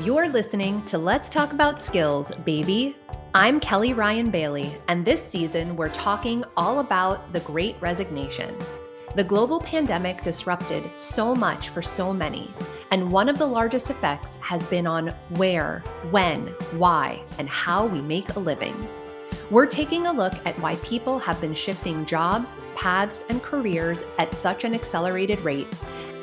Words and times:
You're 0.00 0.28
listening 0.28 0.84
to 0.86 0.98
Let's 0.98 1.30
Talk 1.30 1.52
About 1.52 1.80
Skills, 1.80 2.32
baby. 2.44 2.96
I'm 3.32 3.60
Kelly 3.60 3.94
Ryan 3.94 4.28
Bailey, 4.28 4.76
and 4.88 5.04
this 5.04 5.22
season 5.22 5.76
we're 5.76 5.88
talking 5.88 6.44
all 6.56 6.80
about 6.80 7.32
the 7.32 7.38
great 7.40 7.76
resignation. 7.80 8.56
The 9.14 9.22
global 9.22 9.60
pandemic 9.60 10.24
disrupted 10.24 10.90
so 10.96 11.32
much 11.32 11.68
for 11.68 11.80
so 11.80 12.12
many, 12.12 12.52
and 12.90 13.12
one 13.12 13.28
of 13.28 13.38
the 13.38 13.46
largest 13.46 13.88
effects 13.88 14.36
has 14.42 14.66
been 14.66 14.86
on 14.86 15.14
where, 15.30 15.84
when, 16.10 16.48
why, 16.72 17.22
and 17.38 17.48
how 17.48 17.86
we 17.86 18.00
make 18.00 18.34
a 18.34 18.40
living. 18.40 18.88
We're 19.48 19.66
taking 19.66 20.08
a 20.08 20.12
look 20.12 20.34
at 20.44 20.58
why 20.58 20.74
people 20.76 21.20
have 21.20 21.40
been 21.40 21.54
shifting 21.54 22.04
jobs, 22.04 22.56
paths, 22.74 23.24
and 23.28 23.40
careers 23.40 24.04
at 24.18 24.34
such 24.34 24.64
an 24.64 24.74
accelerated 24.74 25.38
rate, 25.42 25.68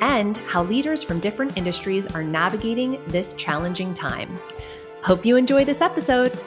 and 0.02 0.38
how 0.38 0.64
leaders 0.64 1.04
from 1.04 1.20
different 1.20 1.58
industries 1.58 2.08
are 2.08 2.24
navigating 2.24 3.02
this 3.08 3.34
challenging 3.36 3.94
time. 3.94 4.40
Hope 5.04 5.26
you 5.26 5.36
enjoy 5.36 5.64
this 5.64 5.82
episode. 5.82 6.38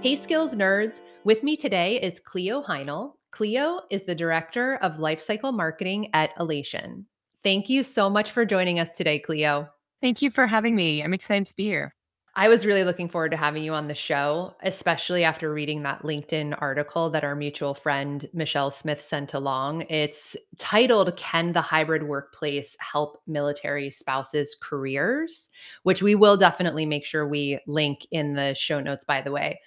Hey, 0.00 0.14
skills 0.16 0.54
nerds. 0.54 1.00
With 1.24 1.42
me 1.42 1.56
today 1.56 2.00
is 2.00 2.20
Cleo 2.20 2.62
Heinel. 2.62 3.14
Cleo 3.30 3.80
is 3.90 4.04
the 4.04 4.14
Director 4.14 4.76
of 4.76 4.98
Lifecycle 4.98 5.52
Marketing 5.52 6.10
at 6.14 6.34
Alation. 6.36 7.04
Thank 7.42 7.68
you 7.68 7.82
so 7.82 8.08
much 8.08 8.30
for 8.30 8.44
joining 8.44 8.78
us 8.78 8.96
today, 8.96 9.18
Cleo. 9.18 9.68
Thank 10.00 10.22
you 10.22 10.30
for 10.30 10.46
having 10.46 10.76
me. 10.76 11.02
I'm 11.02 11.14
excited 11.14 11.46
to 11.46 11.56
be 11.56 11.64
here. 11.64 11.94
I 12.38 12.48
was 12.48 12.64
really 12.64 12.84
looking 12.84 13.08
forward 13.08 13.32
to 13.32 13.36
having 13.36 13.64
you 13.64 13.74
on 13.74 13.88
the 13.88 13.96
show, 13.96 14.54
especially 14.62 15.24
after 15.24 15.52
reading 15.52 15.82
that 15.82 16.04
LinkedIn 16.04 16.56
article 16.60 17.10
that 17.10 17.24
our 17.24 17.34
mutual 17.34 17.74
friend 17.74 18.30
Michelle 18.32 18.70
Smith 18.70 19.02
sent 19.02 19.34
along. 19.34 19.86
It's 19.88 20.36
titled 20.56 21.16
Can 21.16 21.52
the 21.52 21.60
Hybrid 21.60 22.04
Workplace 22.04 22.76
Help 22.78 23.20
Military 23.26 23.90
Spouses' 23.90 24.54
Careers? 24.60 25.50
Which 25.82 26.00
we 26.00 26.14
will 26.14 26.36
definitely 26.36 26.86
make 26.86 27.04
sure 27.04 27.26
we 27.26 27.58
link 27.66 28.06
in 28.12 28.34
the 28.34 28.54
show 28.54 28.78
notes, 28.78 29.04
by 29.04 29.20
the 29.20 29.32
way. 29.32 29.60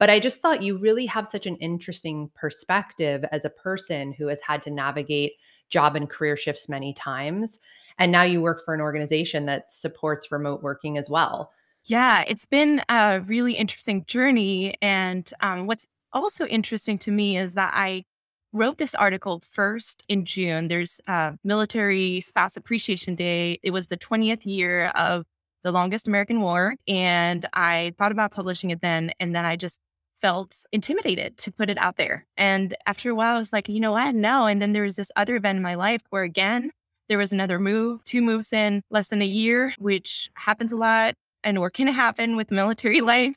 But 0.00 0.10
I 0.10 0.18
just 0.18 0.40
thought 0.40 0.64
you 0.64 0.78
really 0.78 1.06
have 1.06 1.28
such 1.28 1.46
an 1.46 1.54
interesting 1.58 2.28
perspective 2.34 3.24
as 3.30 3.44
a 3.44 3.50
person 3.50 4.10
who 4.10 4.26
has 4.26 4.40
had 4.40 4.62
to 4.62 4.72
navigate 4.72 5.34
job 5.68 5.94
and 5.94 6.10
career 6.10 6.36
shifts 6.36 6.68
many 6.68 6.92
times. 6.92 7.60
And 7.98 8.10
now 8.10 8.24
you 8.24 8.42
work 8.42 8.64
for 8.64 8.74
an 8.74 8.80
organization 8.80 9.46
that 9.46 9.70
supports 9.70 10.32
remote 10.32 10.64
working 10.64 10.98
as 10.98 11.08
well. 11.08 11.52
Yeah, 11.86 12.24
it's 12.26 12.46
been 12.46 12.82
a 12.88 13.20
really 13.20 13.54
interesting 13.54 14.04
journey. 14.06 14.74
And 14.82 15.30
um, 15.40 15.68
what's 15.68 15.86
also 16.12 16.44
interesting 16.46 16.98
to 16.98 17.12
me 17.12 17.38
is 17.38 17.54
that 17.54 17.72
I 17.74 18.02
wrote 18.52 18.78
this 18.78 18.94
article 18.94 19.40
first 19.52 20.02
in 20.08 20.24
June. 20.24 20.66
There's 20.66 21.00
uh, 21.06 21.34
Military 21.44 22.20
Spouse 22.20 22.56
Appreciation 22.56 23.14
Day. 23.14 23.60
It 23.62 23.70
was 23.70 23.86
the 23.86 23.96
20th 23.96 24.44
year 24.44 24.86
of 24.88 25.26
the 25.62 25.70
longest 25.70 26.08
American 26.08 26.40
war. 26.40 26.74
And 26.88 27.46
I 27.52 27.92
thought 27.98 28.12
about 28.12 28.32
publishing 28.32 28.70
it 28.70 28.80
then. 28.80 29.12
And 29.20 29.34
then 29.34 29.44
I 29.44 29.54
just 29.54 29.78
felt 30.20 30.64
intimidated 30.72 31.38
to 31.38 31.52
put 31.52 31.70
it 31.70 31.78
out 31.78 31.98
there. 31.98 32.26
And 32.36 32.74
after 32.86 33.10
a 33.10 33.14
while, 33.14 33.36
I 33.36 33.38
was 33.38 33.52
like, 33.52 33.68
you 33.68 33.78
know 33.78 33.92
what? 33.92 34.12
No. 34.14 34.46
And 34.46 34.60
then 34.60 34.72
there 34.72 34.82
was 34.82 34.96
this 34.96 35.12
other 35.14 35.36
event 35.36 35.56
in 35.56 35.62
my 35.62 35.76
life 35.76 36.02
where, 36.10 36.24
again, 36.24 36.72
there 37.08 37.18
was 37.18 37.32
another 37.32 37.60
move, 37.60 38.02
two 38.02 38.22
moves 38.22 38.52
in 38.52 38.82
less 38.90 39.06
than 39.06 39.22
a 39.22 39.26
year, 39.26 39.72
which 39.78 40.30
happens 40.34 40.72
a 40.72 40.76
lot 40.76 41.14
and 41.46 41.56
or 41.56 41.70
can 41.70 41.86
happen 41.86 42.36
with 42.36 42.50
military 42.50 43.00
life. 43.12 43.36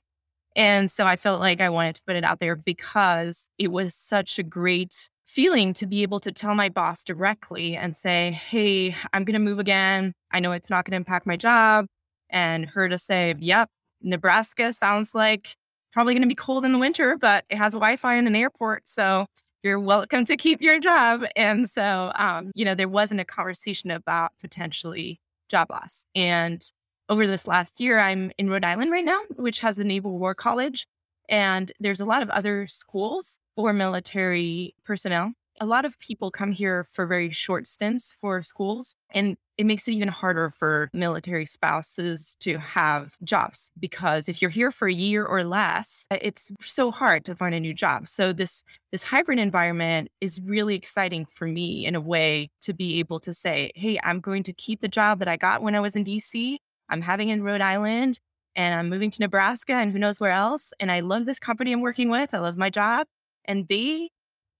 And 0.55 0.91
so 0.91 1.05
I 1.05 1.15
felt 1.15 1.39
like 1.39 1.61
I 1.61 1.69
wanted 1.69 1.95
to 1.95 2.01
put 2.05 2.15
it 2.15 2.25
out 2.25 2.39
there 2.39 2.55
because 2.55 3.47
it 3.57 3.71
was 3.71 3.95
such 3.95 4.39
a 4.39 4.43
great 4.43 5.07
feeling 5.23 5.73
to 5.75 5.85
be 5.85 6.01
able 6.01 6.19
to 6.21 6.31
tell 6.31 6.55
my 6.55 6.69
boss 6.69 7.03
directly 7.03 7.77
and 7.77 7.95
say, 7.95 8.31
Hey, 8.31 8.95
I'm 9.13 9.23
going 9.23 9.35
to 9.35 9.39
move 9.39 9.59
again. 9.59 10.13
I 10.31 10.39
know 10.39 10.51
it's 10.51 10.71
not 10.71 10.85
going 10.85 10.91
to 10.91 10.97
impact 10.97 11.27
my 11.27 11.37
job. 11.37 11.85
And 12.31 12.65
her 12.65 12.89
to 12.89 12.97
say, 12.97 13.35
Yep, 13.37 13.69
Nebraska 14.01 14.73
sounds 14.73 15.13
like 15.13 15.55
probably 15.93 16.15
going 16.15 16.23
to 16.23 16.27
be 16.27 16.35
cold 16.35 16.65
in 16.65 16.71
the 16.71 16.79
winter, 16.79 17.15
but 17.15 17.45
it 17.49 17.57
has 17.57 17.73
Wi 17.73 17.95
Fi 17.97 18.15
in 18.15 18.25
an 18.25 18.35
airport. 18.35 18.87
So 18.87 19.27
you're 19.61 19.79
welcome 19.79 20.25
to 20.25 20.35
keep 20.35 20.61
your 20.61 20.79
job. 20.79 21.25
And 21.35 21.69
so, 21.69 22.11
um, 22.15 22.51
you 22.55 22.65
know, 22.65 22.73
there 22.73 22.89
wasn't 22.89 23.19
a 23.19 23.25
conversation 23.25 23.91
about 23.91 24.31
potentially 24.41 25.19
job 25.49 25.69
loss. 25.69 26.05
And 26.15 26.67
over 27.09 27.27
this 27.27 27.47
last 27.47 27.79
year, 27.79 27.99
I'm 27.99 28.31
in 28.37 28.49
Rhode 28.49 28.63
Island 28.63 28.91
right 28.91 29.03
now, 29.03 29.19
which 29.35 29.59
has 29.59 29.79
a 29.79 29.83
Naval 29.83 30.17
War 30.17 30.35
College. 30.35 30.87
And 31.27 31.71
there's 31.79 31.99
a 31.99 32.05
lot 32.05 32.23
of 32.23 32.29
other 32.29 32.67
schools 32.67 33.39
for 33.55 33.73
military 33.73 34.75
personnel 34.83 35.33
a 35.61 35.65
lot 35.65 35.85
of 35.85 35.99
people 35.99 36.31
come 36.31 36.51
here 36.51 36.85
for 36.91 37.05
very 37.05 37.31
short 37.31 37.67
stints 37.67 38.13
for 38.19 38.41
schools, 38.41 38.95
and 39.11 39.37
it 39.57 39.65
makes 39.65 39.87
it 39.87 39.91
even 39.91 40.07
harder 40.07 40.51
for 40.57 40.89
military 40.93 41.45
spouses 41.45 42.35
to 42.39 42.57
have 42.57 43.15
jobs 43.23 43.71
because 43.77 44.29
if 44.29 44.41
you're 44.41 44.51
here 44.51 44.71
for 44.71 44.87
a 44.87 44.93
year 44.93 45.25
or 45.25 45.43
less, 45.43 46.07
uh, 46.11 46.17
it's 46.21 46.51
so 46.61 46.91
hard 46.91 47.25
to 47.25 47.35
find 47.35 47.53
a 47.53 47.59
new 47.59 47.73
job. 47.73 48.07
So 48.07 48.31
this 48.31 48.63
this 48.91 49.03
hybrid 49.03 49.37
environment 49.37 50.09
is 50.21 50.41
really 50.41 50.75
exciting 50.75 51.25
for 51.25 51.45
me 51.45 51.85
in 51.85 51.93
a 51.95 52.01
way 52.01 52.49
to 52.61 52.73
be 52.73 52.99
able 52.99 53.19
to 53.21 53.33
say, 53.33 53.71
"Hey, 53.75 53.99
I'm 54.03 54.21
going 54.21 54.43
to 54.43 54.53
keep 54.53 54.81
the 54.81 54.87
job 54.87 55.19
that 55.19 55.27
I 55.27 55.35
got 55.35 55.61
when 55.61 55.75
I 55.75 55.81
was 55.81 55.95
in 55.95 56.03
DC. 56.05 56.57
I'm 56.89 57.01
having 57.01 57.29
in 57.29 57.43
Rhode 57.43 57.61
Island." 57.61 58.19
And 58.55 58.77
I'm 58.77 58.89
moving 58.89 59.11
to 59.11 59.21
Nebraska 59.21 59.73
and 59.73 59.91
who 59.91 59.99
knows 59.99 60.19
where 60.19 60.31
else. 60.31 60.73
And 60.79 60.91
I 60.91 60.99
love 60.99 61.25
this 61.25 61.39
company 61.39 61.71
I'm 61.71 61.81
working 61.81 62.09
with. 62.09 62.33
I 62.33 62.39
love 62.39 62.57
my 62.57 62.69
job. 62.69 63.07
And 63.45 63.67
they 63.67 64.09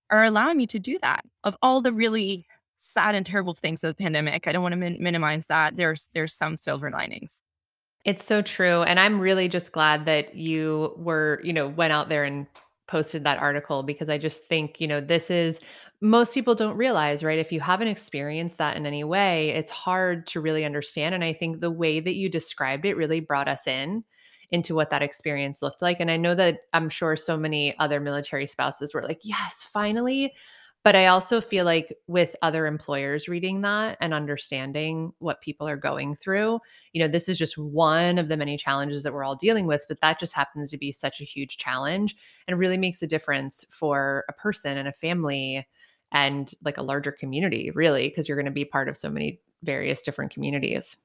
are 0.10 0.24
allowing 0.24 0.58
me 0.58 0.68
to 0.68 0.80
do 0.80 0.98
that. 1.02 1.26
Of 1.44 1.58
all 1.62 1.82
the 1.82 1.92
really 1.92 2.46
sad 2.78 3.14
and 3.14 3.26
terrible 3.26 3.54
things 3.54 3.84
of 3.84 3.90
the 3.90 4.02
pandemic, 4.02 4.48
I 4.48 4.52
don't 4.52 4.64
want 4.64 4.74
to 4.74 4.78
min- 4.78 5.02
minimize 5.02 5.48
that. 5.48 5.76
There's 5.76 6.10
there's 6.14 6.34
some 6.34 6.58
silver 6.58 6.90
linings. 6.90 7.42
It's 8.06 8.24
so 8.24 8.42
true, 8.42 8.84
and 8.84 9.00
I'm 9.00 9.20
really 9.20 9.50
just 9.50 9.74
glad 9.74 10.06
that 10.06 10.34
you 10.34 10.94
were, 10.98 11.42
you 11.44 11.52
know, 11.52 11.68
went 11.68 11.92
out 11.92 12.08
there 12.08 12.24
and 12.24 12.48
posted 12.88 13.24
that 13.26 13.40
article 13.40 13.84
because 13.84 14.10
I 14.10 14.18
just 14.18 14.46
think, 14.46 14.80
you 14.80 14.88
know, 14.88 15.02
this 15.02 15.30
is 15.30 15.60
most 16.02 16.34
people 16.34 16.56
don't 16.56 16.78
realize, 16.78 17.24
right? 17.24 17.40
If 17.40 17.52
you 17.52 17.60
haven't 17.60 17.90
experienced 17.90 18.58
that 18.58 18.78
in 18.78 18.86
any 18.86 19.04
way, 19.04 19.50
it's 19.50 19.72
hard 19.72 20.26
to 20.28 20.40
really 20.40 20.64
understand. 20.64 21.14
And 21.14 21.24
I 21.24 21.34
think 21.34 21.60
the 21.60 21.72
way 21.72 22.00
that 22.00 22.16
you 22.16 22.30
described 22.30 22.86
it 22.86 22.96
really 22.96 23.20
brought 23.20 23.50
us 23.50 23.68
in 23.68 24.04
into 24.52 24.74
what 24.74 24.90
that 24.90 25.02
experience 25.04 25.62
looked 25.62 25.82
like. 25.82 26.00
And 26.00 26.10
I 26.10 26.18
know 26.18 26.36
that 26.36 26.62
I'm 26.74 26.90
sure 26.90 27.16
so 27.16 27.38
many 27.38 27.78
other 27.80 28.00
military 28.00 28.48
spouses 28.48 28.94
were 28.94 29.04
like, 29.04 29.20
yes, 29.24 29.68
finally. 29.72 30.34
But 30.84 30.96
I 30.96 31.08
also 31.08 31.42
feel 31.42 31.66
like 31.66 31.94
with 32.08 32.38
other 32.42 32.66
employers 32.66 33.28
reading 33.28 33.62
that 33.62 33.98
and 34.00 34.14
understanding 34.14 35.12
what 35.20 35.42
people 35.42 35.68
are 35.68 35.76
going 35.76 36.16
through, 36.16 36.60
you 36.94 37.02
know, 37.02 37.08
this 37.10 37.28
is 37.28 37.38
just 37.38 37.58
one 37.58 38.18
of 38.18 38.30
the 38.30 38.38
many 38.38 38.56
challenges 38.56 39.04
that 39.04 39.14
we're 39.14 39.26
all 39.26 39.36
dealing 39.36 39.68
with, 39.68 39.86
but 39.90 40.00
that 40.00 40.20
just 40.20 40.32
happens 40.34 40.72
to 40.72 40.78
be 40.78 40.94
such 40.94 41.20
a 41.20 41.26
huge 41.26 41.58
challenge 41.58 42.16
and 42.48 42.58
really 42.58 42.78
makes 42.78 43.02
a 43.02 43.08
difference 43.08 43.66
for 43.70 44.24
a 44.30 44.34
person 44.34 44.78
and 44.78 44.88
a 44.88 44.94
family 44.94 45.68
and 46.12 46.52
like 46.64 46.78
a 46.78 46.84
larger 46.84 47.12
community, 47.12 47.72
really, 47.72 48.10
because 48.10 48.28
you're 48.28 48.38
going 48.38 48.46
to 48.46 48.52
be 48.52 48.66
part 48.66 48.90
of 48.90 48.98
so 48.98 49.10
many 49.10 49.40
various 49.64 50.02
different 50.02 50.32
communities. 50.32 50.98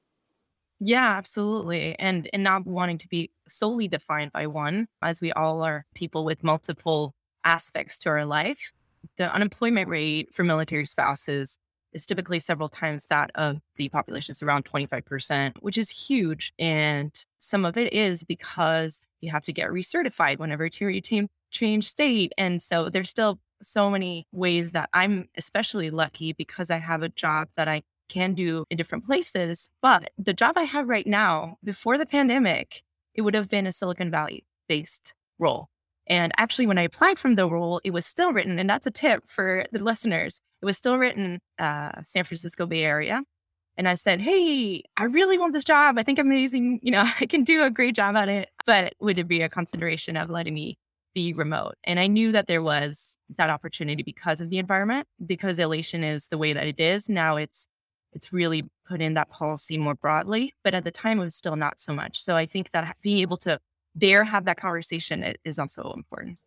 Yeah, 0.79 1.11
absolutely. 1.11 1.97
And 1.99 2.29
and 2.33 2.43
not 2.43 2.65
wanting 2.65 2.97
to 2.99 3.07
be 3.07 3.31
solely 3.47 3.87
defined 3.87 4.33
by 4.33 4.47
one, 4.47 4.87
as 5.01 5.21
we 5.21 5.31
all 5.31 5.61
are 5.63 5.85
people 5.95 6.25
with 6.25 6.43
multiple 6.43 7.13
aspects 7.45 7.97
to 7.99 8.09
our 8.09 8.25
life. 8.25 8.71
The 9.17 9.31
unemployment 9.33 9.87
rate 9.87 10.33
for 10.33 10.43
military 10.43 10.85
spouses 10.85 11.57
is 11.93 12.05
typically 12.05 12.41
several 12.41 12.67
times 12.67 13.05
that 13.05 13.31
of 13.35 13.61
the 13.77 13.87
population. 13.87 14.33
It's 14.33 14.43
around 14.43 14.65
25%, 14.65 15.53
which 15.61 15.77
is 15.77 15.89
huge. 15.89 16.53
And 16.59 17.11
some 17.37 17.63
of 17.63 17.77
it 17.77 17.93
is 17.93 18.25
because 18.25 18.99
you 19.21 19.31
have 19.31 19.45
to 19.45 19.53
get 19.53 19.69
recertified 19.69 20.39
whenever 20.39 20.65
you 20.65 21.29
change 21.51 21.89
state. 21.89 22.33
And 22.37 22.61
so 22.61 22.89
there's 22.89 23.09
still 23.09 23.39
so 23.65 23.89
many 23.89 24.27
ways 24.31 24.71
that 24.71 24.89
I'm 24.93 25.27
especially 25.37 25.89
lucky 25.89 26.33
because 26.33 26.69
I 26.69 26.77
have 26.77 27.03
a 27.03 27.09
job 27.09 27.49
that 27.57 27.67
I 27.67 27.83
can 28.09 28.33
do 28.33 28.65
in 28.69 28.77
different 28.77 29.05
places. 29.05 29.69
But 29.81 30.11
the 30.17 30.33
job 30.33 30.53
I 30.57 30.63
have 30.63 30.87
right 30.87 31.07
now, 31.07 31.57
before 31.63 31.97
the 31.97 32.05
pandemic, 32.05 32.83
it 33.13 33.21
would 33.21 33.33
have 33.33 33.49
been 33.49 33.67
a 33.67 33.71
Silicon 33.71 34.11
Valley 34.11 34.45
based 34.67 35.13
role. 35.39 35.69
And 36.07 36.31
actually, 36.37 36.67
when 36.67 36.77
I 36.77 36.83
applied 36.83 37.17
from 37.17 37.35
the 37.35 37.49
role, 37.49 37.81
it 37.83 37.91
was 37.91 38.05
still 38.05 38.31
written, 38.31 38.59
and 38.59 38.69
that's 38.69 38.85
a 38.85 38.91
tip 38.91 39.23
for 39.27 39.65
the 39.71 39.83
listeners. 39.83 40.39
It 40.61 40.65
was 40.65 40.77
still 40.77 40.97
written 40.97 41.39
uh, 41.57 42.03
San 42.03 42.23
Francisco 42.23 42.65
Bay 42.67 42.83
Area. 42.83 43.23
And 43.77 43.89
I 43.89 43.95
said, 43.95 44.21
Hey, 44.21 44.83
I 44.97 45.05
really 45.05 45.37
want 45.37 45.53
this 45.53 45.63
job. 45.63 45.97
I 45.97 46.03
think 46.03 46.19
I'm 46.19 46.27
amazing. 46.27 46.79
You 46.81 46.91
know, 46.91 47.03
I 47.19 47.25
can 47.25 47.43
do 47.43 47.63
a 47.63 47.69
great 47.69 47.95
job 47.95 48.15
at 48.15 48.29
it. 48.29 48.49
But 48.65 48.93
would 48.99 49.19
it 49.19 49.27
be 49.27 49.41
a 49.41 49.49
consideration 49.49 50.15
of 50.15 50.29
letting 50.29 50.53
me 50.53 50.77
be 51.15 51.33
remote? 51.33 51.73
And 51.85 51.99
I 51.99 52.05
knew 52.05 52.31
that 52.33 52.45
there 52.45 52.61
was 52.61 53.17
that 53.37 53.49
opportunity 53.49 54.03
because 54.03 54.41
of 54.41 54.51
the 54.51 54.59
environment, 54.59 55.07
because 55.25 55.57
Alation 55.57 56.05
is 56.05 56.27
the 56.27 56.37
way 56.37 56.53
that 56.53 56.67
it 56.67 56.79
is. 56.79 57.09
Now 57.09 57.37
it's 57.37 57.65
it's 58.13 58.31
really 58.31 58.63
put 58.87 59.01
in 59.01 59.15
that 59.15 59.29
policy 59.29 59.77
more 59.77 59.95
broadly. 59.95 60.53
But 60.63 60.73
at 60.75 60.83
the 60.83 60.91
time, 60.91 61.19
it 61.19 61.23
was 61.23 61.35
still 61.35 61.55
not 61.55 61.79
so 61.79 61.93
much. 61.93 62.21
So 62.21 62.35
I 62.35 62.45
think 62.45 62.71
that 62.71 62.95
being 63.01 63.19
able 63.19 63.37
to 63.37 63.59
there 63.95 64.23
have 64.23 64.45
that 64.45 64.57
conversation 64.57 65.33
is 65.43 65.57
also 65.57 65.93
important. 65.95 66.37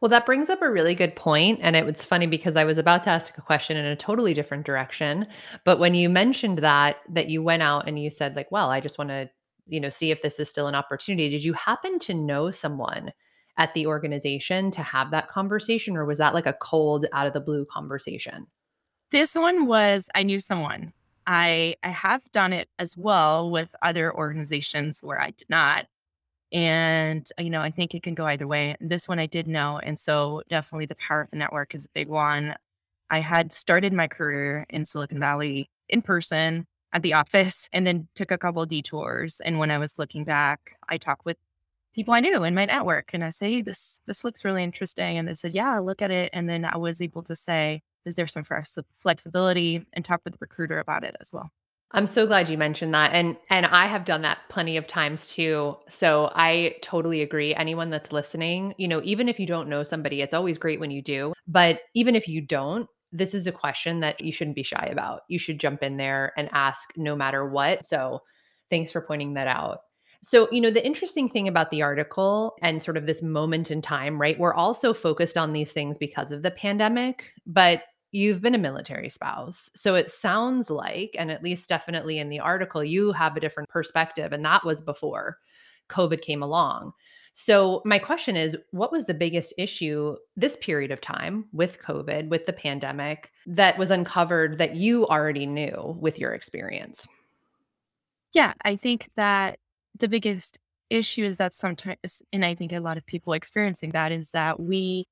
Well, 0.00 0.08
that 0.08 0.26
brings 0.26 0.50
up 0.50 0.62
a 0.62 0.70
really 0.70 0.94
good 0.94 1.14
point, 1.14 1.60
and 1.62 1.76
it 1.76 1.84
was 1.84 2.04
funny 2.04 2.26
because 2.26 2.56
I 2.56 2.64
was 2.64 2.78
about 2.78 3.04
to 3.04 3.10
ask 3.10 3.36
a 3.38 3.42
question 3.42 3.76
in 3.76 3.84
a 3.86 3.96
totally 3.96 4.34
different 4.34 4.66
direction, 4.66 5.26
but 5.64 5.78
when 5.78 5.94
you 5.94 6.08
mentioned 6.08 6.58
that 6.58 6.96
that 7.10 7.28
you 7.28 7.42
went 7.42 7.62
out 7.62 7.86
and 7.86 7.98
you 7.98 8.10
said 8.10 8.34
like, 8.34 8.50
"Well, 8.50 8.70
I 8.70 8.80
just 8.80 8.98
wanna, 8.98 9.30
you 9.66 9.80
know, 9.80 9.90
see 9.90 10.10
if 10.10 10.22
this 10.22 10.40
is 10.40 10.48
still 10.48 10.66
an 10.66 10.74
opportunity." 10.74 11.30
Did 11.30 11.44
you 11.44 11.52
happen 11.52 11.98
to 12.00 12.14
know 12.14 12.50
someone 12.50 13.12
at 13.56 13.74
the 13.74 13.86
organization 13.86 14.70
to 14.72 14.82
have 14.82 15.10
that 15.10 15.28
conversation, 15.28 15.96
or 15.96 16.04
was 16.04 16.18
that 16.18 16.34
like 16.34 16.46
a 16.46 16.54
cold 16.54 17.06
out 17.12 17.26
of 17.26 17.32
the 17.32 17.40
blue 17.40 17.66
conversation? 17.66 18.46
This 19.10 19.34
one 19.34 19.66
was 19.66 20.08
I 20.14 20.22
knew 20.22 20.40
someone. 20.40 20.92
I 21.26 21.76
I 21.82 21.90
have 21.90 22.22
done 22.32 22.52
it 22.52 22.68
as 22.78 22.96
well 22.96 23.50
with 23.50 23.74
other 23.82 24.14
organizations 24.14 25.00
where 25.02 25.20
I 25.20 25.30
did 25.30 25.48
not. 25.50 25.86
And, 26.52 27.28
you 27.38 27.50
know, 27.50 27.60
I 27.60 27.70
think 27.70 27.94
it 27.94 28.02
can 28.02 28.14
go 28.14 28.26
either 28.26 28.46
way. 28.46 28.76
This 28.80 29.06
one 29.06 29.20
I 29.20 29.26
did 29.26 29.46
know. 29.46 29.78
And 29.78 29.98
so 29.98 30.42
definitely 30.48 30.86
the 30.86 30.96
power 30.96 31.22
of 31.22 31.30
the 31.30 31.36
network 31.36 31.74
is 31.74 31.84
a 31.84 31.90
big 31.94 32.08
one. 32.08 32.56
I 33.08 33.20
had 33.20 33.52
started 33.52 33.92
my 33.92 34.08
career 34.08 34.66
in 34.70 34.84
Silicon 34.84 35.20
Valley 35.20 35.70
in 35.88 36.02
person 36.02 36.66
at 36.92 37.02
the 37.02 37.14
office 37.14 37.68
and 37.72 37.86
then 37.86 38.08
took 38.14 38.30
a 38.30 38.38
couple 38.38 38.64
detours. 38.66 39.40
And 39.40 39.58
when 39.58 39.70
I 39.70 39.78
was 39.78 39.98
looking 39.98 40.24
back, 40.24 40.76
I 40.88 40.98
talked 40.98 41.24
with 41.24 41.36
people 41.94 42.14
I 42.14 42.20
knew 42.20 42.44
in 42.44 42.54
my 42.54 42.66
network 42.66 43.10
and 43.12 43.24
I 43.24 43.30
say, 43.30 43.52
hey, 43.52 43.62
this 43.62 44.00
this 44.06 44.24
looks 44.24 44.44
really 44.44 44.62
interesting. 44.62 45.18
And 45.18 45.26
they 45.28 45.34
said, 45.34 45.54
Yeah, 45.54 45.78
look 45.78 46.02
at 46.02 46.10
it. 46.10 46.30
And 46.32 46.48
then 46.48 46.64
I 46.64 46.76
was 46.76 47.00
able 47.00 47.22
to 47.24 47.36
say, 47.36 47.82
is 48.04 48.14
there 48.14 48.26
some 48.26 48.44
flexibility 49.00 49.86
and 49.92 50.04
talk 50.04 50.20
with 50.24 50.34
the 50.34 50.38
recruiter 50.40 50.78
about 50.78 51.04
it 51.04 51.16
as 51.20 51.32
well. 51.32 51.50
I'm 51.92 52.06
so 52.06 52.24
glad 52.24 52.48
you 52.48 52.56
mentioned 52.56 52.94
that, 52.94 53.12
and 53.12 53.36
and 53.48 53.66
I 53.66 53.86
have 53.86 54.04
done 54.04 54.22
that 54.22 54.38
plenty 54.48 54.76
of 54.76 54.86
times 54.86 55.28
too, 55.34 55.74
so 55.88 56.30
I 56.36 56.76
totally 56.82 57.20
agree. 57.20 57.52
Anyone 57.52 57.90
that's 57.90 58.12
listening, 58.12 58.74
you 58.78 58.86
know, 58.86 59.00
even 59.02 59.28
if 59.28 59.40
you 59.40 59.46
don't 59.46 59.68
know 59.68 59.82
somebody, 59.82 60.22
it's 60.22 60.34
always 60.34 60.56
great 60.56 60.78
when 60.78 60.92
you 60.92 61.02
do, 61.02 61.32
but 61.48 61.80
even 61.94 62.14
if 62.14 62.28
you 62.28 62.42
don't, 62.42 62.88
this 63.10 63.34
is 63.34 63.48
a 63.48 63.52
question 63.52 63.98
that 64.00 64.20
you 64.20 64.32
shouldn't 64.32 64.54
be 64.54 64.62
shy 64.62 64.88
about. 64.92 65.22
You 65.26 65.40
should 65.40 65.58
jump 65.58 65.82
in 65.82 65.96
there 65.96 66.32
and 66.36 66.48
ask 66.52 66.90
no 66.96 67.16
matter 67.16 67.44
what, 67.48 67.84
so 67.84 68.20
thanks 68.70 68.92
for 68.92 69.00
pointing 69.00 69.34
that 69.34 69.48
out. 69.48 69.80
So, 70.22 70.48
you 70.52 70.60
know, 70.60 70.70
the 70.70 70.84
interesting 70.84 71.28
thing 71.28 71.48
about 71.48 71.70
the 71.70 71.82
article 71.82 72.56
and 72.62 72.82
sort 72.82 72.98
of 72.98 73.06
this 73.06 73.22
moment 73.22 73.70
in 73.70 73.80
time, 73.80 74.20
right? 74.20 74.38
We're 74.38 74.54
also 74.54 74.92
focused 74.92 75.38
on 75.38 75.52
these 75.52 75.72
things 75.72 75.96
because 75.96 76.30
of 76.30 76.42
the 76.42 76.50
pandemic, 76.50 77.32
but 77.46 77.84
you've 78.12 78.42
been 78.42 78.54
a 78.54 78.58
military 78.58 79.08
spouse. 79.08 79.70
So 79.74 79.94
it 79.94 80.10
sounds 80.10 80.68
like, 80.68 81.14
and 81.18 81.30
at 81.30 81.42
least 81.42 81.68
definitely 81.68 82.18
in 82.18 82.28
the 82.28 82.40
article, 82.40 82.84
you 82.84 83.12
have 83.12 83.36
a 83.36 83.40
different 83.40 83.68
perspective. 83.70 84.32
And 84.32 84.44
that 84.44 84.64
was 84.64 84.80
before 84.80 85.38
COVID 85.88 86.20
came 86.20 86.42
along. 86.42 86.92
So, 87.32 87.80
my 87.84 88.00
question 88.00 88.36
is 88.36 88.56
what 88.72 88.90
was 88.90 89.04
the 89.04 89.14
biggest 89.14 89.54
issue 89.56 90.16
this 90.36 90.56
period 90.56 90.90
of 90.90 91.00
time 91.00 91.46
with 91.52 91.80
COVID, 91.80 92.28
with 92.28 92.44
the 92.44 92.52
pandemic, 92.52 93.30
that 93.46 93.78
was 93.78 93.92
uncovered 93.92 94.58
that 94.58 94.74
you 94.74 95.06
already 95.06 95.46
knew 95.46 95.96
with 96.00 96.18
your 96.18 96.34
experience? 96.34 97.06
Yeah, 98.32 98.52
I 98.64 98.74
think 98.74 99.10
that 99.14 99.60
the 99.98 100.08
biggest 100.08 100.58
issue 100.88 101.24
is 101.24 101.36
that 101.38 101.54
sometimes, 101.54 102.22
and 102.32 102.44
I 102.44 102.54
think 102.54 102.72
a 102.72 102.80
lot 102.80 102.96
of 102.96 103.06
people 103.06 103.32
experiencing 103.32 103.90
that 103.90 104.12
is 104.12 104.30
that 104.32 104.60
we 104.60 105.06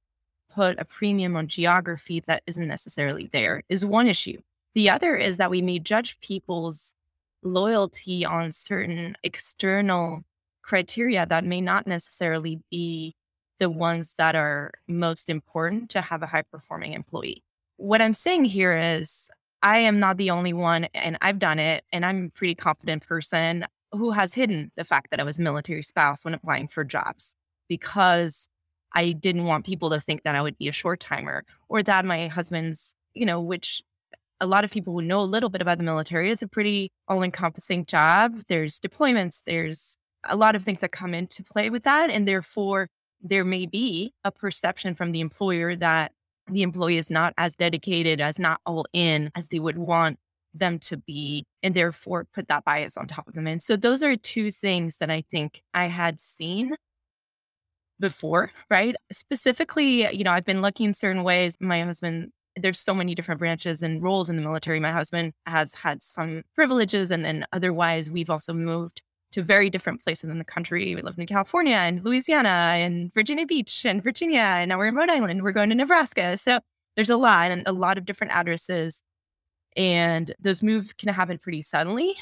put 0.50 0.78
a 0.78 0.84
premium 0.84 1.36
on 1.36 1.46
geography 1.46 2.22
that 2.26 2.42
isn't 2.46 2.66
necessarily 2.66 3.28
there, 3.32 3.62
is 3.68 3.84
one 3.84 4.08
issue. 4.08 4.40
The 4.74 4.90
other 4.90 5.16
is 5.16 5.36
that 5.36 5.50
we 5.50 5.62
may 5.62 5.78
judge 5.78 6.18
people's 6.20 6.94
loyalty 7.42 8.24
on 8.24 8.52
certain 8.52 9.16
external 9.22 10.24
criteria 10.62 11.26
that 11.26 11.44
may 11.44 11.60
not 11.60 11.86
necessarily 11.86 12.60
be 12.70 13.14
the 13.58 13.70
ones 13.70 14.14
that 14.18 14.34
are 14.34 14.72
most 14.86 15.30
important 15.30 15.90
to 15.90 16.00
have 16.00 16.22
a 16.22 16.26
high 16.26 16.42
performing 16.42 16.92
employee. 16.92 17.42
What 17.76 18.02
I'm 18.02 18.14
saying 18.14 18.46
here 18.46 18.76
is 18.76 19.30
I 19.62 19.78
am 19.78 19.98
not 19.98 20.16
the 20.16 20.30
only 20.30 20.52
one, 20.52 20.84
and 20.94 21.16
I've 21.20 21.38
done 21.38 21.58
it, 21.58 21.84
and 21.92 22.04
I'm 22.04 22.26
a 22.26 22.30
pretty 22.30 22.54
confident 22.54 23.04
person 23.06 23.66
who 23.92 24.10
has 24.10 24.34
hidden 24.34 24.70
the 24.76 24.84
fact 24.84 25.10
that 25.10 25.20
I 25.20 25.24
was 25.24 25.38
military 25.38 25.82
spouse 25.82 26.24
when 26.24 26.34
applying 26.34 26.68
for 26.68 26.84
jobs 26.84 27.34
because 27.68 28.48
I 28.94 29.12
didn't 29.12 29.44
want 29.44 29.66
people 29.66 29.90
to 29.90 30.00
think 30.00 30.22
that 30.22 30.34
I 30.34 30.42
would 30.42 30.58
be 30.58 30.68
a 30.68 30.72
short 30.72 31.00
timer 31.00 31.44
or 31.68 31.82
that 31.82 32.04
my 32.04 32.28
husband's, 32.28 32.94
you 33.14 33.26
know, 33.26 33.40
which 33.40 33.82
a 34.40 34.46
lot 34.46 34.64
of 34.64 34.70
people 34.70 34.92
who 34.92 35.02
know 35.02 35.20
a 35.20 35.22
little 35.22 35.50
bit 35.50 35.62
about 35.62 35.78
the 35.78 35.84
military, 35.84 36.30
it's 36.30 36.42
a 36.42 36.48
pretty 36.48 36.90
all 37.08 37.22
encompassing 37.22 37.84
job. 37.86 38.42
There's 38.48 38.78
deployments, 38.78 39.42
there's 39.44 39.96
a 40.24 40.36
lot 40.36 40.54
of 40.54 40.64
things 40.64 40.80
that 40.80 40.92
come 40.92 41.14
into 41.14 41.42
play 41.42 41.70
with 41.70 41.84
that. 41.84 42.10
And 42.10 42.26
therefore, 42.26 42.88
there 43.20 43.44
may 43.44 43.66
be 43.66 44.12
a 44.24 44.30
perception 44.30 44.94
from 44.94 45.12
the 45.12 45.20
employer 45.20 45.74
that 45.76 46.12
the 46.50 46.62
employee 46.62 46.98
is 46.98 47.10
not 47.10 47.34
as 47.36 47.54
dedicated, 47.54 48.20
as 48.20 48.38
not 48.38 48.60
all 48.64 48.86
in 48.92 49.30
as 49.34 49.48
they 49.48 49.58
would 49.58 49.76
want 49.76 50.18
them 50.58 50.78
to 50.80 50.96
be, 50.96 51.44
and 51.62 51.74
therefore 51.74 52.26
put 52.34 52.48
that 52.48 52.64
bias 52.64 52.96
on 52.96 53.06
top 53.06 53.28
of 53.28 53.34
them. 53.34 53.46
And 53.46 53.62
so, 53.62 53.76
those 53.76 54.02
are 54.02 54.16
two 54.16 54.50
things 54.50 54.98
that 54.98 55.10
I 55.10 55.22
think 55.30 55.62
I 55.74 55.86
had 55.86 56.20
seen 56.20 56.76
before, 58.00 58.50
right? 58.70 58.94
Specifically, 59.12 60.14
you 60.14 60.24
know, 60.24 60.32
I've 60.32 60.44
been 60.44 60.62
looking 60.62 60.94
certain 60.94 61.24
ways. 61.24 61.56
My 61.60 61.82
husband, 61.82 62.32
there's 62.56 62.80
so 62.80 62.94
many 62.94 63.14
different 63.14 63.38
branches 63.38 63.82
and 63.82 64.02
roles 64.02 64.30
in 64.30 64.36
the 64.36 64.42
military. 64.42 64.80
My 64.80 64.92
husband 64.92 65.32
has 65.46 65.74
had 65.74 66.02
some 66.02 66.42
privileges, 66.54 67.10
and 67.10 67.24
then 67.24 67.46
otherwise, 67.52 68.10
we've 68.10 68.30
also 68.30 68.52
moved 68.52 69.02
to 69.32 69.42
very 69.42 69.68
different 69.68 70.02
places 70.04 70.30
in 70.30 70.38
the 70.38 70.44
country. 70.44 70.94
We 70.94 71.02
lived 71.02 71.18
in 71.18 71.26
California 71.26 71.76
and 71.76 72.02
Louisiana 72.02 72.48
and 72.48 73.12
Virginia 73.12 73.46
Beach 73.46 73.84
and 73.84 74.02
Virginia, 74.02 74.40
and 74.40 74.70
now 74.70 74.78
we're 74.78 74.86
in 74.86 74.94
Rhode 74.94 75.10
Island. 75.10 75.42
We're 75.42 75.52
going 75.52 75.68
to 75.68 75.74
Nebraska. 75.74 76.38
So 76.38 76.60
there's 76.96 77.10
a 77.10 77.16
lot 77.16 77.50
and 77.50 77.62
a 77.66 77.72
lot 77.72 77.98
of 77.98 78.06
different 78.06 78.32
addresses. 78.32 79.02
And 79.76 80.34
those 80.40 80.62
moves 80.62 80.92
can 80.92 81.12
happen 81.12 81.38
pretty 81.38 81.62
suddenly, 81.62 82.16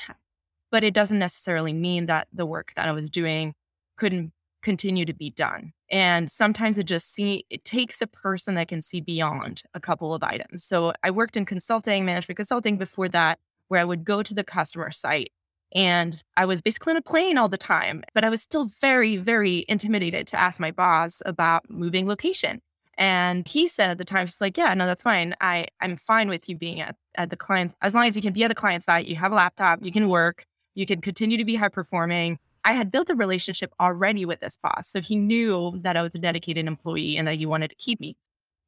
but 0.70 0.84
it 0.84 0.94
doesn't 0.94 1.18
necessarily 1.18 1.72
mean 1.72 2.06
that 2.06 2.28
the 2.32 2.46
work 2.46 2.72
that 2.76 2.88
I 2.88 2.92
was 2.92 3.08
doing 3.08 3.54
couldn't 3.96 4.32
continue 4.62 5.04
to 5.04 5.14
be 5.14 5.30
done. 5.30 5.72
And 5.90 6.30
sometimes 6.30 6.76
it 6.76 6.84
just 6.84 7.14
see 7.14 7.46
it 7.50 7.64
takes 7.64 8.02
a 8.02 8.06
person 8.06 8.56
that 8.56 8.68
can 8.68 8.82
see 8.82 9.00
beyond 9.00 9.62
a 9.74 9.80
couple 9.80 10.12
of 10.12 10.22
items. 10.22 10.64
So 10.64 10.92
I 11.04 11.10
worked 11.10 11.36
in 11.36 11.44
consulting, 11.44 12.04
management 12.04 12.36
consulting 12.36 12.76
before 12.76 13.08
that, 13.10 13.38
where 13.68 13.80
I 13.80 13.84
would 13.84 14.04
go 14.04 14.22
to 14.22 14.34
the 14.34 14.44
customer 14.44 14.90
site 14.90 15.30
and 15.74 16.22
I 16.36 16.44
was 16.44 16.60
basically 16.60 16.92
in 16.92 16.96
a 16.96 17.02
plane 17.02 17.38
all 17.38 17.48
the 17.48 17.56
time, 17.56 18.02
but 18.14 18.24
I 18.24 18.28
was 18.28 18.42
still 18.42 18.70
very, 18.80 19.16
very 19.16 19.64
intimidated 19.68 20.26
to 20.28 20.40
ask 20.40 20.60
my 20.60 20.70
boss 20.70 21.20
about 21.26 21.68
moving 21.68 22.06
location. 22.06 22.60
And 22.98 23.46
he 23.46 23.68
said 23.68 23.90
at 23.90 23.98
the 23.98 24.04
time, 24.04 24.26
he's 24.26 24.40
like, 24.40 24.56
Yeah, 24.56 24.72
no, 24.74 24.86
that's 24.86 25.02
fine. 25.02 25.34
I, 25.40 25.66
I'm 25.80 25.96
fine 25.96 26.28
with 26.28 26.48
you 26.48 26.56
being 26.56 26.80
at, 26.80 26.96
at 27.16 27.30
the 27.30 27.36
client 27.36 27.74
as 27.82 27.94
long 27.94 28.06
as 28.06 28.16
you 28.16 28.22
can 28.22 28.32
be 28.32 28.44
at 28.44 28.48
the 28.48 28.54
client 28.54 28.84
site, 28.84 29.06
you 29.06 29.16
have 29.16 29.32
a 29.32 29.34
laptop, 29.34 29.80
you 29.82 29.92
can 29.92 30.08
work, 30.08 30.46
you 30.74 30.86
can 30.86 31.00
continue 31.00 31.36
to 31.36 31.44
be 31.44 31.56
high 31.56 31.68
performing 31.68 32.38
I 32.66 32.72
had 32.72 32.90
built 32.90 33.10
a 33.10 33.14
relationship 33.14 33.72
already 33.78 34.24
with 34.24 34.40
this 34.40 34.56
boss. 34.56 34.88
So 34.88 35.00
he 35.00 35.14
knew 35.14 35.78
that 35.82 35.96
I 35.96 36.02
was 36.02 36.16
a 36.16 36.18
dedicated 36.18 36.66
employee 36.66 37.16
and 37.16 37.28
that 37.28 37.36
he 37.36 37.46
wanted 37.46 37.70
to 37.70 37.76
keep 37.76 38.00
me. 38.00 38.16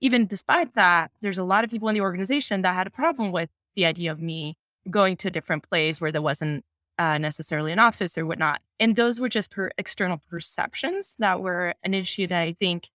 Even 0.00 0.28
despite 0.28 0.76
that, 0.76 1.10
there's 1.20 1.36
a 1.36 1.42
lot 1.42 1.64
of 1.64 1.70
people 1.70 1.88
in 1.88 1.96
the 1.96 2.00
organization 2.00 2.62
that 2.62 2.76
had 2.76 2.86
a 2.86 2.90
problem 2.90 3.32
with 3.32 3.50
the 3.74 3.84
idea 3.84 4.12
of 4.12 4.22
me 4.22 4.56
going 4.88 5.16
to 5.16 5.28
a 5.28 5.30
different 5.32 5.68
place 5.68 6.00
where 6.00 6.12
there 6.12 6.22
wasn't 6.22 6.64
uh, 6.96 7.18
necessarily 7.18 7.72
an 7.72 7.80
office 7.80 8.16
or 8.16 8.24
whatnot. 8.24 8.60
And 8.78 8.94
those 8.94 9.18
were 9.18 9.28
just 9.28 9.50
per 9.50 9.72
external 9.78 10.22
perceptions 10.30 11.16
that 11.18 11.40
were 11.40 11.74
an 11.82 11.92
issue 11.92 12.28
that 12.28 12.40
I 12.40 12.52
think 12.52 12.90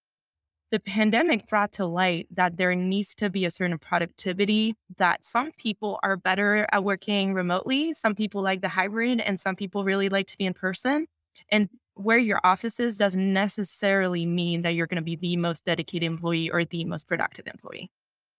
the 0.73 0.79
pandemic 0.79 1.47
brought 1.47 1.71
to 1.71 1.85
light 1.85 2.25
that 2.31 2.57
there 2.57 2.73
needs 2.73 3.13
to 3.13 3.29
be 3.29 3.45
a 3.45 3.51
certain 3.51 3.77
productivity 3.77 4.75
that 4.97 5.23
some 5.23 5.51
people 5.59 5.99
are 6.01 6.17
better 6.17 6.65
at 6.71 6.83
working 6.83 7.35
remotely. 7.35 7.93
Some 7.93 8.15
people 8.15 8.41
like 8.41 8.61
the 8.61 8.69
hybrid, 8.69 9.19
and 9.19 9.39
some 9.39 9.55
people 9.55 9.83
really 9.83 10.09
like 10.09 10.25
to 10.29 10.37
be 10.37 10.47
in 10.47 10.55
person. 10.55 11.05
And 11.49 11.69
where 11.93 12.17
your 12.17 12.41
office 12.43 12.79
is 12.79 12.97
doesn't 12.97 13.33
necessarily 13.33 14.25
mean 14.25 14.63
that 14.63 14.73
you're 14.73 14.87
going 14.87 14.95
to 14.95 15.03
be 15.03 15.15
the 15.15 15.37
most 15.37 15.63
dedicated 15.63 16.07
employee 16.07 16.49
or 16.49 16.65
the 16.65 16.85
most 16.85 17.07
productive 17.07 17.45
employee. 17.45 17.91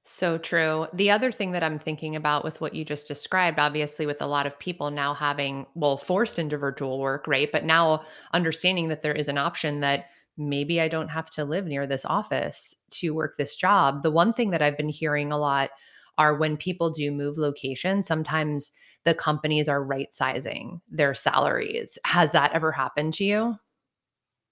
So 0.03 0.37
true. 0.37 0.89
The 0.93 1.13
other 1.13 1.31
thing 1.31 1.53
that 1.53 1.63
I'm 1.63 1.79
thinking 1.79 2.17
about 2.17 2.43
with 2.43 2.61
what 2.61 2.75
you 2.75 2.85
just 2.85 3.07
described, 3.07 3.61
obviously, 3.61 4.07
with 4.07 4.21
a 4.21 4.27
lot 4.27 4.49
of 4.49 4.59
people 4.59 4.91
now 4.91 5.15
having, 5.15 5.67
well, 5.77 5.99
forced 5.99 6.41
into 6.41 6.59
virtual 6.59 6.99
work, 6.99 7.29
right? 7.29 7.53
But 7.53 7.65
now 7.65 8.05
understanding 8.33 8.89
that 8.89 9.03
there 9.03 9.15
is 9.15 9.29
an 9.29 9.39
option 9.39 9.79
that 9.83 10.07
maybe 10.37 10.81
I 10.81 10.89
don't 10.89 11.09
have 11.09 11.31
to 11.31 11.45
live 11.45 11.67
near 11.67 11.87
this 11.87 12.05
office 12.05 12.77
to 12.91 13.11
work 13.11 13.37
this 13.39 13.57
job. 13.57 14.03
The 14.03 14.11
one 14.11 14.33
thing 14.33 14.51
that 14.51 14.63
I've 14.63 14.77
been 14.77 14.89
hearing 14.89 15.33
a 15.33 15.39
lot 15.39 15.71
are 16.19 16.37
when 16.37 16.57
people 16.57 16.91
do 16.91 17.11
move 17.11 17.39
location, 17.39 18.03
sometimes 18.03 18.71
the 19.05 19.15
companies 19.15 19.69
are 19.69 19.85
right 19.85 20.13
sizing 20.13 20.81
their 20.91 21.15
salaries. 21.15 21.99
Has 22.05 22.31
that 22.33 22.53
ever 22.53 22.73
happened 22.73 23.15
to 23.15 23.25
you? 23.25 23.57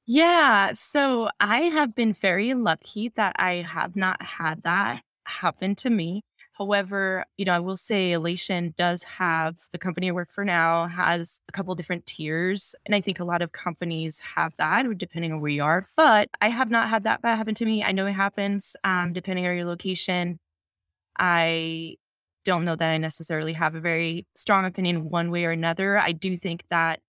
Yeah. 0.07 0.73
So 0.75 1.29
I 1.41 1.63
have 1.63 1.95
been 1.95 2.13
very 2.13 2.55
lucky 2.55 3.11
that 3.11 3.35
I 3.39 3.57
have 3.57 3.95
not 3.97 4.21
had 4.21 4.63
that 4.65 5.03
happen 5.27 5.75
to 5.77 5.91
me. 5.91 6.25
However, 6.63 7.25
you 7.39 7.45
know, 7.45 7.55
I 7.55 7.59
will 7.59 7.77
say 7.77 8.13
Alation 8.13 8.77
does 8.77 9.03
have 9.03 9.57
the 9.73 9.79
company 9.79 10.09
I 10.09 10.13
work 10.13 10.31
for 10.31 10.45
now 10.45 10.87
has 10.87 11.41
a 11.49 11.53
couple 11.53 11.75
different 11.75 12.07
tiers. 12.07 12.77
And 12.87 12.95
I 12.95 13.01
think 13.01 13.19
a 13.19 13.25
lot 13.25 13.43
of 13.43 13.51
companies 13.51 14.21
have 14.21 14.53
that 14.59 14.87
depending 14.97 15.33
on 15.33 15.41
where 15.41 15.51
you 15.51 15.65
are. 15.65 15.89
But 15.97 16.29
I 16.41 16.51
have 16.51 16.71
not 16.71 16.89
had 16.89 17.03
that 17.03 17.19
happen 17.25 17.57
to 17.57 17.65
me. 17.65 17.83
I 17.83 17.91
know 17.91 18.07
it 18.07 18.13
happens 18.13 18.77
um, 18.85 19.13
depending 19.13 19.45
on 19.45 19.57
your 19.57 19.65
location. 19.65 20.39
I 21.19 21.97
don't 22.45 22.65
know 22.65 22.77
that 22.77 22.91
I 22.91 22.97
necessarily 22.97 23.55
have 23.55 23.75
a 23.75 23.81
very 23.81 24.25
strong 24.37 24.65
opinion 24.65 25.11
one 25.11 25.33
way 25.33 25.45
or 25.45 25.51
another. 25.51 25.99
I 25.99 26.13
do 26.13 26.37
think 26.37 26.63
that 26.71 27.01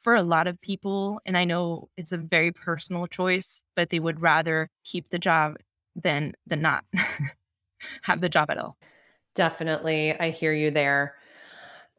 for 0.00 0.14
a 0.14 0.22
lot 0.22 0.46
of 0.46 0.58
people, 0.62 1.20
and 1.26 1.36
I 1.36 1.44
know 1.44 1.90
it's 1.98 2.12
a 2.12 2.18
very 2.18 2.50
personal 2.50 3.06
choice, 3.06 3.62
but 3.76 3.90
they 3.90 4.00
would 4.00 4.22
rather 4.22 4.70
keep 4.84 5.10
the 5.10 5.18
job 5.18 5.56
than 5.94 6.32
than 6.46 6.62
not 6.62 6.86
have 8.04 8.22
the 8.22 8.30
job 8.30 8.50
at 8.50 8.56
all. 8.56 8.78
Definitely. 9.34 10.18
I 10.18 10.30
hear 10.30 10.52
you 10.52 10.70
there. 10.70 11.14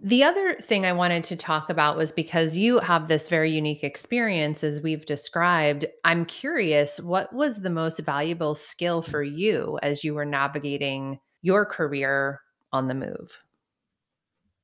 The 0.01 0.23
other 0.23 0.55
thing 0.61 0.85
I 0.85 0.93
wanted 0.93 1.23
to 1.25 1.35
talk 1.37 1.69
about 1.69 1.97
was 1.97 2.11
because 2.11 2.57
you 2.57 2.79
have 2.79 3.07
this 3.07 3.29
very 3.29 3.51
unique 3.51 3.83
experience 3.83 4.63
as 4.63 4.81
we've 4.81 5.05
described. 5.05 5.85
I'm 6.03 6.25
curious, 6.25 6.99
what 6.99 7.31
was 7.33 7.61
the 7.61 7.69
most 7.69 7.99
valuable 7.99 8.55
skill 8.55 9.01
for 9.01 9.23
you 9.23 9.79
as 9.81 10.03
you 10.03 10.13
were 10.13 10.25
navigating 10.25 11.19
your 11.41 11.65
career 11.65 12.41
on 12.73 12.87
the 12.87 12.95
move? 12.95 13.39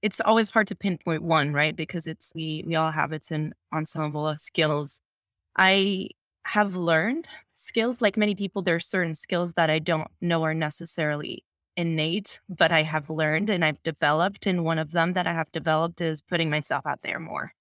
It's 0.02 0.22
always 0.22 0.50
hard 0.50 0.68
to 0.68 0.76
pinpoint 0.76 1.24
one, 1.24 1.54
right? 1.54 1.76
Because 1.76 2.08
it's 2.08 2.32
we 2.36 2.64
we 2.66 2.76
all 2.76 2.92
have 2.92 3.12
it's 3.12 3.32
an 3.32 3.54
ensemble 3.74 4.28
of 4.28 4.40
skills. 4.40 5.02
I 5.58 6.10
have 6.46 6.76
learned 6.76 7.30
skills 7.56 8.02
like 8.02 8.18
many 8.18 8.36
people 8.36 8.62
there 8.64 8.76
are 8.76 8.80
certain 8.82 9.16
skills 9.16 9.54
that 9.54 9.70
I 9.70 9.80
don't 9.80 10.10
know 10.22 10.44
are 10.44 10.54
necessarily 10.56 11.44
innate, 11.80 12.42
but 12.50 12.74
I 12.74 12.84
have 12.84 13.10
learned 13.10 13.50
and 13.50 13.64
I've 13.64 13.82
developed. 13.84 14.46
And 14.46 14.66
one 14.66 14.80
of 14.80 14.92
them 14.92 15.14
that 15.14 15.26
I 15.26 15.32
have 15.32 15.50
developed 15.54 16.02
is 16.02 16.22
putting 16.22 16.50
myself 16.50 16.86
out 16.86 17.02
there 17.04 17.20
more 17.20 17.54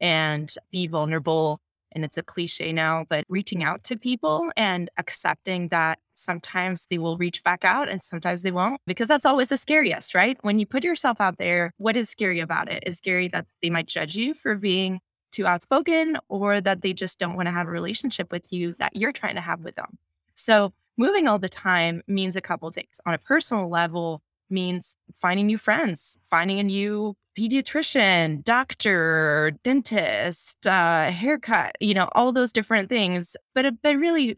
and 0.00 0.52
be 0.72 0.86
vulnerable. 0.86 1.60
And 1.92 2.02
it's 2.04 2.16
a 2.16 2.22
cliche 2.22 2.72
now, 2.72 3.04
but 3.10 3.24
reaching 3.28 3.62
out 3.62 3.84
to 3.84 3.96
people 3.96 4.50
and 4.56 4.90
accepting 4.96 5.68
that 5.68 5.98
sometimes 6.14 6.86
they 6.86 6.96
will 6.96 7.18
reach 7.18 7.42
back 7.44 7.62
out 7.62 7.88
and 7.88 8.02
sometimes 8.02 8.42
they 8.42 8.50
won't, 8.50 8.80
because 8.86 9.08
that's 9.08 9.26
always 9.26 9.48
the 9.48 9.56
scariest, 9.56 10.14
right? 10.14 10.38
When 10.42 10.58
you 10.58 10.66
put 10.66 10.84
yourself 10.84 11.20
out 11.20 11.36
there, 11.36 11.72
what 11.76 11.96
is 11.96 12.08
scary 12.08 12.40
about 12.40 12.70
it? 12.70 12.82
Is 12.86 12.98
scary 12.98 13.28
that 13.28 13.46
they 13.62 13.70
might 13.70 13.86
judge 13.86 14.16
you 14.16 14.32
for 14.32 14.54
being 14.54 15.00
too 15.30 15.46
outspoken 15.46 16.18
or 16.28 16.60
that 16.60 16.80
they 16.80 16.94
just 16.94 17.18
don't 17.18 17.36
want 17.36 17.46
to 17.46 17.52
have 17.52 17.68
a 17.68 17.70
relationship 17.70 18.32
with 18.32 18.50
you 18.50 18.74
that 18.78 18.96
you're 18.96 19.12
trying 19.12 19.34
to 19.34 19.42
have 19.42 19.60
with 19.60 19.76
them. 19.76 19.98
So 20.34 20.72
moving 20.98 21.26
all 21.26 21.38
the 21.38 21.48
time 21.48 22.02
means 22.06 22.36
a 22.36 22.40
couple 22.40 22.70
things. 22.70 23.00
On 23.06 23.14
a 23.14 23.18
personal 23.18 23.70
level, 23.70 24.22
means 24.50 24.96
finding 25.14 25.46
new 25.46 25.58
friends, 25.58 26.18
finding 26.30 26.58
a 26.58 26.62
new 26.62 27.14
pediatrician, 27.38 28.42
doctor, 28.44 29.52
dentist, 29.62 30.66
uh, 30.66 31.10
haircut, 31.10 31.76
you 31.80 31.94
know, 31.94 32.08
all 32.12 32.32
those 32.32 32.52
different 32.52 32.88
things. 32.88 33.36
But, 33.54 33.74
but 33.82 33.96
really, 33.96 34.36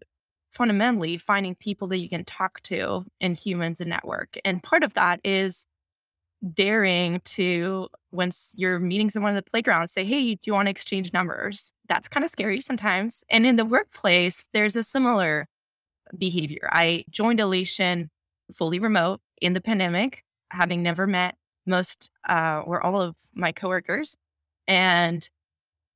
fundamentally, 0.52 1.17
finding 1.17 1.55
people 1.55 1.88
that 1.88 1.99
you 1.99 2.09
can 2.09 2.25
talk 2.25 2.61
to 2.62 3.05
and 3.21 3.37
humans 3.37 3.81
and 3.81 3.88
network. 3.88 4.37
And 4.45 4.62
part 4.62 4.83
of 4.83 4.95
that 4.95 5.21
is 5.25 5.64
daring 6.55 7.21
to, 7.21 7.88
once 8.11 8.52
you're 8.57 8.79
meeting 8.79 9.11
someone 9.11 9.37
at 9.37 9.45
the 9.45 9.50
playground, 9.50 9.88
say, 9.88 10.05
Hey, 10.05 10.35
do 10.35 10.40
you 10.45 10.55
want 10.55 10.67
to 10.67 10.71
exchange 10.71 11.12
numbers? 11.12 11.73
That's 11.88 12.09
kind 12.09 12.25
of 12.25 12.31
scary 12.31 12.61
sometimes. 12.61 13.23
And 13.31 13.47
in 13.47 13.57
the 13.57 13.64
workplace, 13.64 14.47
there's 14.52 14.76
a 14.76 14.83
similar 14.83 15.47
behavior. 16.17 16.69
I 16.71 17.05
joined 17.11 17.38
Alation 17.38 18.09
fully 18.55 18.79
remote 18.79 19.21
in 19.40 19.52
the 19.52 19.61
pandemic, 19.61 20.25
having 20.50 20.83
never 20.83 21.07
met 21.07 21.37
most 21.67 22.11
uh, 22.29 22.62
or 22.64 22.85
all 22.85 23.00
of 23.00 23.17
my 23.35 23.52
coworkers. 23.52 24.17
And 24.67 25.29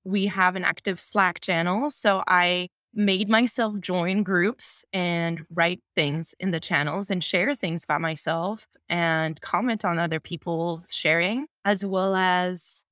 we 0.04 0.26
have 0.26 0.56
an 0.56 0.64
active 0.64 1.00
Slack 1.00 1.40
channel. 1.40 1.90
So 1.90 2.22
I 2.26 2.68
made 2.94 3.28
myself 3.28 3.78
join 3.80 4.22
groups 4.22 4.84
and 4.92 5.44
write 5.52 5.82
things 5.96 6.34
in 6.38 6.52
the 6.52 6.60
channels 6.60 7.10
and 7.10 7.24
share 7.24 7.54
things 7.56 7.82
about 7.82 8.00
myself 8.00 8.66
and 8.88 9.40
comment 9.40 9.84
on 9.84 9.98
other 9.98 10.20
people's 10.20 10.94
sharing, 10.94 11.46
as 11.64 11.84
well 11.84 12.14
as 12.14 12.84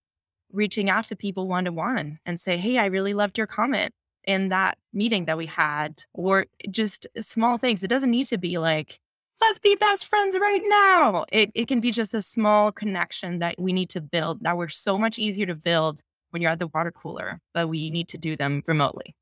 reaching 0.50 0.91
out 0.91 1.05
to 1.07 1.17
people 1.17 1.47
one 1.47 1.64
to 1.64 1.73
one 1.73 2.19
and 2.26 2.41
say, 2.41 2.57
Hey, 2.57 2.79
I 2.79 2.87
really 2.87 3.14
loved 3.14 3.38
your 3.38 3.47
comment 3.47 3.93
in 4.25 4.49
that 4.50 4.79
meeting 4.93 5.25
that 5.26 5.37
we 5.37 5.47
had, 5.47 6.02
or 6.12 6.47
just 6.71 7.07
small 7.21 7.59
things. 7.59 7.83
It 7.83 7.88
doesn't 7.88 8.11
need 8.11 8.26
to 8.29 8.38
be 8.38 8.59
like, 8.59 9.00
let's 9.41 9.59
be 9.59 9.76
best 9.76 10.07
friends 10.07 10.38
right 10.38 10.62
now. 10.64 11.25
It, 11.33 11.50
it 11.55 11.69
can 11.69 11.81
be 11.81 11.91
just 11.91 12.14
a 12.14 12.23
small 12.23 12.71
connection 12.73 13.41
that 13.41 13.59
we 13.59 13.73
need 13.73 13.91
to 13.91 14.00
build 14.00 14.43
that 14.43 14.57
we're 14.57 14.69
so 14.69 14.97
much 14.97 15.19
easier 15.19 15.47
to 15.47 15.55
build 15.55 16.02
when 16.31 16.41
you're 16.41 16.50
at 16.50 16.59
the 16.59 16.69
water 16.69 16.93
cooler, 16.93 17.41
but 17.52 17.69
we 17.69 17.91
need 17.91 18.09
to 18.09 18.19
do 18.19 18.37
them 18.37 18.62
remotely. 18.67 19.14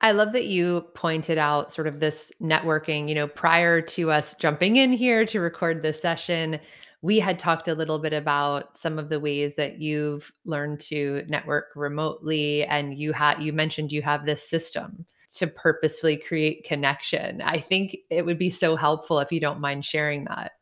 I 0.00 0.12
love 0.12 0.32
that 0.32 0.46
you 0.46 0.82
pointed 0.94 1.38
out 1.38 1.72
sort 1.72 1.86
of 1.86 2.00
this 2.00 2.30
networking, 2.42 3.08
you 3.08 3.14
know, 3.14 3.26
prior 3.26 3.80
to 3.80 4.10
us 4.10 4.34
jumping 4.34 4.76
in 4.76 4.92
here 4.92 5.24
to 5.24 5.40
record 5.40 5.82
this 5.82 6.02
session, 6.02 6.60
we 7.04 7.18
had 7.18 7.38
talked 7.38 7.68
a 7.68 7.74
little 7.74 7.98
bit 7.98 8.14
about 8.14 8.78
some 8.78 8.98
of 8.98 9.10
the 9.10 9.20
ways 9.20 9.56
that 9.56 9.78
you've 9.78 10.32
learned 10.46 10.80
to 10.80 11.22
network 11.28 11.66
remotely 11.76 12.64
and 12.64 12.98
you 12.98 13.12
had 13.12 13.42
you 13.42 13.52
mentioned 13.52 13.92
you 13.92 14.00
have 14.00 14.24
this 14.24 14.48
system 14.48 15.04
to 15.28 15.46
purposefully 15.46 16.16
create 16.16 16.64
connection. 16.64 17.42
I 17.42 17.60
think 17.60 17.98
it 18.08 18.24
would 18.24 18.38
be 18.38 18.48
so 18.48 18.74
helpful 18.74 19.18
if 19.18 19.30
you 19.30 19.38
don't 19.38 19.60
mind 19.60 19.84
sharing 19.84 20.24
that. 20.24 20.52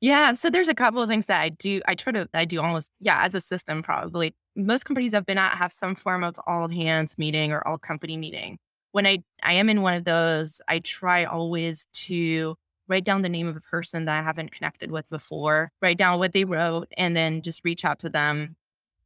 Yeah, 0.00 0.34
so 0.34 0.50
there's 0.50 0.68
a 0.68 0.74
couple 0.74 1.02
of 1.02 1.08
things 1.08 1.26
that 1.26 1.40
I 1.40 1.48
do. 1.48 1.80
I 1.88 1.96
try 1.96 2.12
to 2.12 2.28
I 2.32 2.44
do 2.44 2.60
almost 2.60 2.92
yeah, 3.00 3.24
as 3.24 3.34
a 3.34 3.40
system 3.40 3.82
probably. 3.82 4.36
Most 4.54 4.84
companies 4.84 5.14
I've 5.14 5.26
been 5.26 5.36
at 5.36 5.56
have 5.56 5.72
some 5.72 5.96
form 5.96 6.22
of 6.22 6.38
all 6.46 6.68
hands 6.68 7.18
meeting 7.18 7.50
or 7.50 7.66
all 7.66 7.76
company 7.76 8.16
meeting. 8.16 8.56
When 8.92 9.04
I 9.04 9.18
I 9.42 9.54
am 9.54 9.68
in 9.68 9.82
one 9.82 9.94
of 9.94 10.04
those, 10.04 10.60
I 10.68 10.78
try 10.78 11.24
always 11.24 11.86
to 12.04 12.54
write 12.92 13.04
down 13.04 13.22
the 13.22 13.28
name 13.30 13.48
of 13.48 13.56
a 13.56 13.60
person 13.60 14.04
that 14.04 14.18
I 14.18 14.22
haven't 14.22 14.52
connected 14.52 14.90
with 14.90 15.08
before, 15.08 15.72
write 15.80 15.96
down 15.96 16.18
what 16.18 16.34
they 16.34 16.44
wrote, 16.44 16.88
and 16.98 17.16
then 17.16 17.40
just 17.40 17.64
reach 17.64 17.86
out 17.86 17.98
to 18.00 18.10
them 18.10 18.54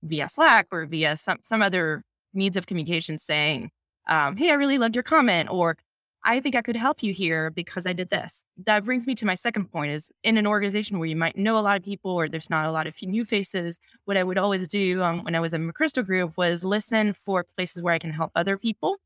via 0.03 0.29
Slack 0.29 0.67
or 0.73 0.87
via 0.87 1.17
some, 1.17 1.39
some 1.43 1.63
other 1.63 2.03
means 2.35 2.57
of 2.57 2.67
communication 2.67 3.17
saying, 3.17 3.71
um, 4.09 4.37
Hey, 4.37 4.51
I 4.51 4.55
really 4.55 4.79
loved 4.79 4.97
your 4.97 5.05
comment, 5.05 5.49
or 5.53 5.77
I 6.25 6.41
think 6.41 6.57
I 6.57 6.63
could 6.63 6.75
help 6.75 7.01
you 7.01 7.13
here 7.13 7.51
because 7.51 7.87
I 7.87 7.93
did 7.93 8.11
this. 8.11 8.43
That 8.65 8.85
brings 8.85 9.07
me 9.07 9.15
to 9.15 9.25
my 9.25 9.37
second 9.37 9.71
point 9.71 9.93
is 9.93 10.09
in 10.25 10.37
an 10.37 10.49
organization 10.49 10.99
where 10.99 11.09
you 11.09 11.15
might 11.15 11.39
know 11.39 11.57
a 11.57 11.61
lot 11.61 11.77
of 11.77 11.85
people 11.85 12.11
or 12.11 12.29
there's 12.29 12.51
not 12.51 12.67
a 12.67 12.73
lot 12.73 12.89
of 12.89 13.01
new 13.03 13.25
faces, 13.25 13.79
what 14.05 14.17
I 14.17 14.25
would 14.25 14.37
always 14.37 14.67
do 14.67 15.01
um, 15.01 15.23
when 15.23 15.37
I 15.37 15.41
was 15.41 15.53
in 15.53 15.71
McChrystal 15.71 16.05
Group 16.05 16.33
was 16.37 16.65
listen 16.65 17.13
for 17.13 17.47
places 17.57 17.83
where 17.83 17.95
I 17.95 18.01
can 18.01 18.13
help 18.13 18.33
other 18.35 18.59
people 18.59 18.97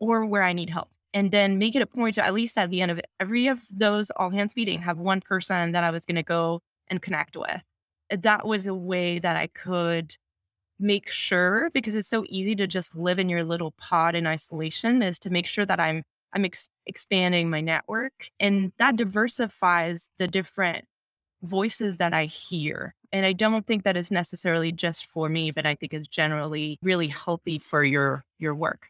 or 0.00 0.24
where 0.24 0.42
I 0.42 0.54
need 0.54 0.70
help 0.70 0.88
and 1.14 1.30
then 1.30 1.58
make 1.58 1.74
it 1.74 1.82
a 1.82 1.86
point 1.86 2.14
to 2.14 2.24
at 2.24 2.34
least 2.34 2.56
at 2.56 2.70
the 2.70 2.80
end 2.80 2.90
of 2.90 3.00
every 3.20 3.46
of 3.48 3.62
those 3.70 4.10
all 4.16 4.30
hands 4.30 4.56
meeting 4.56 4.80
have 4.80 4.98
one 4.98 5.20
person 5.20 5.72
that 5.72 5.84
I 5.84 5.90
was 5.90 6.06
going 6.06 6.16
to 6.16 6.22
go 6.22 6.60
and 6.88 7.02
connect 7.02 7.36
with. 7.36 7.62
That 8.10 8.46
was 8.46 8.66
a 8.66 8.74
way 8.74 9.18
that 9.18 9.36
I 9.36 9.46
could 9.48 10.16
make 10.78 11.08
sure 11.10 11.70
because 11.72 11.94
it's 11.94 12.08
so 12.08 12.24
easy 12.28 12.54
to 12.56 12.66
just 12.66 12.96
live 12.96 13.18
in 13.18 13.28
your 13.28 13.44
little 13.44 13.72
pod 13.72 14.14
in 14.14 14.26
isolation 14.26 15.02
is 15.02 15.18
to 15.20 15.30
make 15.30 15.46
sure 15.46 15.64
that 15.66 15.80
I'm 15.80 16.02
I'm 16.34 16.44
ex- 16.44 16.70
expanding 16.86 17.50
my 17.50 17.60
network 17.60 18.30
and 18.40 18.72
that 18.78 18.96
diversifies 18.96 20.08
the 20.18 20.26
different 20.26 20.86
voices 21.42 21.98
that 21.98 22.14
I 22.14 22.24
hear. 22.24 22.94
And 23.12 23.26
I 23.26 23.34
don't 23.34 23.66
think 23.66 23.84
that 23.84 23.96
is 23.96 24.10
necessarily 24.10 24.72
just 24.72 25.06
for 25.06 25.28
me, 25.28 25.50
but 25.50 25.66
I 25.66 25.74
think 25.74 25.92
it's 25.92 26.08
generally 26.08 26.78
really 26.82 27.08
healthy 27.08 27.58
for 27.58 27.84
your 27.84 28.24
your 28.38 28.54
work. 28.54 28.88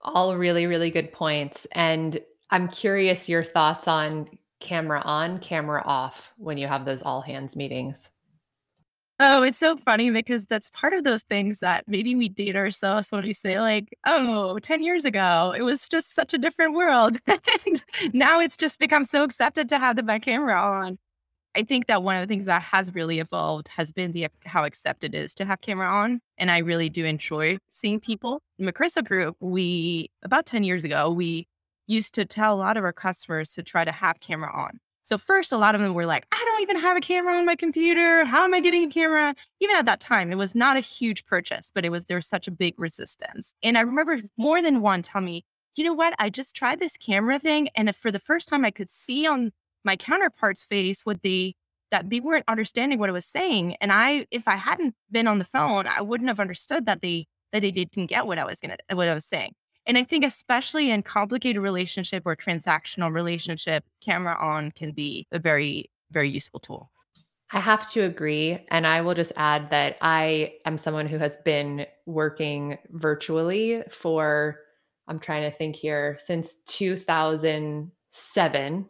All 0.00 0.36
really, 0.36 0.66
really 0.66 0.90
good 0.90 1.12
points. 1.12 1.66
And 1.72 2.20
I'm 2.50 2.68
curious 2.68 3.28
your 3.28 3.44
thoughts 3.44 3.88
on 3.88 4.28
camera 4.60 5.00
on, 5.04 5.38
camera 5.40 5.82
off 5.84 6.32
when 6.36 6.58
you 6.58 6.66
have 6.66 6.84
those 6.84 7.02
all 7.02 7.20
hands 7.20 7.56
meetings. 7.56 8.10
Oh, 9.20 9.42
it's 9.42 9.58
so 9.58 9.76
funny 9.76 10.10
because 10.10 10.46
that's 10.46 10.70
part 10.70 10.92
of 10.92 11.02
those 11.02 11.24
things 11.24 11.58
that 11.58 11.82
maybe 11.88 12.14
we 12.14 12.28
date 12.28 12.54
ourselves 12.54 13.10
when 13.10 13.24
we 13.24 13.32
say, 13.32 13.58
like, 13.58 13.88
oh, 14.06 14.60
10 14.60 14.80
years 14.80 15.04
ago, 15.04 15.52
it 15.56 15.62
was 15.62 15.88
just 15.88 16.14
such 16.14 16.34
a 16.34 16.38
different 16.38 16.74
world. 16.74 17.16
now 18.12 18.38
it's 18.38 18.56
just 18.56 18.78
become 18.78 19.04
so 19.04 19.24
accepted 19.24 19.68
to 19.70 19.78
have 19.78 19.96
the 19.96 20.04
back 20.04 20.22
camera 20.22 20.56
on. 20.60 20.98
I 21.54 21.62
think 21.62 21.86
that 21.86 22.02
one 22.02 22.16
of 22.16 22.22
the 22.22 22.26
things 22.26 22.44
that 22.44 22.62
has 22.62 22.94
really 22.94 23.18
evolved 23.18 23.68
has 23.68 23.90
been 23.90 24.12
the 24.12 24.28
how 24.44 24.64
accepted 24.64 25.14
it 25.14 25.18
is 25.18 25.34
to 25.36 25.44
have 25.44 25.60
camera 25.60 25.88
on. 25.88 26.20
And 26.36 26.50
I 26.50 26.58
really 26.58 26.88
do 26.88 27.04
enjoy 27.04 27.58
seeing 27.70 28.00
people. 28.00 28.42
McChrystal 28.60 29.04
Group, 29.04 29.36
we 29.40 30.10
about 30.22 30.46
10 30.46 30.64
years 30.64 30.84
ago, 30.84 31.10
we 31.10 31.46
used 31.86 32.14
to 32.14 32.24
tell 32.24 32.54
a 32.54 32.56
lot 32.56 32.76
of 32.76 32.84
our 32.84 32.92
customers 32.92 33.52
to 33.54 33.62
try 33.62 33.84
to 33.84 33.92
have 33.92 34.20
camera 34.20 34.52
on. 34.54 34.78
So 35.02 35.16
first, 35.16 35.52
a 35.52 35.56
lot 35.56 35.74
of 35.74 35.80
them 35.80 35.94
were 35.94 36.04
like, 36.04 36.26
I 36.32 36.44
don't 36.44 36.60
even 36.60 36.78
have 36.80 36.96
a 36.96 37.00
camera 37.00 37.34
on 37.34 37.46
my 37.46 37.56
computer. 37.56 38.26
How 38.26 38.44
am 38.44 38.52
I 38.52 38.60
getting 38.60 38.84
a 38.84 38.92
camera? 38.92 39.34
Even 39.58 39.74
at 39.74 39.86
that 39.86 40.00
time, 40.00 40.30
it 40.30 40.36
was 40.36 40.54
not 40.54 40.76
a 40.76 40.80
huge 40.80 41.24
purchase, 41.24 41.72
but 41.74 41.86
it 41.86 41.88
was 41.88 42.04
there's 42.04 42.28
such 42.28 42.46
a 42.46 42.50
big 42.50 42.74
resistance. 42.76 43.54
And 43.62 43.78
I 43.78 43.80
remember 43.80 44.20
more 44.36 44.60
than 44.60 44.82
one 44.82 45.00
tell 45.00 45.22
me, 45.22 45.46
you 45.76 45.84
know 45.84 45.94
what? 45.94 46.14
I 46.18 46.28
just 46.28 46.54
tried 46.54 46.78
this 46.78 46.98
camera 46.98 47.38
thing. 47.38 47.70
And 47.74 47.96
for 47.96 48.12
the 48.12 48.18
first 48.18 48.48
time 48.48 48.66
I 48.66 48.70
could 48.70 48.90
see 48.90 49.26
on 49.26 49.52
my 49.88 49.96
counterparts 49.96 50.66
face 50.66 51.06
would 51.06 51.22
be 51.22 51.56
that 51.90 52.10
they 52.10 52.20
weren't 52.20 52.44
understanding 52.46 52.98
what 52.98 53.08
I 53.08 53.12
was 53.12 53.24
saying. 53.24 53.74
And 53.80 53.90
I, 53.90 54.26
if 54.30 54.46
I 54.46 54.56
hadn't 54.56 54.94
been 55.10 55.26
on 55.26 55.38
the 55.38 55.46
phone, 55.46 55.86
I 55.86 56.02
wouldn't 56.02 56.28
have 56.28 56.38
understood 56.38 56.84
that 56.84 57.00
they 57.00 57.26
that 57.52 57.62
they 57.62 57.70
didn't 57.70 58.08
get 58.08 58.26
what 58.26 58.38
I 58.38 58.44
was 58.44 58.60
gonna 58.60 58.76
what 58.92 59.08
I 59.08 59.14
was 59.14 59.24
saying. 59.24 59.52
And 59.86 59.96
I 59.96 60.04
think 60.04 60.26
especially 60.26 60.90
in 60.90 61.02
complicated 61.02 61.62
relationship 61.62 62.24
or 62.26 62.36
transactional 62.36 63.10
relationship, 63.10 63.82
camera 64.02 64.36
on 64.38 64.70
can 64.72 64.92
be 64.92 65.26
a 65.32 65.38
very, 65.38 65.90
very 66.10 66.28
useful 66.28 66.60
tool. 66.60 66.90
I 67.50 67.60
have 67.60 67.90
to 67.92 68.00
agree. 68.00 68.58
And 68.70 68.86
I 68.86 69.00
will 69.00 69.14
just 69.14 69.32
add 69.36 69.70
that 69.70 69.96
I 70.02 70.52
am 70.66 70.76
someone 70.76 71.06
who 71.06 71.16
has 71.16 71.38
been 71.46 71.86
working 72.04 72.76
virtually 72.90 73.82
for, 73.90 74.58
I'm 75.08 75.18
trying 75.18 75.50
to 75.50 75.56
think 75.56 75.74
here, 75.74 76.18
since 76.20 76.56
2007. 78.12 78.88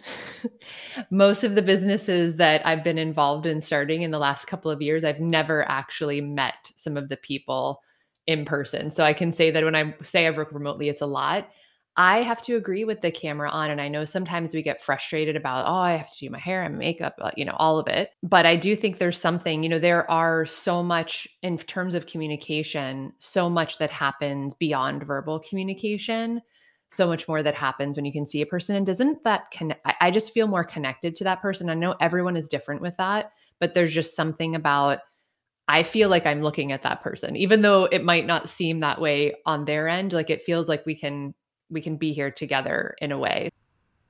Most 1.11 1.45
of 1.45 1.55
the 1.55 1.63
businesses 1.63 2.37
that 2.37 2.67
I've 2.67 2.85
been 2.85 2.99
involved 2.99 3.47
in 3.47 3.61
starting 3.61 4.03
in 4.03 4.11
the 4.11 4.19
last 4.19 4.47
couple 4.47 4.71
of 4.71 4.83
years, 4.83 5.05
I've 5.05 5.21
never 5.21 5.69
actually 5.69 6.21
met 6.21 6.71
some 6.77 6.97
of 6.97 7.09
the 7.09 7.17
people 7.17 7.81
in 8.27 8.45
person. 8.45 8.91
So 8.91 9.05
I 9.05 9.13
can 9.13 9.33
say 9.33 9.51
that 9.51 9.65
when 9.65 9.75
I 9.75 9.95
say 10.03 10.27
I 10.27 10.31
work 10.31 10.53
remotely, 10.53 10.89
it's 10.89 11.01
a 11.01 11.07
lot. 11.07 11.49
I 11.97 12.19
have 12.23 12.41
to 12.43 12.55
agree 12.55 12.85
with 12.85 13.01
the 13.01 13.11
camera 13.11 13.51
on. 13.51 13.71
And 13.71 13.81
I 13.81 13.89
know 13.89 14.05
sometimes 14.05 14.55
we 14.55 14.63
get 14.63 14.81
frustrated 14.85 15.35
about, 15.35 15.67
oh, 15.67 15.81
I 15.81 15.97
have 15.97 16.13
to 16.13 16.19
do 16.21 16.31
my 16.31 16.39
hair 16.39 16.63
and 16.63 16.79
makeup, 16.79 17.15
uh, 17.21 17.33
you 17.37 17.45
know, 17.45 17.57
all 17.59 17.77
of 17.77 17.89
it. 17.89 18.13
But 18.23 18.47
I 18.47 18.55
do 18.55 18.77
think 18.77 18.99
there's 18.99 19.21
something, 19.21 19.65
you 19.65 19.69
know, 19.69 19.81
there 19.81 20.09
are 20.09 20.47
so 20.47 20.81
much 20.81 21.27
in 21.43 21.59
terms 21.59 21.95
of 21.95 22.07
communication, 22.07 23.15
so 23.19 23.51
much 23.51 23.79
that 23.79 23.91
happens 23.91 24.55
beyond 24.55 25.03
verbal 25.03 25.41
communication, 25.41 26.41
so 26.90 27.07
much 27.07 27.28
more 27.28 27.42
that 27.42 27.54
happens 27.54 27.97
when 27.97 28.04
you 28.04 28.12
can 28.12 28.26
see 28.26 28.40
a 28.40 28.47
person. 28.47 28.76
And 28.76 28.87
doesn't 28.87 29.23
that 29.25 29.50
connect? 29.50 29.80
I 30.00 30.11
just 30.11 30.33
feel 30.33 30.47
more 30.47 30.64
connected 30.64 31.14
to 31.16 31.25
that 31.25 31.42
person. 31.42 31.68
I 31.68 31.75
know 31.75 31.95
everyone 32.00 32.37
is 32.37 32.49
different 32.49 32.80
with 32.80 32.97
that, 32.97 33.33
but 33.61 33.75
there's 33.75 33.92
just 33.92 34.16
something 34.16 34.54
about 34.54 35.00
I 35.71 35.83
feel 35.83 36.09
like 36.09 36.25
I'm 36.25 36.40
looking 36.40 36.73
at 36.73 36.83
that 36.83 37.02
person, 37.02 37.37
even 37.37 37.61
though 37.61 37.85
it 37.85 38.02
might 38.02 38.25
not 38.25 38.49
seem 38.49 38.80
that 38.80 39.00
way 39.02 39.35
on 39.45 39.66
their 39.66 39.87
end. 39.87 40.14
Like 40.14 40.30
it 40.30 40.45
feels 40.45 40.66
like 40.66 40.87
we 40.87 40.95
can 40.95 41.35
we 41.71 41.83
can 41.83 41.97
be 41.97 42.12
here 42.14 42.30
together 42.30 42.95
in 43.02 43.12
a 43.12 43.18
way. 43.18 43.50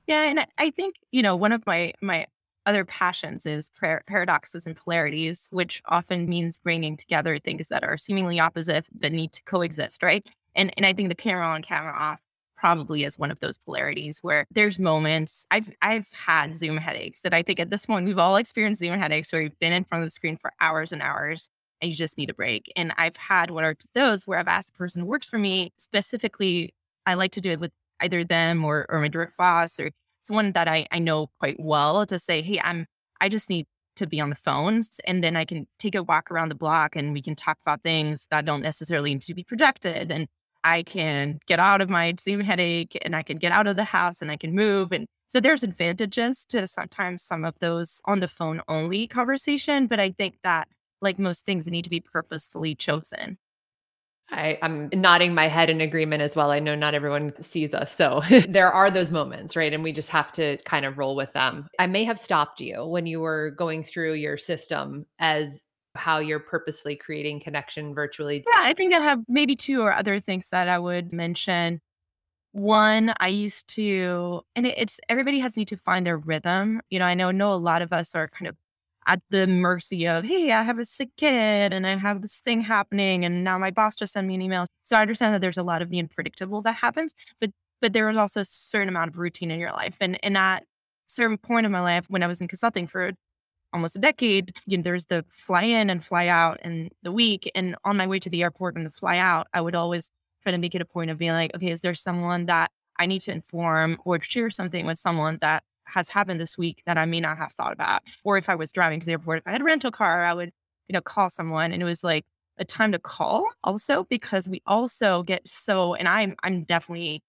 Yeah, 0.07 0.23
and 0.23 0.45
I 0.57 0.71
think 0.71 0.95
you 1.11 1.21
know 1.21 1.35
one 1.35 1.51
of 1.51 1.65
my 1.67 1.93
my 2.01 2.25
other 2.65 2.85
passions 2.85 3.45
is 3.45 3.69
par- 3.71 4.03
paradoxes 4.07 4.65
and 4.65 4.75
polarities, 4.75 5.47
which 5.51 5.81
often 5.87 6.29
means 6.29 6.57
bringing 6.57 6.95
together 6.95 7.39
things 7.39 7.67
that 7.67 7.83
are 7.83 7.97
seemingly 7.97 8.39
opposite 8.39 8.85
that 8.99 9.11
need 9.11 9.33
to 9.33 9.43
coexist, 9.43 10.01
right? 10.01 10.25
And 10.55 10.73
and 10.77 10.85
I 10.85 10.93
think 10.93 11.09
the 11.09 11.15
camera 11.15 11.45
on, 11.45 11.61
camera 11.61 11.93
off 11.97 12.21
probably 12.59 13.03
is 13.03 13.17
one 13.17 13.31
of 13.31 13.39
those 13.39 13.57
polarities 13.57 14.19
where 14.21 14.45
there's 14.51 14.79
moments 14.79 15.45
I've 15.49 15.69
I've 15.81 16.11
had 16.11 16.53
Zoom 16.53 16.77
headaches 16.77 17.21
that 17.21 17.33
I 17.33 17.41
think 17.41 17.59
at 17.59 17.69
this 17.69 17.85
point 17.85 18.05
we've 18.05 18.19
all 18.19 18.35
experienced 18.35 18.79
Zoom 18.79 18.99
headaches 18.99 19.31
where 19.31 19.41
you've 19.41 19.59
been 19.59 19.73
in 19.73 19.85
front 19.85 20.03
of 20.03 20.07
the 20.07 20.11
screen 20.11 20.37
for 20.37 20.51
hours 20.59 20.91
and 20.91 21.01
hours 21.01 21.49
and 21.81 21.89
you 21.89 21.95
just 21.95 22.17
need 22.17 22.29
a 22.29 22.33
break. 22.33 22.71
And 22.75 22.93
I've 22.97 23.15
had 23.15 23.51
one 23.51 23.63
or 23.63 23.75
those 23.95 24.27
where 24.27 24.37
I've 24.37 24.47
asked 24.47 24.73
the 24.73 24.77
person 24.77 25.01
who 25.01 25.07
works 25.07 25.29
for 25.29 25.39
me 25.39 25.71
specifically. 25.77 26.73
I 27.05 27.13
like 27.13 27.31
to 27.33 27.41
do 27.41 27.51
it 27.51 27.59
with 27.59 27.71
either 28.01 28.23
them 28.23 28.65
or 28.65 28.85
or 28.89 28.99
my 28.99 29.07
direct 29.07 29.37
boss 29.37 29.79
or 29.79 29.91
someone 30.21 30.51
that 30.51 30.67
I, 30.67 30.85
I 30.91 30.99
know 30.99 31.27
quite 31.39 31.59
well 31.59 32.05
to 32.05 32.19
say, 32.19 32.41
hey, 32.41 32.59
I'm 32.63 32.87
I 33.21 33.29
just 33.29 33.49
need 33.49 33.67
to 33.95 34.07
be 34.07 34.19
on 34.19 34.29
the 34.29 34.35
phones 34.35 34.99
and 35.05 35.23
then 35.23 35.35
I 35.35 35.45
can 35.45 35.67
take 35.77 35.95
a 35.95 36.03
walk 36.03 36.31
around 36.31 36.49
the 36.49 36.55
block 36.55 36.95
and 36.95 37.13
we 37.13 37.21
can 37.21 37.35
talk 37.35 37.57
about 37.61 37.83
things 37.83 38.27
that 38.31 38.45
don't 38.45 38.61
necessarily 38.61 39.13
need 39.13 39.23
to 39.23 39.33
be 39.33 39.43
projected. 39.43 40.11
And 40.11 40.27
I 40.63 40.83
can 40.83 41.39
get 41.47 41.59
out 41.59 41.81
of 41.81 41.89
my 41.89 42.13
Zoom 42.19 42.41
headache 42.41 42.97
and 43.03 43.15
I 43.15 43.23
can 43.23 43.37
get 43.37 43.51
out 43.51 43.67
of 43.67 43.75
the 43.75 43.83
house 43.83 44.21
and 44.21 44.31
I 44.31 44.37
can 44.37 44.53
move. 44.53 44.91
And 44.91 45.07
so 45.27 45.39
there's 45.39 45.63
advantages 45.63 46.45
to 46.45 46.67
sometimes 46.67 47.23
some 47.23 47.45
of 47.45 47.57
those 47.59 48.01
on 48.05 48.19
the 48.19 48.27
phone 48.27 48.61
only 48.67 49.07
conversation. 49.07 49.87
But 49.87 49.99
I 49.99 50.11
think 50.11 50.35
that, 50.43 50.67
like 51.01 51.19
most 51.19 51.45
things, 51.45 51.67
need 51.67 51.83
to 51.83 51.89
be 51.89 52.01
purposefully 52.01 52.75
chosen. 52.75 53.37
I, 54.31 54.59
am 54.61 54.89
nodding 54.93 55.33
my 55.33 55.47
head 55.47 55.69
in 55.69 55.81
agreement 55.81 56.21
as 56.21 56.35
well. 56.35 56.51
I 56.51 56.59
know 56.59 56.75
not 56.75 56.93
everyone 56.93 57.33
sees 57.41 57.73
us. 57.73 57.95
So 57.95 58.21
there 58.47 58.71
are 58.71 58.91
those 58.91 59.11
moments, 59.11 59.55
right? 59.55 59.73
And 59.73 59.83
we 59.83 59.91
just 59.91 60.09
have 60.09 60.31
to 60.33 60.57
kind 60.65 60.85
of 60.85 60.97
roll 60.97 61.15
with 61.15 61.33
them. 61.33 61.67
I 61.79 61.87
may 61.87 62.03
have 62.03 62.19
stopped 62.19 62.61
you 62.61 62.85
when 62.85 63.05
you 63.05 63.19
were 63.21 63.51
going 63.51 63.83
through 63.83 64.13
your 64.13 64.37
system 64.37 65.05
as 65.19 65.63
how 65.95 66.19
you're 66.19 66.39
purposefully 66.39 66.95
creating 66.95 67.39
connection 67.41 67.93
virtually? 67.93 68.43
Yeah, 68.51 68.61
I 68.61 68.73
think 68.73 68.93
I 68.93 68.99
have 68.99 69.21
maybe 69.27 69.55
two 69.55 69.81
or 69.81 69.93
other 69.93 70.19
things 70.19 70.49
that 70.49 70.69
I 70.69 70.79
would 70.79 71.11
mention. 71.11 71.81
One, 72.51 73.13
I 73.19 73.27
used 73.27 73.67
to, 73.75 74.41
and 74.55 74.65
it's 74.65 74.99
everybody 75.07 75.39
has 75.39 75.55
need 75.55 75.67
to 75.69 75.77
find 75.77 76.05
their 76.05 76.17
rhythm. 76.17 76.81
You 76.89 76.99
know, 76.99 77.05
I 77.05 77.13
know, 77.13 77.31
know 77.31 77.53
a 77.53 77.55
lot 77.55 77.81
of 77.81 77.93
us 77.93 78.15
are 78.15 78.27
kind 78.27 78.47
of 78.47 78.55
at 79.07 79.21
the 79.29 79.47
mercy 79.47 80.07
of, 80.07 80.23
hey, 80.23 80.51
I 80.51 80.63
have 80.63 80.79
a 80.79 80.85
sick 80.85 81.09
kid 81.17 81.73
and 81.73 81.87
I 81.87 81.97
have 81.97 82.21
this 82.21 82.39
thing 82.39 82.61
happening, 82.61 83.25
and 83.25 83.43
now 83.43 83.57
my 83.57 83.71
boss 83.71 83.95
just 83.95 84.13
sent 84.13 84.27
me 84.27 84.35
an 84.35 84.41
email. 84.41 84.65
So 84.83 84.95
I 84.95 85.01
understand 85.01 85.33
that 85.33 85.41
there's 85.41 85.57
a 85.57 85.63
lot 85.63 85.81
of 85.81 85.89
the 85.89 85.99
unpredictable 85.99 86.61
that 86.63 86.75
happens, 86.75 87.13
but 87.39 87.51
but 87.81 87.93
there 87.93 88.09
is 88.09 88.17
also 88.17 88.41
a 88.41 88.45
certain 88.45 88.89
amount 88.89 89.09
of 89.09 89.17
routine 89.17 89.51
in 89.51 89.59
your 89.59 89.71
life, 89.71 89.97
and 90.01 90.19
and 90.23 90.37
at 90.37 90.65
certain 91.07 91.37
point 91.37 91.65
in 91.65 91.71
my 91.71 91.81
life 91.81 92.05
when 92.07 92.23
I 92.23 92.27
was 92.27 92.41
in 92.41 92.47
consulting 92.47 92.87
for 92.87 93.11
almost 93.73 93.95
a 93.95 93.99
decade, 93.99 94.55
you 94.65 94.77
know, 94.77 94.83
there's 94.83 95.05
the 95.05 95.25
fly 95.29 95.63
in 95.63 95.89
and 95.89 96.03
fly 96.03 96.27
out 96.27 96.59
and 96.61 96.91
the 97.03 97.11
week. 97.11 97.49
And 97.55 97.75
on 97.85 97.97
my 97.97 98.07
way 98.07 98.19
to 98.19 98.29
the 98.29 98.43
airport 98.43 98.75
and 98.75 98.85
the 98.85 98.91
fly 98.91 99.17
out, 99.17 99.47
I 99.53 99.61
would 99.61 99.75
always 99.75 100.11
try 100.43 100.51
to 100.51 100.57
make 100.57 100.75
it 100.75 100.81
a 100.81 100.85
point 100.85 101.11
of 101.11 101.17
being 101.17 101.33
like, 101.33 101.55
okay, 101.55 101.71
is 101.71 101.81
there 101.81 101.93
someone 101.93 102.45
that 102.47 102.71
I 102.97 103.05
need 103.05 103.21
to 103.23 103.31
inform 103.31 103.97
or 104.05 104.21
share 104.21 104.49
something 104.49 104.85
with 104.85 104.99
someone 104.99 105.37
that 105.41 105.63
has 105.85 106.09
happened 106.09 106.39
this 106.39 106.57
week 106.57 106.83
that 106.85 106.97
I 106.97 107.05
may 107.05 107.19
not 107.19 107.37
have 107.37 107.53
thought 107.53 107.73
about? 107.73 108.01
Or 108.23 108.37
if 108.37 108.49
I 108.49 108.55
was 108.55 108.71
driving 108.71 108.99
to 108.99 109.05
the 109.05 109.13
airport, 109.13 109.39
if 109.39 109.47
I 109.47 109.51
had 109.51 109.61
a 109.61 109.65
rental 109.65 109.91
car, 109.91 110.23
I 110.23 110.33
would, 110.33 110.51
you 110.87 110.93
know, 110.93 111.01
call 111.01 111.29
someone. 111.29 111.71
And 111.71 111.81
it 111.81 111.85
was 111.85 112.03
like 112.03 112.25
a 112.57 112.65
time 112.65 112.91
to 112.91 112.99
call 112.99 113.47
also 113.63 114.05
because 114.05 114.49
we 114.49 114.61
also 114.65 115.23
get 115.23 115.47
so, 115.49 115.93
and 115.95 116.07
I'm, 116.07 116.35
I'm 116.43 116.63
definitely 116.63 117.23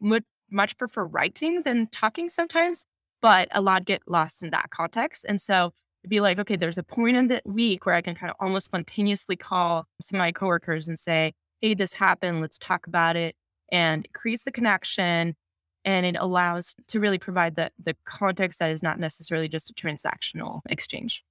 much, 0.00 0.24
much 0.50 0.76
prefer 0.76 1.04
writing 1.04 1.62
than 1.62 1.86
talking 1.88 2.28
sometimes 2.28 2.86
but 3.22 3.48
a 3.52 3.62
lot 3.62 3.86
get 3.86 4.02
lost 4.06 4.42
in 4.42 4.50
that 4.50 4.70
context. 4.70 5.24
And 5.26 5.40
so 5.40 5.72
it'd 6.02 6.10
be 6.10 6.20
like, 6.20 6.38
okay, 6.40 6.56
there's 6.56 6.78
a 6.78 6.82
point 6.82 7.16
in 7.16 7.28
the 7.28 7.40
week 7.46 7.86
where 7.86 7.94
I 7.94 8.02
can 8.02 8.14
kind 8.14 8.30
of 8.30 8.36
almost 8.40 8.66
spontaneously 8.66 9.36
call 9.36 9.86
some 10.02 10.16
of 10.16 10.20
my 10.20 10.32
coworkers 10.32 10.88
and 10.88 10.98
say, 10.98 11.32
hey, 11.60 11.74
this 11.74 11.92
happened. 11.94 12.40
Let's 12.40 12.58
talk 12.58 12.86
about 12.86 13.16
it. 13.16 13.36
And 13.70 14.04
it 14.04 14.12
creates 14.12 14.44
the 14.44 14.52
connection 14.52 15.36
and 15.84 16.06
it 16.06 16.16
allows 16.18 16.74
to 16.88 17.00
really 17.00 17.18
provide 17.18 17.56
the, 17.56 17.70
the 17.82 17.96
context 18.04 18.58
that 18.58 18.70
is 18.70 18.82
not 18.82 18.98
necessarily 18.98 19.48
just 19.48 19.70
a 19.70 19.74
transactional 19.74 20.60
exchange. 20.68 21.24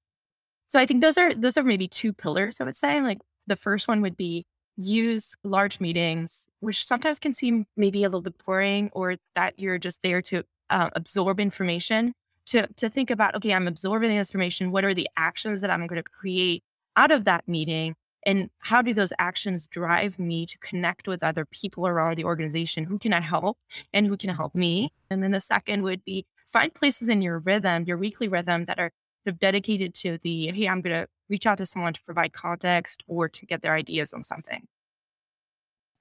So 0.69 0.80
I 0.80 0.86
think 0.86 1.01
those 1.01 1.17
are 1.17 1.34
those 1.34 1.58
are 1.58 1.63
maybe 1.63 1.88
two 1.89 2.13
pillars, 2.13 2.62
I 2.62 2.63
would 2.63 2.77
say. 2.77 3.01
Like 3.01 3.19
the 3.47 3.58
first 3.58 3.89
one 3.89 4.01
would 4.01 4.15
be 4.15 4.45
use 4.77 5.36
large 5.43 5.82
meetings, 5.82 6.47
which 6.62 6.86
sometimes 6.86 7.19
can 7.19 7.34
seem 7.34 7.65
maybe 7.75 8.04
a 8.04 8.08
little 8.08 8.21
bit 8.21 8.36
boring 8.45 8.89
or 8.93 9.17
that 9.36 9.60
you're 9.60 9.77
just 9.77 10.01
there 10.01 10.21
to 10.23 10.43
uh, 10.71 10.89
absorb 10.95 11.39
information 11.39 12.13
to 12.47 12.67
to 12.75 12.89
think 12.89 13.12
about 13.12 13.36
okay 13.36 13.53
i'm 13.53 13.67
absorbing 13.67 14.10
the 14.10 14.15
information. 14.15 14.71
What 14.71 14.84
are 14.84 14.93
the 14.93 15.10
actions 15.17 15.62
that 15.62 15.69
i'm 15.69 15.86
going 15.88 16.01
to 16.01 16.10
create 16.10 16.63
out 16.95 17.12
of 17.12 17.25
that 17.25 17.47
meeting? 17.47 17.95
And 18.25 18.51
how 18.60 18.84
do 18.84 18.93
those 18.93 19.13
actions 19.17 19.65
drive 19.65 20.19
me 20.19 20.45
to 20.45 20.57
connect 20.60 21.07
with 21.07 21.23
other 21.23 21.45
people 21.45 21.88
around 21.88 22.17
the 22.17 22.25
organization? 22.25 22.84
Who 22.86 22.97
can 22.97 23.13
i 23.13 23.21
help 23.21 23.57
and 23.93 24.07
who 24.07 24.17
can 24.17 24.29
help 24.29 24.55
me? 24.55 24.91
And 25.10 25.21
then 25.23 25.31
the 25.31 25.41
second 25.41 25.84
would 25.84 26.03
be 26.05 26.25
find 26.51 26.73
places 26.73 27.10
in 27.10 27.21
your 27.21 27.39
rhythm 27.39 27.86
your 27.86 27.97
weekly 27.97 28.27
rhythm 28.27 28.65
that 28.65 28.79
are 28.79 28.91
sort 29.23 29.36
of 29.36 29.39
dedicated 29.39 29.93
to 29.93 30.17
the 30.23 30.47
hey 30.51 30.67
i'm 30.67 30.81
going 30.81 31.01
to 31.01 31.07
reach 31.31 31.47
out 31.47 31.57
to 31.57 31.65
someone 31.65 31.93
to 31.93 32.03
provide 32.03 32.34
context 32.34 33.03
or 33.07 33.27
to 33.29 33.45
get 33.45 33.62
their 33.63 33.73
ideas 33.73 34.13
on 34.13 34.23
something. 34.23 34.67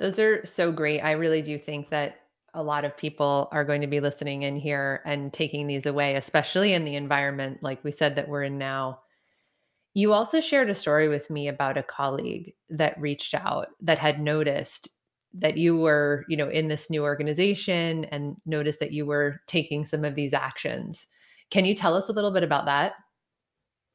Those 0.00 0.18
are 0.18 0.44
so 0.44 0.72
great. 0.72 1.00
I 1.00 1.12
really 1.12 1.40
do 1.40 1.56
think 1.56 1.88
that 1.90 2.20
a 2.54 2.62
lot 2.62 2.84
of 2.84 2.96
people 2.96 3.48
are 3.52 3.64
going 3.64 3.80
to 3.80 3.86
be 3.86 4.00
listening 4.00 4.42
in 4.42 4.56
here 4.56 5.02
and 5.04 5.32
taking 5.32 5.66
these 5.66 5.86
away, 5.86 6.14
especially 6.16 6.72
in 6.72 6.84
the 6.84 6.96
environment 6.96 7.58
like 7.62 7.82
we 7.84 7.92
said 7.92 8.16
that 8.16 8.28
we're 8.28 8.42
in 8.42 8.58
now. 8.58 9.00
You 9.94 10.12
also 10.12 10.40
shared 10.40 10.70
a 10.70 10.74
story 10.74 11.08
with 11.08 11.30
me 11.30 11.48
about 11.48 11.78
a 11.78 11.82
colleague 11.82 12.54
that 12.70 13.00
reached 13.00 13.34
out 13.34 13.68
that 13.80 13.98
had 13.98 14.20
noticed 14.20 14.88
that 15.34 15.56
you 15.56 15.76
were, 15.76 16.24
you 16.28 16.36
know, 16.36 16.48
in 16.48 16.68
this 16.68 16.90
new 16.90 17.02
organization 17.02 18.04
and 18.06 18.36
noticed 18.46 18.80
that 18.80 18.92
you 18.92 19.06
were 19.06 19.40
taking 19.46 19.84
some 19.84 20.04
of 20.04 20.14
these 20.14 20.32
actions. 20.32 21.06
Can 21.50 21.64
you 21.64 21.74
tell 21.74 21.94
us 21.94 22.08
a 22.08 22.12
little 22.12 22.30
bit 22.30 22.42
about 22.42 22.66
that? 22.66 22.94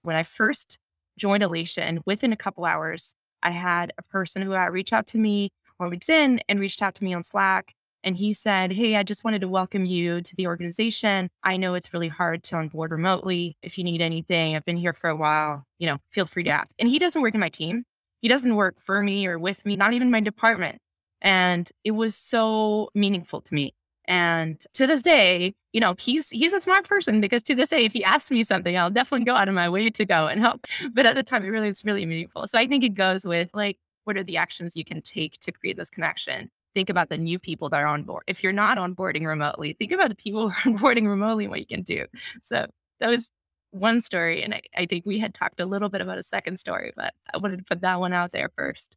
When 0.03 0.15
I 0.15 0.23
first 0.23 0.77
joined 1.17 1.43
Alation, 1.43 2.01
within 2.05 2.33
a 2.33 2.37
couple 2.37 2.65
hours, 2.65 3.15
I 3.43 3.51
had 3.51 3.93
a 3.97 4.03
person 4.03 4.41
who 4.41 4.51
had 4.51 4.71
reached 4.71 4.93
out 4.93 5.07
to 5.07 5.17
me 5.17 5.51
on 5.79 5.91
LinkedIn 5.91 6.39
and 6.47 6.59
reached 6.59 6.81
out 6.81 6.95
to 6.95 7.03
me 7.03 7.13
on 7.13 7.23
Slack 7.23 7.73
and 8.05 8.15
he 8.15 8.33
said, 8.33 8.71
Hey, 8.71 8.95
I 8.95 9.03
just 9.03 9.23
wanted 9.25 9.41
to 9.41 9.47
welcome 9.47 9.85
you 9.85 10.21
to 10.21 10.35
the 10.35 10.47
organization. 10.47 11.29
I 11.43 11.57
know 11.57 11.73
it's 11.73 11.91
really 11.91 12.07
hard 12.07 12.43
to 12.43 12.55
onboard 12.55 12.91
remotely. 12.91 13.57
If 13.63 13.77
you 13.77 13.83
need 13.83 14.01
anything, 14.01 14.55
I've 14.55 14.63
been 14.63 14.77
here 14.77 14.93
for 14.93 15.09
a 15.09 15.15
while, 15.15 15.65
you 15.79 15.87
know, 15.87 15.97
feel 16.11 16.27
free 16.27 16.43
to 16.43 16.51
ask. 16.51 16.71
And 16.79 16.87
he 16.87 16.99
doesn't 16.99 17.21
work 17.21 17.33
in 17.33 17.39
my 17.39 17.49
team. 17.49 17.83
He 18.21 18.27
doesn't 18.29 18.55
work 18.55 18.79
for 18.79 19.01
me 19.01 19.27
or 19.27 19.39
with 19.39 19.65
me, 19.65 19.75
not 19.75 19.93
even 19.93 20.11
my 20.11 20.21
department. 20.21 20.79
And 21.21 21.69
it 21.83 21.91
was 21.91 22.15
so 22.15 22.89
meaningful 22.93 23.41
to 23.41 23.53
me. 23.53 23.73
And 24.07 24.63
to 24.75 24.85
this 24.85 25.01
day, 25.01 25.55
you 25.73 25.81
know, 25.81 25.95
he's 25.97 26.29
he's 26.29 26.53
a 26.53 26.61
smart 26.61 26.87
person 26.87 27.19
because 27.21 27.41
to 27.43 27.55
this 27.55 27.69
day, 27.69 27.85
if 27.85 27.93
he 27.93 28.03
asks 28.03 28.29
me 28.29 28.43
something, 28.43 28.77
I'll 28.77 28.91
definitely 28.91 29.25
go 29.25 29.33
out 29.33 29.49
of 29.49 29.55
my 29.55 29.67
way 29.67 29.89
to 29.89 30.05
go 30.05 30.27
and 30.27 30.39
help. 30.41 30.65
But 30.93 31.07
at 31.07 31.15
the 31.15 31.23
time, 31.23 31.43
it 31.43 31.49
really 31.49 31.69
it's 31.69 31.83
really 31.83 32.05
meaningful. 32.05 32.47
So 32.47 32.59
I 32.59 32.67
think 32.67 32.83
it 32.83 32.93
goes 32.93 33.25
with 33.25 33.49
like, 33.55 33.77
what 34.03 34.15
are 34.15 34.23
the 34.23 34.37
actions 34.37 34.77
you 34.77 34.85
can 34.85 35.01
take 35.01 35.39
to 35.39 35.51
create 35.51 35.77
this 35.77 35.89
connection? 35.89 36.51
Think 36.75 36.89
about 36.89 37.09
the 37.09 37.17
new 37.17 37.39
people 37.39 37.69
that 37.69 37.79
are 37.79 37.88
on 37.88 38.03
board. 38.03 38.23
If 38.27 38.43
you're 38.43 38.53
not 38.53 38.77
onboarding 38.77 39.25
remotely, 39.25 39.73
think 39.73 39.91
about 39.91 40.09
the 40.09 40.15
people 40.15 40.49
who 40.51 40.71
are 40.71 40.73
onboarding 40.73 41.07
remotely 41.07 41.45
and 41.45 41.51
what 41.51 41.61
you 41.61 41.65
can 41.65 41.81
do. 41.81 42.05
So 42.43 42.67
that 42.99 43.09
was 43.09 43.31
one 43.71 44.01
story. 44.01 44.43
And 44.43 44.53
I, 44.53 44.61
I 44.75 44.85
think 44.85 45.05
we 45.05 45.19
had 45.19 45.33
talked 45.33 45.59
a 45.59 45.65
little 45.65 45.89
bit 45.89 46.01
about 46.01 46.17
a 46.17 46.23
second 46.23 46.57
story, 46.57 46.93
but 46.95 47.13
I 47.33 47.38
wanted 47.38 47.57
to 47.57 47.63
put 47.63 47.81
that 47.81 47.99
one 47.99 48.13
out 48.13 48.31
there 48.31 48.51
first. 48.55 48.95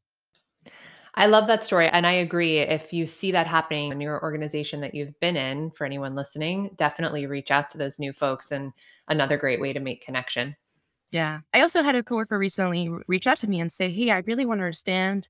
I 1.15 1.27
love 1.27 1.49
that 1.49 1.65
story. 1.65 1.89
And 1.89 2.07
I 2.07 2.13
agree. 2.13 2.59
If 2.59 2.93
you 2.93 3.07
see 3.07 3.33
that 3.33 3.47
happening 3.47 3.91
in 3.91 4.01
your 4.01 4.23
organization 4.23 4.81
that 4.83 4.95
you've 4.95 5.19
been 5.21 5.37
in, 5.37 5.73
for 5.73 5.85
anyone 5.85 6.15
listening, 6.15 6.71
definitely 6.77 7.27
reach 7.27 7.51
out 7.51 7.71
to 7.73 7.79
those 7.79 7.99
new 7.99 8.13
folks 8.13 8.53
and 8.53 8.73
another 9.09 9.37
great 9.37 9.61
way 9.61 9.73
to 9.73 9.81
make 9.81 10.05
connection. 10.05 10.55
Yeah. 11.11 11.41
I 11.55 11.63
also 11.63 11.83
had 11.83 11.97
a 11.97 12.03
coworker 12.03 12.39
recently 12.39 12.89
reach 13.09 13.27
out 13.27 13.39
to 13.39 13.49
me 13.49 13.61
and 13.61 13.73
say, 13.73 13.91
Hey, 13.91 14.11
I 14.11 14.19
really 14.19 14.47
want 14.47 14.61
to 14.61 14.65
understand 14.65 15.29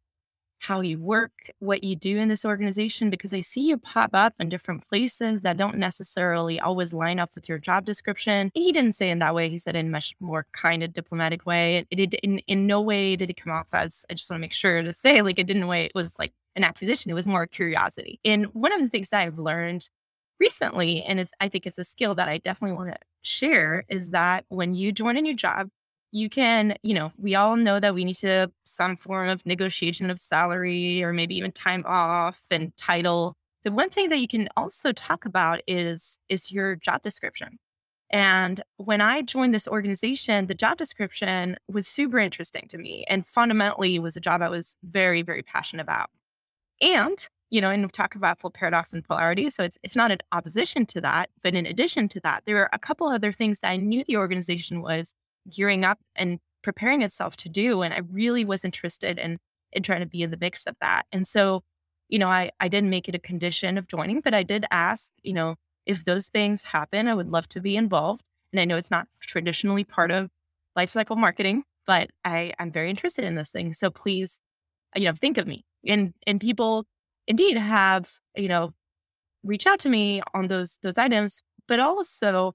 how 0.61 0.81
you 0.81 0.99
work, 0.99 1.51
what 1.61 1.85
you 1.85 1.97
do 1.97 2.18
in 2.18 2.29
this 2.29 2.44
organization, 2.44 3.11
because 3.11 3.33
I 3.33 3.40
see 3.40 3.61
you 3.68 3.79
pop 3.79 4.11
up 4.12 4.35
in 4.38 4.49
different 4.49 4.87
places 4.88 5.40
that 5.42 5.57
don't 5.57 5.77
necessarily 5.77 6.59
always 6.61 6.92
line 6.92 7.18
up 7.18 7.31
with 7.35 7.49
your 7.49 7.59
job 7.59 7.85
description. 7.85 8.51
He 8.55 8.73
didn't 8.73 8.94
say 8.94 9.11
in 9.11 9.21
that 9.21 9.35
way. 9.35 9.49
He 9.49 9.59
said 9.59 9.77
in 9.77 9.87
a 9.87 9.90
much 9.90 10.14
more 10.21 10.47
kind 10.53 10.83
of 10.83 10.92
diplomatic 10.92 11.47
way. 11.47 11.87
It, 11.90 12.01
it 12.01 12.14
in 12.23 12.38
in 12.40 12.66
no 12.66 12.81
way 12.81 13.16
did 13.16 13.31
it 13.31 13.37
come 13.37 13.53
off 13.53 13.66
as 13.73 14.05
I 14.11 14.14
just 14.14 14.31
want 14.31 14.38
to 14.38 14.42
make 14.42 14.53
sure 14.53 14.83
to 14.83 14.92
say 14.92 15.23
like 15.23 15.38
it 15.38 15.47
didn't 15.47 15.68
way 15.68 15.87
it 15.87 15.92
was 15.94 16.14
like 16.18 16.33
an 16.57 16.64
accusation. 16.64 17.11
It 17.11 17.14
was 17.14 17.27
more 17.27 17.47
curiosity. 17.47 18.21
And 18.25 18.47
one 18.47 18.73
of 18.73 18.81
the 18.81 18.88
things 18.88 19.11
that 19.11 19.21
I've 19.21 19.38
learned 19.38 19.88
recently, 20.40 21.03
and 21.03 21.21
it's 21.21 21.33
I 21.40 21.49
think 21.49 21.66
it's 21.66 21.79
a 21.79 21.85
skill 21.85 22.14
that 22.16 22.29
I 22.29 22.38
definitely 22.38 22.77
want 22.77 22.90
to 22.90 22.99
share, 23.23 23.85
is 23.88 24.11
that 24.11 24.44
when 24.49 24.75
you 24.75 24.92
join 24.92 25.16
a 25.16 25.23
new 25.23 25.35
job, 25.35 25.68
you 26.12 26.31
can, 26.31 26.77
you 26.83 26.94
know, 26.94 27.12
we 27.18 27.35
all 27.35 27.57
know 27.57 27.81
that 27.81 27.94
we 27.94 28.05
need 28.05 28.16
to 28.16 28.51
some 28.64 28.97
form 28.97 29.29
of 29.29 29.44
negotiation 29.44 30.11
of 30.11 30.21
salary 30.21 31.03
or 31.03 31.12
maybe 31.12 31.37
even 31.37 31.53
time 31.53 31.85
off 31.87 32.40
and 32.51 32.75
title. 32.77 33.37
The 33.64 33.73
one 33.73 33.90
thing 33.90 34.09
that 34.09 34.18
you 34.18 34.29
can 34.29 34.49
also 34.57 34.92
talk 34.92 35.25
about 35.25 35.61
is 35.66 36.18
is 36.29 36.51
your 36.51 36.77
job 36.77 37.03
description. 37.03 37.59
And 38.11 38.62
when 38.79 39.01
I 39.03 39.21
joined 39.23 39.55
this 39.55 39.68
organization, 39.68 40.47
the 40.47 40.55
job 40.55 40.79
description 40.79 41.57
was 41.68 41.87
super 41.87 42.18
interesting 42.18 42.66
to 42.68 42.79
me 42.79 43.05
and 43.09 43.27
fundamentally 43.27 43.99
was 43.99 44.16
a 44.16 44.21
job 44.21 44.40
I 44.40 44.49
was 44.49 44.77
very, 44.83 45.21
very 45.21 45.42
passionate 45.42 45.83
about. 45.83 46.09
And, 46.81 47.29
you 47.51 47.61
know, 47.61 47.71
and 47.71 47.83
we 47.83 47.88
talk 47.90 48.14
about 48.14 48.40
full 48.40 48.51
paradox 48.51 48.92
and 48.94 49.05
polarity. 49.05 49.51
So 49.51 49.64
it's 49.64 49.79
it's 49.83 49.97
not 49.97 50.11
in 50.11 50.18
opposition 50.33 50.87
to 50.87 51.01
that, 51.03 51.31
but 51.42 51.55
in 51.55 51.66
addition 51.66 52.09
to 52.09 52.21
that, 52.21 52.44
there 52.47 52.59
are 52.59 52.71
a 52.73 52.79
couple 52.79 53.09
other 53.09 53.33
things 53.33 53.61
that 53.61 53.71
I 53.73 53.77
knew 53.77 54.05
the 54.07 54.16
organization 54.16 54.81
was 54.81 55.12
gearing 55.50 55.84
up 55.84 55.98
and 56.16 56.38
preparing 56.62 57.02
itself 57.02 57.37
to 57.38 57.48
do. 57.48 57.82
And 57.82 57.94
I 57.94 58.00
really 58.11 58.44
was 58.44 58.64
interested 58.64 59.18
in 59.18 59.38
in 59.72 59.82
trying 59.82 60.00
to 60.00 60.06
be 60.06 60.22
in 60.22 60.30
the 60.30 60.38
mix 60.40 60.64
of 60.66 60.76
that. 60.80 61.04
And 61.12 61.26
so, 61.26 61.62
you 62.08 62.18
know, 62.18 62.28
I 62.28 62.50
I 62.61 62.68
didn't 62.68 62.90
make 62.90 63.08
it 63.08 63.14
a 63.14 63.18
condition 63.18 63.78
of 63.78 63.88
joining, 63.88 64.20
but 64.20 64.34
I 64.34 64.42
did 64.42 64.64
ask, 64.70 65.12
you 65.22 65.32
know, 65.32 65.56
if 65.87 66.04
those 66.04 66.28
things 66.28 66.64
happen, 66.64 67.08
I 67.08 67.14
would 67.14 67.28
love 67.28 67.48
to 67.50 67.61
be 67.61 67.76
involved. 67.76 68.28
And 68.52 68.61
I 68.61 68.64
know 68.64 68.76
it's 68.76 68.90
not 68.90 69.08
traditionally 69.20 69.84
part 69.84 70.11
of 70.11 70.30
lifecycle 70.76 71.16
marketing, 71.16 71.64
but 71.87 72.11
I 72.24 72.52
I'm 72.58 72.72
very 72.72 72.90
interested 72.90 73.24
in 73.24 73.34
this 73.37 73.50
thing. 73.50 73.72
So 73.74 73.90
please, 73.90 74.40
you 74.96 75.04
know, 75.04 75.14
think 75.20 75.38
of 75.38 75.46
me. 75.46 75.64
And 75.87 76.14
and 76.26 76.40
people 76.40 76.87
indeed 77.26 77.56
have, 77.58 78.11
you 78.37 78.48
know, 78.48 78.72
reach 79.44 79.66
out 79.66 79.80
to 79.80 79.88
me 79.90 80.22
on 80.34 80.48
those 80.48 80.78
those 80.82 80.98
items, 80.98 81.42
but 81.68 81.80
also 81.80 82.54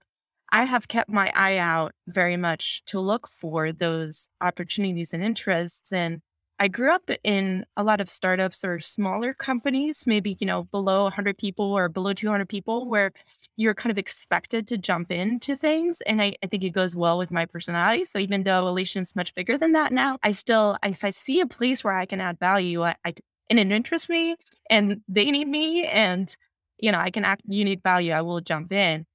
I 0.52 0.66
have 0.66 0.88
kept 0.88 1.10
my 1.10 1.32
eye 1.36 1.58
out 1.58 1.94
very 2.08 2.38
much 2.38 2.84
to 2.88 3.00
look 3.00 3.28
for 3.30 3.72
those 3.72 4.30
opportunities 4.42 5.14
and 5.14 5.24
interests. 5.24 5.92
And 5.92 6.22
I 6.60 6.68
grew 6.68 6.92
up 6.94 7.10
in 7.24 7.66
a 7.76 7.84
lot 7.84 8.00
of 8.00 8.10
startups 8.10 8.64
or 8.64 8.80
smaller 8.80 9.34
companies, 9.34 10.06
maybe, 10.06 10.38
you 10.40 10.46
know, 10.48 10.64
below 10.66 11.04
100 11.04 11.38
people 11.38 11.66
or 11.66 11.90
below 11.90 12.14
200 12.14 12.48
people, 12.48 12.88
where 12.88 13.12
you're 13.58 13.74
kind 13.74 13.92
of 13.92 13.98
expected 13.98 14.68
to 14.68 14.78
jump 14.78 15.12
into 15.12 15.56
things. 15.56 16.02
And 16.02 16.22
I, 16.22 16.36
I 16.44 16.48
think 16.48 16.64
it 16.64 16.70
goes 16.70 16.96
well 16.96 17.18
with 17.18 17.32
my 17.32 17.46
personality. 17.46 18.06
So 18.06 18.20
even 18.20 18.44
though 18.44 18.68
Alation's 18.68 19.16
much 19.16 19.34
bigger 19.36 19.58
than 19.58 19.72
that 19.74 19.92
now, 19.92 20.20
I 20.24 20.32
still, 20.32 20.78
if 20.84 21.04
I 21.04 21.10
see 21.10 21.40
a 21.42 21.48
place 21.48 21.84
where 21.84 21.96
I 21.96 22.06
can 22.06 22.22
add 22.22 22.40
value, 22.40 22.84
I, 22.84 22.96
I 23.06 23.14
and 23.50 23.60
it 23.60 23.72
interests 23.72 24.10
me 24.10 24.36
and 24.70 25.02
they 25.08 25.30
need 25.32 25.48
me 25.48 25.86
and, 25.86 26.36
you 26.80 26.92
know, 26.92 27.00
I 27.00 27.12
can 27.12 27.26
act 27.26 27.42
unique 27.48 27.82
value, 27.84 28.12
I 28.14 28.22
will 28.22 28.42
jump 28.42 28.72
in. 28.72 29.06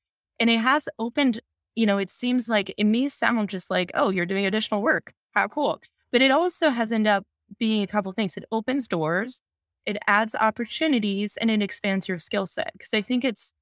And 0.41 0.51
it 0.51 0.59
has 0.59 0.89
opened, 0.99 1.41
you 1.75 1.87
know, 1.87 1.99
it 1.99 2.11
seems 2.11 2.49
like 2.49 2.75
it 2.77 2.85
may 2.85 3.09
sound 3.09 3.49
just 3.49 3.71
like, 3.71 3.91
oh, 3.95 4.11
you're 4.11 4.27
doing 4.27 4.47
additional 4.47 4.83
work. 4.83 5.13
How 5.33 5.49
cool. 5.49 5.81
But 6.13 6.23
it 6.23 6.31
also 6.31 6.71
has 6.71 6.93
ended 6.93 7.11
up 7.11 7.25
being 7.59 7.83
a 7.83 7.87
couple 7.87 8.13
things. 8.13 8.37
It 8.37 8.45
opens 8.53 8.89
doors, 8.89 9.43
it 9.87 9.97
adds 10.07 10.35
opportunities, 10.35 11.37
and 11.39 11.51
it 11.51 11.63
expands 11.63 12.09
your 12.09 12.19
skill 12.19 12.47
set. 12.47 12.73
Cause 12.79 12.91
I 12.93 13.01
think 13.03 13.25
it's, 13.25 13.53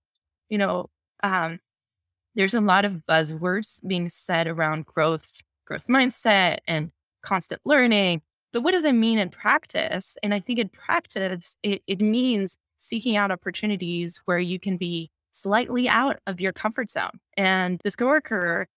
you 0.48 0.58
know, 0.58 0.90
um, 1.22 1.60
there's 2.34 2.54
a 2.54 2.60
lot 2.60 2.84
of 2.84 3.02
buzzwords 3.08 3.80
being 3.86 4.08
said 4.08 4.46
around 4.46 4.86
growth, 4.86 5.40
growth 5.66 5.86
mindset 5.88 6.58
and 6.68 6.90
constant 7.22 7.60
learning. 7.64 8.22
But 8.52 8.62
what 8.62 8.72
does 8.72 8.84
it 8.84 8.92
mean 8.94 9.18
in 9.18 9.30
practice? 9.30 10.16
And 10.22 10.32
I 10.34 10.40
think 10.40 10.58
in 10.58 10.68
practice, 10.68 11.56
it, 11.62 11.82
it 11.86 12.00
means 12.00 12.58
seeking 12.78 13.16
out 13.16 13.30
opportunities 13.30 14.20
where 14.26 14.38
you 14.38 14.60
can 14.60 14.76
be 14.76 15.10
slightly 15.36 15.88
out 15.88 16.18
of 16.26 16.40
your 16.40 16.52
comfort 16.52 16.90
zone. 16.90 17.20
And 17.36 17.80
this 17.84 17.96
coworker, 17.96 18.68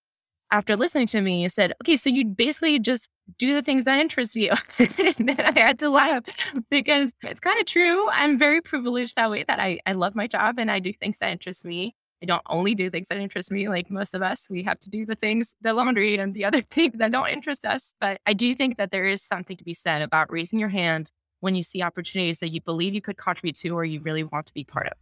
after 0.52 0.76
listening 0.76 1.08
to 1.08 1.22
me, 1.22 1.48
said, 1.50 1.74
Okay, 1.82 1.98
so 1.98 2.10
you 2.10 2.26
basically 2.26 2.80
just 2.80 3.10
do 3.38 3.54
the 3.54 3.62
things 3.62 3.86
that 3.86 4.00
interest 4.00 4.36
you. 4.36 4.52
and 4.80 5.30
then 5.30 5.40
I 5.40 5.60
had 5.60 5.80
to 5.80 5.90
laugh 5.90 6.24
because 6.70 7.12
it's 7.24 7.40
kind 7.40 7.60
of 7.60 7.66
true. 7.66 8.10
I'm 8.12 8.38
very 8.38 8.62
privileged 8.62 9.16
that 9.16 9.30
way 9.30 9.46
that 9.48 9.60
I, 9.60 9.80
I 9.86 9.94
love 9.94 10.16
my 10.16 10.28
job 10.28 10.60
and 10.60 10.72
I 10.72 10.80
do 10.80 10.94
things 10.94 11.18
that 11.20 11.32
interest 11.32 11.66
me. 11.66 11.96
I 12.22 12.26
don't 12.26 12.42
only 12.48 12.76
do 12.76 12.90
things 12.90 13.08
that 13.10 13.18
interest 13.18 13.50
me, 13.50 13.70
like 13.70 13.90
most 13.90 14.14
of 14.14 14.22
us. 14.22 14.48
We 14.50 14.64
have 14.64 14.80
to 14.82 14.90
do 14.90 15.06
the 15.06 15.16
things, 15.16 15.54
the 15.62 15.74
laundry 15.74 16.18
and 16.18 16.34
the 16.34 16.46
other 16.46 16.62
things 16.70 16.96
that 16.98 17.12
don't 17.12 17.30
interest 17.30 17.66
us. 17.66 17.94
But 18.02 18.20
I 18.26 18.34
do 18.34 18.54
think 18.56 18.78
that 18.78 18.92
there 18.92 19.06
is 19.06 19.22
something 19.22 19.56
to 19.58 19.64
be 19.64 19.74
said 19.74 20.02
about 20.02 20.32
raising 20.32 20.60
your 20.60 20.70
hand 20.70 21.12
when 21.40 21.56
you 21.56 21.64
see 21.64 21.82
opportunities 21.82 22.40
that 22.40 22.50
you 22.50 22.60
believe 22.62 22.94
you 22.94 23.02
could 23.02 23.18
contribute 23.18 23.56
to 23.58 23.70
or 23.70 23.86
you 23.86 24.02
really 24.02 24.24
want 24.24 24.46
to 24.48 24.54
be 24.54 24.66
part 24.66 24.88
of. 24.88 24.94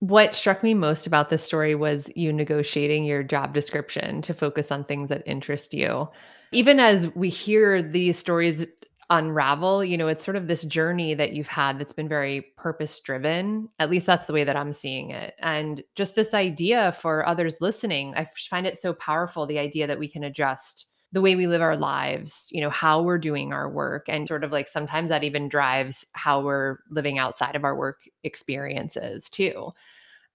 What 0.00 0.34
struck 0.34 0.62
me 0.62 0.72
most 0.72 1.06
about 1.06 1.28
this 1.28 1.44
story 1.44 1.74
was 1.74 2.10
you 2.16 2.32
negotiating 2.32 3.04
your 3.04 3.22
job 3.22 3.52
description 3.52 4.22
to 4.22 4.34
focus 4.34 4.72
on 4.72 4.84
things 4.84 5.10
that 5.10 5.22
interest 5.26 5.74
you. 5.74 6.08
Even 6.52 6.80
as 6.80 7.14
we 7.14 7.28
hear 7.28 7.82
these 7.82 8.18
stories 8.18 8.66
unravel, 9.10 9.84
you 9.84 9.98
know, 9.98 10.08
it's 10.08 10.24
sort 10.24 10.36
of 10.36 10.46
this 10.46 10.62
journey 10.62 11.14
that 11.14 11.32
you've 11.32 11.48
had 11.48 11.78
that's 11.78 11.92
been 11.92 12.08
very 12.08 12.46
purpose 12.56 12.98
driven. 13.00 13.68
At 13.78 13.90
least 13.90 14.06
that's 14.06 14.26
the 14.26 14.32
way 14.32 14.44
that 14.44 14.56
I'm 14.56 14.72
seeing 14.72 15.10
it. 15.10 15.34
And 15.40 15.82
just 15.96 16.14
this 16.14 16.32
idea 16.32 16.92
for 16.92 17.26
others 17.26 17.56
listening, 17.60 18.14
I 18.16 18.26
find 18.48 18.66
it 18.66 18.78
so 18.78 18.94
powerful 18.94 19.46
the 19.46 19.58
idea 19.58 19.86
that 19.86 19.98
we 19.98 20.08
can 20.08 20.24
adjust 20.24 20.86
the 21.12 21.20
way 21.20 21.34
we 21.34 21.46
live 21.46 21.62
our 21.62 21.76
lives, 21.76 22.48
you 22.52 22.60
know, 22.60 22.70
how 22.70 23.02
we're 23.02 23.18
doing 23.18 23.52
our 23.52 23.68
work. 23.68 24.06
And 24.08 24.28
sort 24.28 24.44
of 24.44 24.52
like 24.52 24.68
sometimes 24.68 25.08
that 25.08 25.24
even 25.24 25.48
drives 25.48 26.06
how 26.12 26.40
we're 26.40 26.78
living 26.90 27.18
outside 27.18 27.56
of 27.56 27.64
our 27.64 27.76
work 27.76 28.02
experiences 28.22 29.28
too. 29.28 29.72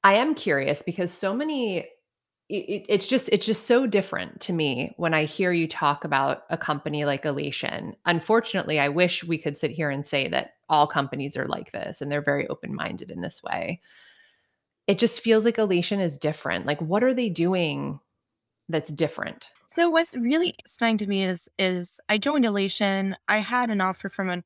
I 0.03 0.15
am 0.15 0.35
curious 0.35 0.81
because 0.81 1.11
so 1.11 1.33
many 1.33 1.87
it, 2.49 2.85
it's 2.87 3.07
just 3.07 3.29
it's 3.29 3.45
just 3.45 3.65
so 3.65 3.87
different 3.87 4.39
to 4.41 4.53
me 4.53 4.93
when 4.97 5.13
I 5.13 5.25
hear 5.25 5.51
you 5.51 5.67
talk 5.67 6.03
about 6.03 6.43
a 6.49 6.57
company 6.57 7.05
like 7.05 7.23
Alation. 7.23 7.95
Unfortunately, 8.05 8.79
I 8.79 8.89
wish 8.89 9.23
we 9.23 9.37
could 9.37 9.57
sit 9.57 9.71
here 9.71 9.89
and 9.89 10.05
say 10.05 10.27
that 10.27 10.51
all 10.69 10.87
companies 10.87 11.37
are 11.37 11.47
like 11.47 11.71
this 11.71 12.01
and 12.01 12.11
they're 12.11 12.21
very 12.21 12.47
open-minded 12.49 13.11
in 13.11 13.21
this 13.21 13.41
way. 13.41 13.81
It 14.87 14.99
just 14.99 15.21
feels 15.21 15.45
like 15.45 15.55
Alation 15.57 15.99
is 15.99 16.17
different. 16.17 16.65
Like 16.65 16.81
what 16.81 17.03
are 17.03 17.13
they 17.13 17.29
doing 17.29 17.99
that's 18.69 18.89
different? 18.89 19.47
So 19.75 19.89
what's 19.89 20.15
really 20.15 20.55
exciting 20.57 20.97
to 20.99 21.05
me 21.05 21.25
is 21.25 21.49
is 21.59 21.99
I 22.07 22.17
joined 22.17 22.45
Alation. 22.45 23.13
I 23.27 23.39
had 23.39 23.69
an 23.69 23.81
offer 23.81 24.07
from 24.07 24.29
an, 24.29 24.41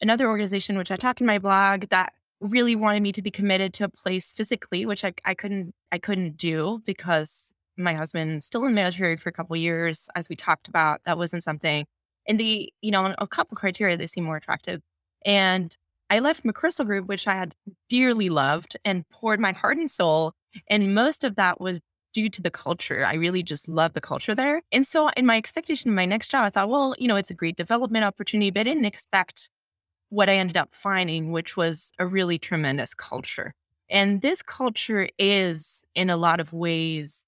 another 0.00 0.26
organization, 0.26 0.76
which 0.76 0.90
I 0.90 0.96
talk 0.96 1.20
in 1.20 1.26
my 1.28 1.38
blog, 1.38 1.88
that 1.90 2.14
really 2.40 2.74
wanted 2.74 3.00
me 3.04 3.12
to 3.12 3.22
be 3.22 3.30
committed 3.30 3.72
to 3.74 3.84
a 3.84 3.88
place 3.88 4.32
physically, 4.32 4.84
which 4.84 5.04
I, 5.04 5.14
I 5.24 5.34
couldn't 5.34 5.72
I 5.92 5.98
couldn't 5.98 6.36
do 6.36 6.82
because 6.84 7.52
my 7.76 7.94
husband 7.94 8.42
still 8.42 8.64
in 8.64 8.74
military 8.74 9.16
for 9.16 9.28
a 9.28 9.32
couple 9.32 9.56
years, 9.56 10.08
as 10.16 10.28
we 10.28 10.34
talked 10.34 10.66
about. 10.66 11.00
That 11.06 11.16
wasn't 11.16 11.44
something. 11.44 11.86
And 12.26 12.40
the, 12.40 12.72
you 12.82 12.90
know, 12.90 13.04
on 13.04 13.14
a 13.18 13.26
couple 13.28 13.56
criteria 13.56 13.96
they 13.96 14.08
seem 14.08 14.24
more 14.24 14.36
attractive. 14.36 14.80
And 15.24 15.76
I 16.10 16.18
left 16.18 16.42
McChrystal 16.42 16.86
Group, 16.86 17.06
which 17.06 17.28
I 17.28 17.34
had 17.34 17.54
dearly 17.88 18.30
loved 18.30 18.76
and 18.84 19.08
poured 19.10 19.38
my 19.38 19.52
heart 19.52 19.76
and 19.76 19.88
soul. 19.88 20.32
And 20.68 20.92
most 20.92 21.22
of 21.22 21.36
that 21.36 21.60
was 21.60 21.78
due 22.16 22.30
to 22.30 22.40
the 22.40 22.50
culture. 22.50 23.04
I 23.04 23.12
really 23.12 23.42
just 23.42 23.68
love 23.68 23.92
the 23.92 24.00
culture 24.00 24.34
there. 24.34 24.62
And 24.72 24.86
so 24.86 25.10
in 25.18 25.26
my 25.26 25.36
expectation 25.36 25.90
of 25.90 25.96
my 25.96 26.06
next 26.06 26.30
job, 26.30 26.46
I 26.46 26.50
thought, 26.50 26.70
well, 26.70 26.94
you 26.98 27.08
know, 27.08 27.16
it's 27.16 27.30
a 27.30 27.34
great 27.34 27.56
development 27.56 28.06
opportunity, 28.06 28.50
but 28.50 28.60
I 28.60 28.64
didn't 28.64 28.86
expect 28.86 29.50
what 30.08 30.30
I 30.30 30.36
ended 30.36 30.56
up 30.56 30.74
finding, 30.74 31.30
which 31.30 31.58
was 31.58 31.92
a 31.98 32.06
really 32.06 32.38
tremendous 32.38 32.94
culture. 32.94 33.52
And 33.90 34.22
this 34.22 34.40
culture 34.40 35.10
is, 35.18 35.84
in 35.94 36.08
a 36.08 36.16
lot 36.16 36.40
of 36.40 36.54
ways, 36.54 37.22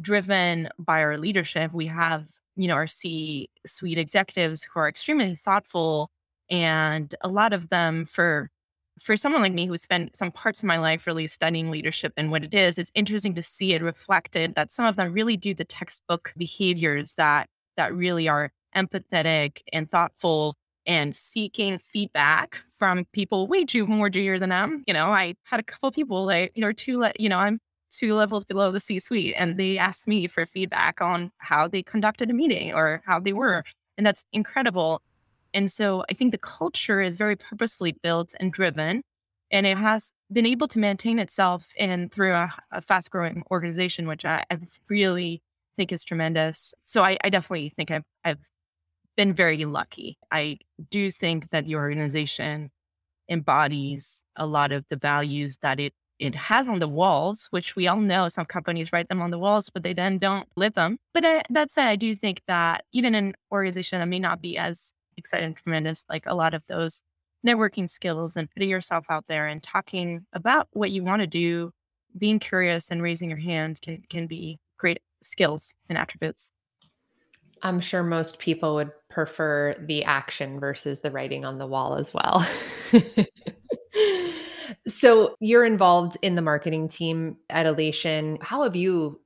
driven 0.00 0.68
by 0.80 1.00
our 1.00 1.16
leadership. 1.16 1.72
We 1.72 1.86
have, 1.86 2.26
you 2.56 2.66
know, 2.66 2.74
our 2.74 2.88
C 2.88 3.48
suite 3.64 3.98
executives 3.98 4.64
who 4.64 4.80
are 4.80 4.88
extremely 4.88 5.36
thoughtful 5.36 6.10
and 6.50 7.14
a 7.20 7.28
lot 7.28 7.52
of 7.52 7.68
them 7.68 8.04
for 8.04 8.50
for 9.00 9.16
someone 9.16 9.42
like 9.42 9.52
me 9.52 9.66
who 9.66 9.76
spent 9.76 10.16
some 10.16 10.30
parts 10.30 10.62
of 10.62 10.66
my 10.66 10.78
life 10.78 11.06
really 11.06 11.26
studying 11.26 11.70
leadership 11.70 12.12
and 12.16 12.30
what 12.30 12.44
it 12.44 12.54
is, 12.54 12.78
it's 12.78 12.92
interesting 12.94 13.34
to 13.34 13.42
see 13.42 13.74
it 13.74 13.82
reflected 13.82 14.54
that 14.54 14.70
some 14.70 14.86
of 14.86 14.96
them 14.96 15.12
really 15.12 15.36
do 15.36 15.54
the 15.54 15.64
textbook 15.64 16.32
behaviors 16.36 17.14
that 17.14 17.48
that 17.76 17.94
really 17.94 18.28
are 18.28 18.52
empathetic 18.76 19.62
and 19.72 19.90
thoughtful 19.90 20.56
and 20.86 21.16
seeking 21.16 21.78
feedback 21.78 22.58
from 22.76 23.04
people 23.12 23.46
way 23.46 23.64
too 23.64 23.86
more 23.86 24.10
junior 24.10 24.38
than 24.38 24.50
them. 24.50 24.84
You 24.86 24.94
know, 24.94 25.06
I 25.06 25.34
had 25.44 25.60
a 25.60 25.62
couple 25.62 25.90
people 25.90 26.26
like, 26.26 26.52
you 26.54 26.60
know, 26.60 26.72
two, 26.72 26.98
le- 26.98 27.12
you 27.18 27.28
know, 27.28 27.38
I'm 27.38 27.58
two 27.90 28.14
levels 28.14 28.44
below 28.44 28.70
the 28.70 28.80
C 28.80 28.98
suite 28.98 29.34
and 29.38 29.56
they 29.56 29.78
asked 29.78 30.08
me 30.08 30.26
for 30.26 30.46
feedback 30.46 31.00
on 31.00 31.30
how 31.38 31.68
they 31.68 31.82
conducted 31.82 32.30
a 32.30 32.34
meeting 32.34 32.74
or 32.74 33.02
how 33.06 33.18
they 33.20 33.32
were. 33.32 33.64
And 33.96 34.06
that's 34.06 34.24
incredible. 34.32 35.00
And 35.54 35.70
so 35.70 36.04
I 36.10 36.14
think 36.14 36.32
the 36.32 36.38
culture 36.38 37.00
is 37.00 37.16
very 37.16 37.36
purposefully 37.36 37.92
built 38.02 38.34
and 38.40 38.52
driven, 38.52 39.02
and 39.50 39.66
it 39.66 39.78
has 39.78 40.10
been 40.32 40.46
able 40.46 40.66
to 40.68 40.80
maintain 40.80 41.20
itself 41.20 41.72
and 41.78 42.10
through 42.10 42.34
a, 42.34 42.52
a 42.72 42.82
fast 42.82 43.10
growing 43.10 43.44
organization, 43.50 44.08
which 44.08 44.24
I, 44.24 44.44
I, 44.50 44.58
really 44.88 45.42
think 45.76 45.92
is 45.92 46.02
tremendous. 46.02 46.74
So 46.84 47.02
I, 47.02 47.16
I 47.22 47.30
definitely 47.30 47.68
think 47.68 47.90
I've, 47.92 48.02
I've 48.24 48.40
been 49.16 49.32
very 49.32 49.64
lucky. 49.64 50.18
I 50.30 50.58
do 50.90 51.10
think 51.10 51.50
that 51.50 51.66
the 51.66 51.76
organization 51.76 52.70
embodies 53.28 54.24
a 54.36 54.46
lot 54.46 54.72
of 54.72 54.84
the 54.90 54.96
values 54.96 55.58
that 55.62 55.78
it 55.78 55.94
it 56.20 56.34
has 56.36 56.68
on 56.68 56.78
the 56.78 56.88
walls, 56.88 57.48
which 57.50 57.74
we 57.74 57.88
all 57.88 58.00
know 58.00 58.28
some 58.28 58.44
companies 58.44 58.92
write 58.92 59.08
them 59.08 59.20
on 59.20 59.32
the 59.32 59.38
walls, 59.38 59.68
but 59.68 59.82
they 59.82 59.92
then 59.92 60.18
don't 60.18 60.48
live 60.56 60.74
them. 60.74 60.96
But 61.12 61.24
uh, 61.24 61.42
that 61.50 61.72
said, 61.72 61.88
I 61.88 61.96
do 61.96 62.14
think 62.14 62.40
that 62.46 62.84
even 62.92 63.16
an 63.16 63.34
organization 63.50 63.98
that 63.98 64.06
may 64.06 64.20
not 64.20 64.40
be 64.40 64.56
as 64.56 64.92
exciting 65.16 65.46
and 65.46 65.56
tremendous, 65.56 66.04
like 66.08 66.24
a 66.26 66.34
lot 66.34 66.54
of 66.54 66.62
those 66.68 67.02
networking 67.46 67.88
skills 67.88 68.36
and 68.36 68.50
putting 68.50 68.68
yourself 68.68 69.06
out 69.10 69.26
there 69.26 69.46
and 69.46 69.62
talking 69.62 70.24
about 70.32 70.68
what 70.72 70.90
you 70.90 71.02
want 71.02 71.20
to 71.20 71.26
do, 71.26 71.72
being 72.16 72.38
curious 72.38 72.90
and 72.90 73.02
raising 73.02 73.28
your 73.28 73.38
hand 73.38 73.80
can, 73.82 74.02
can 74.08 74.26
be 74.26 74.58
great 74.78 75.00
skills 75.22 75.74
and 75.88 75.98
attributes. 75.98 76.50
I'm 77.62 77.80
sure 77.80 78.02
most 78.02 78.38
people 78.38 78.74
would 78.74 78.90
prefer 79.08 79.74
the 79.78 80.04
action 80.04 80.60
versus 80.60 81.00
the 81.00 81.10
writing 81.10 81.44
on 81.44 81.58
the 81.58 81.66
wall 81.66 81.96
as 81.96 82.12
well. 82.12 82.46
so, 84.86 85.34
you're 85.40 85.64
involved 85.64 86.18
in 86.20 86.34
the 86.34 86.42
marketing 86.42 86.88
team 86.88 87.38
at 87.48 87.64
Alation. 87.64 88.42
How 88.42 88.62
have 88.62 88.76
you 88.76 89.20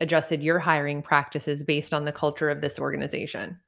adjusted 0.00 0.42
your 0.42 0.58
hiring 0.58 1.02
practices 1.02 1.62
based 1.62 1.92
on 1.92 2.04
the 2.04 2.12
culture 2.12 2.48
of 2.48 2.62
this 2.62 2.78
organization? 2.78 3.58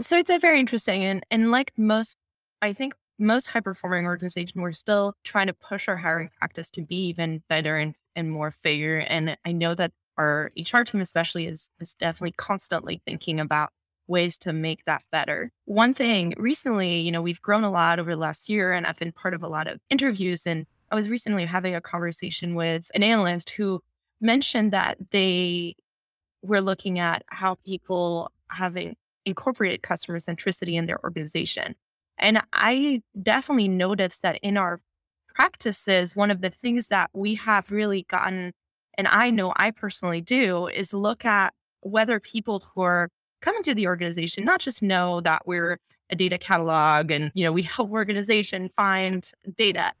So 0.00 0.16
it's 0.18 0.30
a 0.30 0.38
very 0.38 0.60
interesting 0.60 1.04
and 1.04 1.24
and 1.30 1.50
like 1.50 1.72
most, 1.76 2.16
I 2.62 2.72
think 2.72 2.94
most 3.18 3.46
high 3.46 3.60
performing 3.60 4.04
organizations, 4.06 4.60
we're 4.60 4.72
still 4.72 5.14
trying 5.24 5.46
to 5.46 5.54
push 5.54 5.88
our 5.88 5.96
hiring 5.96 6.30
practice 6.38 6.68
to 6.70 6.82
be 6.82 6.96
even 7.08 7.42
better 7.48 7.76
and, 7.78 7.94
and 8.14 8.30
more 8.30 8.50
fair. 8.50 9.10
And 9.10 9.36
I 9.44 9.52
know 9.52 9.74
that 9.74 9.92
our 10.18 10.50
HR 10.56 10.82
team 10.82 11.00
especially 11.00 11.46
is 11.46 11.68
is 11.80 11.94
definitely 11.94 12.32
constantly 12.32 13.00
thinking 13.06 13.40
about 13.40 13.70
ways 14.08 14.38
to 14.38 14.52
make 14.52 14.84
that 14.86 15.02
better. 15.10 15.50
One 15.64 15.92
thing 15.94 16.34
recently, 16.36 17.00
you 17.00 17.10
know, 17.10 17.22
we've 17.22 17.42
grown 17.42 17.64
a 17.64 17.70
lot 17.70 17.98
over 17.98 18.12
the 18.14 18.20
last 18.20 18.48
year 18.48 18.72
and 18.72 18.86
I've 18.86 18.98
been 18.98 19.12
part 19.12 19.34
of 19.34 19.42
a 19.42 19.48
lot 19.48 19.66
of 19.66 19.80
interviews 19.90 20.46
and 20.46 20.66
I 20.90 20.94
was 20.94 21.08
recently 21.08 21.44
having 21.46 21.74
a 21.74 21.80
conversation 21.80 22.54
with 22.54 22.90
an 22.94 23.02
analyst 23.02 23.50
who 23.50 23.82
mentioned 24.20 24.72
that 24.72 24.96
they 25.10 25.74
were 26.42 26.60
looking 26.60 26.98
at 26.98 27.24
how 27.28 27.56
people 27.66 28.30
having 28.50 28.96
incorporated 29.26 29.82
customer 29.82 30.18
centricity 30.18 30.74
in 30.74 30.86
their 30.86 31.02
organization. 31.04 31.74
And 32.18 32.40
I 32.52 33.02
definitely 33.22 33.68
noticed 33.68 34.22
that 34.22 34.38
in 34.42 34.56
our 34.56 34.80
practices, 35.34 36.16
one 36.16 36.30
of 36.30 36.40
the 36.40 36.48
things 36.48 36.88
that 36.88 37.10
we 37.12 37.34
have 37.34 37.70
really 37.70 38.06
gotten, 38.08 38.52
and 38.96 39.06
I 39.08 39.30
know 39.30 39.52
I 39.56 39.70
personally 39.70 40.22
do, 40.22 40.68
is 40.68 40.94
look 40.94 41.26
at 41.26 41.52
whether 41.82 42.18
people 42.18 42.64
who 42.74 42.80
are 42.80 43.10
coming 43.42 43.62
to 43.62 43.74
the 43.74 43.86
organization 43.86 44.44
not 44.44 44.60
just 44.60 44.82
know 44.82 45.20
that 45.20 45.46
we're 45.46 45.78
a 46.10 46.16
data 46.16 46.38
catalog 46.38 47.10
and 47.10 47.30
you 47.34 47.44
know 47.44 47.52
we 47.52 47.62
help 47.62 47.90
organization 47.90 48.68
find 48.74 49.30
data 49.56 49.92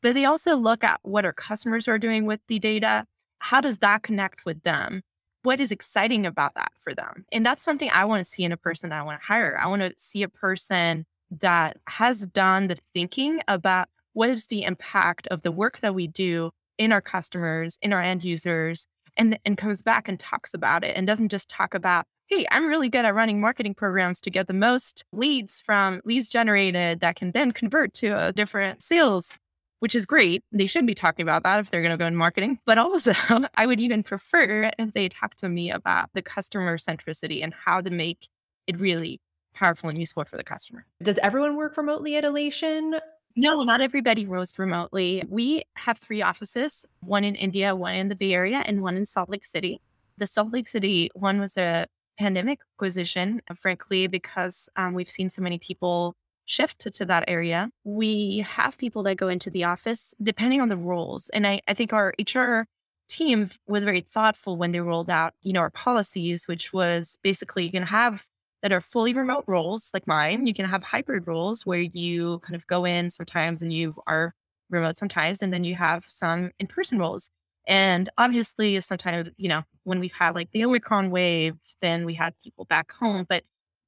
but 0.00 0.14
they 0.14 0.24
also 0.24 0.56
look 0.56 0.84
at 0.84 1.00
what 1.02 1.24
our 1.24 1.32
customers 1.32 1.88
are 1.88 1.98
doing 1.98 2.24
with 2.24 2.40
the 2.46 2.58
data 2.58 3.04
how 3.40 3.60
does 3.60 3.78
that 3.78 4.02
connect 4.04 4.44
with 4.44 4.62
them 4.62 5.02
what 5.44 5.60
is 5.60 5.70
exciting 5.70 6.26
about 6.26 6.54
that 6.54 6.72
for 6.80 6.94
them. 6.94 7.24
And 7.30 7.46
that's 7.46 7.62
something 7.62 7.90
I 7.92 8.04
want 8.06 8.24
to 8.24 8.30
see 8.30 8.44
in 8.44 8.52
a 8.52 8.56
person 8.56 8.90
that 8.90 9.00
I 9.00 9.04
want 9.04 9.20
to 9.20 9.26
hire. 9.26 9.58
I 9.60 9.68
want 9.68 9.82
to 9.82 9.92
see 9.96 10.22
a 10.22 10.28
person 10.28 11.06
that 11.40 11.76
has 11.88 12.26
done 12.26 12.68
the 12.68 12.78
thinking 12.92 13.40
about 13.46 13.88
what 14.14 14.30
is 14.30 14.46
the 14.46 14.62
impact 14.62 15.26
of 15.28 15.42
the 15.42 15.52
work 15.52 15.80
that 15.80 15.94
we 15.94 16.06
do 16.06 16.50
in 16.78 16.92
our 16.92 17.00
customers, 17.00 17.78
in 17.82 17.92
our 17.92 18.00
end 18.00 18.24
users, 18.24 18.86
and, 19.16 19.38
and 19.44 19.56
comes 19.56 19.82
back 19.82 20.08
and 20.08 20.18
talks 20.18 20.54
about 20.54 20.82
it 20.82 20.96
and 20.96 21.06
doesn't 21.06 21.28
just 21.28 21.48
talk 21.48 21.74
about, 21.74 22.06
hey, 22.26 22.46
I'm 22.50 22.66
really 22.66 22.88
good 22.88 23.04
at 23.04 23.14
running 23.14 23.40
marketing 23.40 23.74
programs 23.74 24.20
to 24.22 24.30
get 24.30 24.46
the 24.46 24.54
most 24.54 25.04
leads 25.12 25.60
from 25.60 26.00
leads 26.04 26.28
generated 26.28 27.00
that 27.00 27.16
can 27.16 27.32
then 27.32 27.52
convert 27.52 27.92
to 27.94 28.08
a 28.08 28.32
different 28.32 28.82
sales 28.82 29.38
which 29.84 29.94
is 29.94 30.06
great. 30.06 30.42
They 30.50 30.64
should 30.64 30.86
be 30.86 30.94
talking 30.94 31.24
about 31.24 31.42
that 31.42 31.60
if 31.60 31.70
they're 31.70 31.82
going 31.82 31.90
to 31.90 31.98
go 31.98 32.06
in 32.06 32.16
marketing. 32.16 32.58
But 32.64 32.78
also, 32.78 33.12
I 33.56 33.66
would 33.66 33.80
even 33.80 34.02
prefer 34.02 34.70
if 34.78 34.94
they 34.94 35.10
talk 35.10 35.34
to 35.34 35.48
me 35.50 35.70
about 35.70 36.08
the 36.14 36.22
customer 36.22 36.78
centricity 36.78 37.44
and 37.44 37.52
how 37.52 37.82
to 37.82 37.90
make 37.90 38.26
it 38.66 38.80
really 38.80 39.20
powerful 39.52 39.90
and 39.90 39.98
useful 39.98 40.24
for 40.24 40.38
the 40.38 40.42
customer. 40.42 40.86
Does 41.02 41.18
everyone 41.18 41.56
work 41.56 41.76
remotely 41.76 42.16
at 42.16 42.24
Alation? 42.24 42.98
No, 43.36 43.62
not 43.62 43.82
everybody 43.82 44.24
works 44.26 44.58
remotely. 44.58 45.22
We 45.28 45.64
have 45.76 45.98
three 45.98 46.22
offices 46.22 46.86
one 47.00 47.22
in 47.22 47.34
India, 47.34 47.76
one 47.76 47.94
in 47.94 48.08
the 48.08 48.16
Bay 48.16 48.32
Area, 48.32 48.62
and 48.64 48.80
one 48.80 48.96
in 48.96 49.04
Salt 49.04 49.28
Lake 49.28 49.44
City. 49.44 49.82
The 50.16 50.26
Salt 50.26 50.50
Lake 50.50 50.66
City 50.66 51.10
one 51.12 51.40
was 51.40 51.58
a 51.58 51.86
pandemic 52.18 52.60
acquisition, 52.78 53.42
frankly, 53.54 54.06
because 54.06 54.66
um, 54.76 54.94
we've 54.94 55.10
seen 55.10 55.28
so 55.28 55.42
many 55.42 55.58
people 55.58 56.16
shift 56.46 56.78
to, 56.80 56.90
to 56.90 57.04
that 57.06 57.24
area. 57.28 57.70
We 57.84 58.38
have 58.46 58.78
people 58.78 59.02
that 59.04 59.16
go 59.16 59.28
into 59.28 59.50
the 59.50 59.64
office 59.64 60.14
depending 60.22 60.60
on 60.60 60.68
the 60.68 60.76
roles. 60.76 61.30
And 61.30 61.46
I, 61.46 61.60
I 61.68 61.74
think 61.74 61.92
our 61.92 62.14
HR 62.18 62.66
team 63.08 63.48
was 63.66 63.84
very 63.84 64.00
thoughtful 64.00 64.56
when 64.56 64.72
they 64.72 64.80
rolled 64.80 65.10
out, 65.10 65.34
you 65.42 65.52
know, 65.52 65.60
our 65.60 65.70
policies, 65.70 66.48
which 66.48 66.72
was 66.72 67.18
basically 67.22 67.64
you 67.64 67.70
can 67.70 67.82
have 67.82 68.26
that 68.62 68.72
are 68.72 68.80
fully 68.80 69.12
remote 69.12 69.44
roles 69.46 69.90
like 69.92 70.06
mine. 70.06 70.46
You 70.46 70.54
can 70.54 70.64
have 70.64 70.82
hybrid 70.82 71.26
roles 71.26 71.66
where 71.66 71.80
you 71.80 72.38
kind 72.40 72.56
of 72.56 72.66
go 72.66 72.86
in 72.86 73.10
sometimes 73.10 73.60
and 73.60 73.72
you 73.72 73.94
are 74.06 74.34
remote 74.70 74.96
sometimes, 74.96 75.42
and 75.42 75.52
then 75.52 75.64
you 75.64 75.74
have 75.74 76.06
some 76.08 76.50
in-person 76.58 76.98
roles. 76.98 77.28
And 77.66 78.08
obviously, 78.16 78.80
sometimes, 78.80 79.30
you 79.36 79.48
know, 79.48 79.62
when 79.84 80.00
we've 80.00 80.12
had 80.12 80.34
like 80.34 80.50
the 80.52 80.64
Omicron 80.64 81.10
wave, 81.10 81.56
then 81.82 82.06
we 82.06 82.14
had 82.14 82.34
people 82.42 82.64
back 82.64 82.92
home. 82.92 83.26
But 83.28 83.44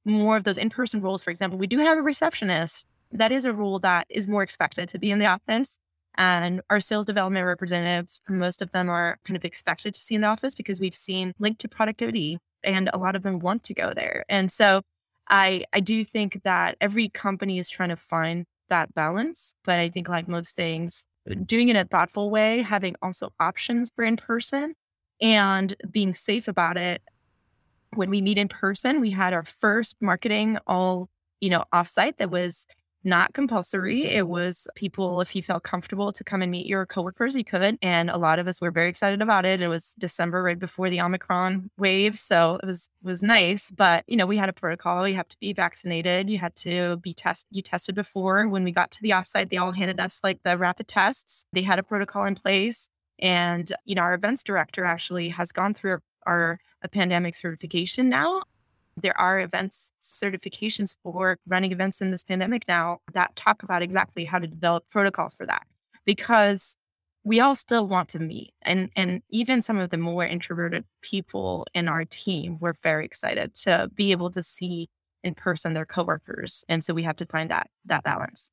more 0.07 0.37
of 0.37 0.43
those 0.43 0.57
in 0.57 0.69
person 0.69 1.01
roles, 1.01 1.21
for 1.21 1.31
example, 1.31 1.59
we 1.59 1.67
do 1.67 1.79
have 1.79 1.97
a 1.97 2.01
receptionist. 2.01 2.87
That 3.11 3.31
is 3.31 3.45
a 3.45 3.53
role 3.53 3.79
that 3.79 4.07
is 4.09 4.27
more 4.27 4.43
expected 4.43 4.89
to 4.89 4.99
be 4.99 5.11
in 5.11 5.19
the 5.19 5.25
office. 5.25 5.77
And 6.15 6.61
our 6.69 6.79
sales 6.79 7.05
development 7.05 7.45
representatives, 7.45 8.21
most 8.27 8.61
of 8.61 8.71
them 8.71 8.89
are 8.89 9.19
kind 9.23 9.37
of 9.37 9.45
expected 9.45 9.93
to 9.93 10.01
see 10.01 10.15
in 10.15 10.21
the 10.21 10.27
office 10.27 10.55
because 10.55 10.79
we've 10.79 10.95
seen 10.95 11.33
linked 11.37 11.61
to 11.61 11.67
productivity 11.67 12.39
and 12.63 12.89
a 12.91 12.97
lot 12.97 13.15
of 13.15 13.21
them 13.21 13.39
want 13.39 13.63
to 13.65 13.73
go 13.73 13.93
there. 13.93 14.25
And 14.27 14.51
so 14.51 14.81
I 15.29 15.65
I 15.73 15.79
do 15.79 16.03
think 16.03 16.41
that 16.43 16.75
every 16.81 17.09
company 17.09 17.59
is 17.59 17.69
trying 17.69 17.89
to 17.89 17.95
find 17.95 18.45
that 18.69 18.93
balance. 18.95 19.53
But 19.63 19.79
I 19.79 19.89
think 19.89 20.09
like 20.09 20.27
most 20.27 20.55
things, 20.55 21.03
doing 21.45 21.69
it 21.69 21.75
in 21.75 21.77
a 21.77 21.85
thoughtful 21.85 22.31
way, 22.31 22.61
having 22.61 22.95
also 23.01 23.31
options 23.39 23.91
for 23.95 24.03
in 24.03 24.17
person 24.17 24.73
and 25.21 25.75
being 25.91 26.13
safe 26.13 26.47
about 26.47 26.77
it 26.77 27.01
when 27.95 28.09
we 28.09 28.21
meet 28.21 28.37
in 28.37 28.47
person, 28.47 29.01
we 29.01 29.11
had 29.11 29.33
our 29.33 29.43
first 29.43 30.01
marketing 30.01 30.57
all, 30.67 31.09
you 31.41 31.49
know, 31.49 31.63
offsite 31.73 32.17
that 32.17 32.31
was 32.31 32.67
not 33.03 33.33
compulsory. 33.33 34.05
It 34.05 34.27
was 34.27 34.67
people, 34.75 35.21
if 35.21 35.35
you 35.35 35.41
felt 35.41 35.63
comfortable 35.63 36.11
to 36.11 36.23
come 36.23 36.41
and 36.41 36.51
meet 36.51 36.65
your 36.65 36.85
coworkers, 36.85 37.35
you 37.35 37.43
could. 37.43 37.77
And 37.81 38.09
a 38.09 38.17
lot 38.17 38.37
of 38.37 38.47
us 38.47 38.59
were 38.59 38.71
very 38.71 38.89
excited 38.89 39.21
about 39.21 39.45
it. 39.45 39.61
It 39.61 39.69
was 39.69 39.95
December 39.97 40.43
right 40.43 40.59
before 40.59 40.89
the 40.89 40.99
Omicron 40.99 41.69
wave. 41.77 42.19
So 42.19 42.59
it 42.61 42.65
was 42.65 42.89
was 43.01 43.23
nice. 43.23 43.71
But 43.71 44.03
you 44.07 44.17
know, 44.17 44.25
we 44.25 44.37
had 44.37 44.49
a 44.49 44.53
protocol. 44.53 45.07
You 45.07 45.15
have 45.15 45.29
to 45.29 45.39
be 45.39 45.53
vaccinated. 45.53 46.29
You 46.29 46.37
had 46.37 46.55
to 46.57 46.97
be 46.97 47.13
tested. 47.13 47.47
You 47.51 47.61
tested 47.61 47.95
before. 47.95 48.47
When 48.47 48.63
we 48.63 48.71
got 48.71 48.91
to 48.91 49.01
the 49.01 49.11
offsite, 49.11 49.49
they 49.49 49.57
all 49.57 49.71
handed 49.71 49.99
us 49.99 50.19
like 50.23 50.43
the 50.43 50.57
rapid 50.57 50.87
tests. 50.87 51.45
They 51.53 51.61
had 51.61 51.79
a 51.79 51.83
protocol 51.83 52.25
in 52.25 52.35
place. 52.35 52.89
And, 53.19 53.71
you 53.85 53.95
know, 53.95 54.03
our 54.03 54.13
events 54.13 54.43
director 54.43 54.85
actually 54.85 55.29
has 55.29 55.51
gone 55.51 55.73
through 55.73 55.99
our 56.27 56.59
a 56.81 56.87
pandemic 56.87 57.35
certification 57.35 58.09
now. 58.09 58.43
There 59.01 59.19
are 59.19 59.39
events 59.39 59.91
certifications 60.01 60.95
for 61.03 61.37
running 61.47 61.71
events 61.71 62.01
in 62.01 62.11
this 62.11 62.23
pandemic 62.23 62.67
now 62.67 62.99
that 63.13 63.35
talk 63.35 63.63
about 63.63 63.81
exactly 63.81 64.25
how 64.25 64.39
to 64.39 64.47
develop 64.47 64.85
protocols 64.89 65.33
for 65.33 65.45
that. 65.45 65.65
Because 66.05 66.77
we 67.23 67.41
all 67.41 67.55
still 67.55 67.87
want 67.87 68.09
to 68.09 68.19
meet. 68.19 68.53
And 68.61 68.89
and 68.95 69.21
even 69.29 69.61
some 69.61 69.77
of 69.77 69.89
the 69.89 69.97
more 69.97 70.25
introverted 70.25 70.85
people 71.01 71.67
in 71.73 71.87
our 71.87 72.05
team 72.05 72.57
were 72.59 72.75
very 72.81 73.05
excited 73.05 73.53
to 73.55 73.89
be 73.93 74.11
able 74.11 74.31
to 74.31 74.41
see 74.43 74.89
in 75.23 75.35
person 75.35 75.73
their 75.73 75.85
coworkers. 75.85 76.63
And 76.69 76.83
so 76.83 76.93
we 76.93 77.03
have 77.03 77.17
to 77.17 77.25
find 77.25 77.51
that 77.51 77.69
that 77.85 78.03
balance. 78.03 78.51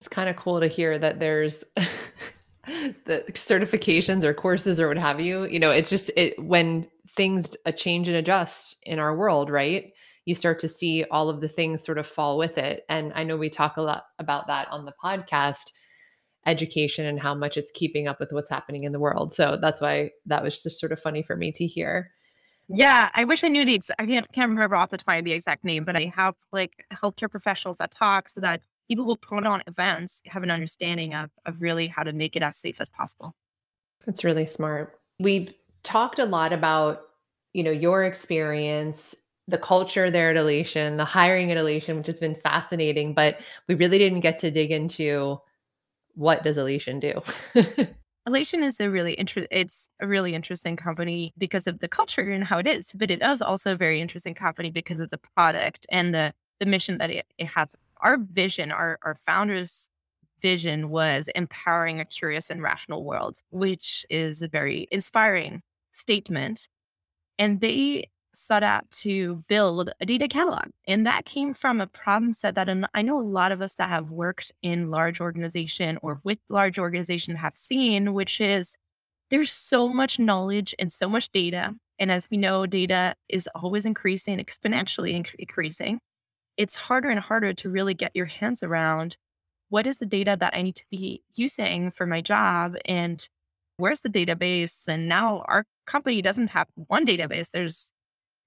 It's 0.00 0.08
kind 0.08 0.28
of 0.28 0.36
cool 0.36 0.60
to 0.60 0.68
hear 0.68 0.96
that 0.96 1.18
there's 1.18 1.64
the 3.04 3.24
certifications 3.32 4.24
or 4.24 4.34
courses 4.34 4.80
or 4.80 4.88
what 4.88 4.98
have 4.98 5.20
you. 5.20 5.44
You 5.44 5.58
know, 5.58 5.70
it's 5.70 5.90
just 5.90 6.10
it 6.16 6.34
when 6.42 6.88
things 7.16 7.56
change 7.76 8.08
and 8.08 8.16
adjust 8.16 8.76
in 8.84 8.98
our 8.98 9.16
world, 9.16 9.50
right? 9.50 9.92
You 10.24 10.34
start 10.34 10.58
to 10.60 10.68
see 10.68 11.04
all 11.10 11.28
of 11.28 11.40
the 11.40 11.48
things 11.48 11.84
sort 11.84 11.98
of 11.98 12.06
fall 12.06 12.38
with 12.38 12.58
it. 12.58 12.84
And 12.88 13.12
I 13.14 13.24
know 13.24 13.36
we 13.36 13.50
talk 13.50 13.76
a 13.76 13.82
lot 13.82 14.04
about 14.18 14.46
that 14.46 14.68
on 14.70 14.84
the 14.84 14.94
podcast 15.02 15.72
education 16.46 17.06
and 17.06 17.18
how 17.18 17.34
much 17.34 17.56
it's 17.56 17.72
keeping 17.72 18.08
up 18.08 18.20
with 18.20 18.32
what's 18.32 18.50
happening 18.50 18.84
in 18.84 18.92
the 18.92 19.00
world. 19.00 19.32
So 19.32 19.58
that's 19.60 19.80
why 19.80 20.10
that 20.26 20.42
was 20.42 20.62
just 20.62 20.80
sort 20.80 20.92
of 20.92 21.00
funny 21.00 21.22
for 21.22 21.36
me 21.36 21.52
to 21.52 21.66
hear. 21.66 22.12
Yeah, 22.68 23.08
I 23.14 23.24
wish 23.24 23.44
I 23.44 23.48
knew 23.48 23.64
the 23.64 23.74
exact. 23.74 24.00
I 24.00 24.06
can't, 24.06 24.30
can't 24.32 24.50
remember 24.50 24.76
off 24.76 24.90
the 24.90 24.98
top 24.98 25.18
of 25.18 25.24
the 25.24 25.32
exact 25.32 25.64
name, 25.64 25.84
but 25.84 25.96
I 25.96 26.12
have 26.14 26.34
like 26.52 26.84
healthcare 26.92 27.30
professionals 27.30 27.78
that 27.78 27.90
talk 27.90 28.28
so 28.28 28.40
that 28.42 28.60
people 28.88 29.04
who 29.04 29.16
put 29.16 29.46
on 29.46 29.62
events 29.66 30.22
have 30.26 30.42
an 30.42 30.50
understanding 30.50 31.14
of 31.14 31.30
of 31.46 31.60
really 31.60 31.86
how 31.86 32.02
to 32.02 32.12
make 32.12 32.36
it 32.36 32.42
as 32.42 32.56
safe 32.56 32.80
as 32.80 32.90
possible. 32.90 33.34
That's 34.06 34.24
really 34.24 34.46
smart. 34.46 34.98
We've 35.20 35.52
talked 35.82 36.18
a 36.18 36.24
lot 36.24 36.52
about 36.52 37.02
you 37.52 37.62
know 37.62 37.70
your 37.70 38.04
experience 38.04 39.14
the 39.48 39.58
culture 39.58 40.10
there 40.10 40.30
at 40.30 40.36
Alation, 40.36 40.98
the 40.98 41.06
hiring 41.06 41.50
at 41.50 41.56
Alation, 41.56 41.96
which 41.96 42.06
has 42.06 42.20
been 42.20 42.34
fascinating, 42.34 43.14
but 43.14 43.38
we 43.66 43.74
really 43.74 43.96
didn't 43.96 44.20
get 44.20 44.38
to 44.40 44.50
dig 44.50 44.70
into 44.70 45.40
what 46.14 46.44
does 46.44 46.58
Alation 46.58 47.00
do? 47.00 47.88
Alation 48.28 48.62
is 48.62 48.78
a 48.78 48.90
really 48.90 49.14
interesting 49.14 49.48
it's 49.50 49.88
a 50.00 50.06
really 50.06 50.34
interesting 50.34 50.76
company 50.76 51.32
because 51.38 51.66
of 51.66 51.78
the 51.78 51.88
culture 51.88 52.30
and 52.30 52.44
how 52.44 52.58
it 52.58 52.66
is, 52.66 52.92
but 52.92 53.10
it 53.10 53.22
is 53.22 53.40
also 53.40 53.72
a 53.72 53.76
very 53.76 54.02
interesting 54.02 54.34
company 54.34 54.70
because 54.70 55.00
of 55.00 55.08
the 55.08 55.18
product 55.18 55.86
and 55.88 56.14
the 56.14 56.34
the 56.60 56.66
mission 56.66 56.98
that 56.98 57.10
it, 57.10 57.26
it 57.38 57.46
has. 57.46 57.74
Our 58.00 58.18
vision, 58.18 58.72
our 58.72 58.98
our 59.02 59.14
founders 59.14 59.88
vision 60.40 60.90
was 60.90 61.28
empowering 61.34 62.00
a 62.00 62.04
curious 62.04 62.50
and 62.50 62.62
rational 62.62 63.04
world, 63.04 63.40
which 63.50 64.06
is 64.10 64.42
a 64.42 64.48
very 64.48 64.86
inspiring 64.90 65.62
statement. 65.92 66.68
And 67.38 67.60
they 67.60 68.10
set 68.34 68.62
out 68.62 68.88
to 68.90 69.42
build 69.48 69.90
a 70.00 70.06
data 70.06 70.28
catalog. 70.28 70.66
And 70.86 71.06
that 71.06 71.24
came 71.24 71.52
from 71.54 71.80
a 71.80 71.86
problem 71.86 72.32
set 72.32 72.54
that 72.54 72.68
I 72.94 73.02
know 73.02 73.20
a 73.20 73.22
lot 73.22 73.52
of 73.52 73.60
us 73.62 73.74
that 73.76 73.88
have 73.88 74.10
worked 74.10 74.52
in 74.62 74.90
large 74.90 75.20
organization 75.20 75.98
or 76.02 76.20
with 76.24 76.38
large 76.48 76.78
organization 76.78 77.34
have 77.36 77.56
seen, 77.56 78.14
which 78.14 78.40
is 78.40 78.76
there's 79.30 79.52
so 79.52 79.88
much 79.88 80.18
knowledge 80.18 80.74
and 80.78 80.92
so 80.92 81.08
much 81.08 81.30
data. 81.30 81.74
And 81.98 82.12
as 82.12 82.30
we 82.30 82.36
know, 82.36 82.64
data 82.64 83.14
is 83.28 83.48
always 83.54 83.84
increasing, 83.84 84.38
exponentially 84.38 85.12
increasing. 85.38 86.00
It's 86.58 86.76
harder 86.76 87.08
and 87.08 87.20
harder 87.20 87.54
to 87.54 87.70
really 87.70 87.94
get 87.94 88.14
your 88.14 88.26
hands 88.26 88.62
around 88.62 89.16
what 89.70 89.86
is 89.86 89.96
the 89.96 90.06
data 90.06 90.36
that 90.38 90.54
I 90.54 90.62
need 90.62 90.76
to 90.76 90.84
be 90.90 91.22
using 91.34 91.90
for 91.90 92.04
my 92.04 92.20
job 92.20 92.74
and 92.84 93.26
where's 93.78 94.02
the 94.02 94.10
database? 94.10 94.86
And 94.86 95.08
now 95.08 95.44
our 95.48 95.64
company 95.86 96.20
doesn't 96.20 96.48
have 96.48 96.68
one 96.74 97.06
database. 97.06 97.50
There's 97.50 97.90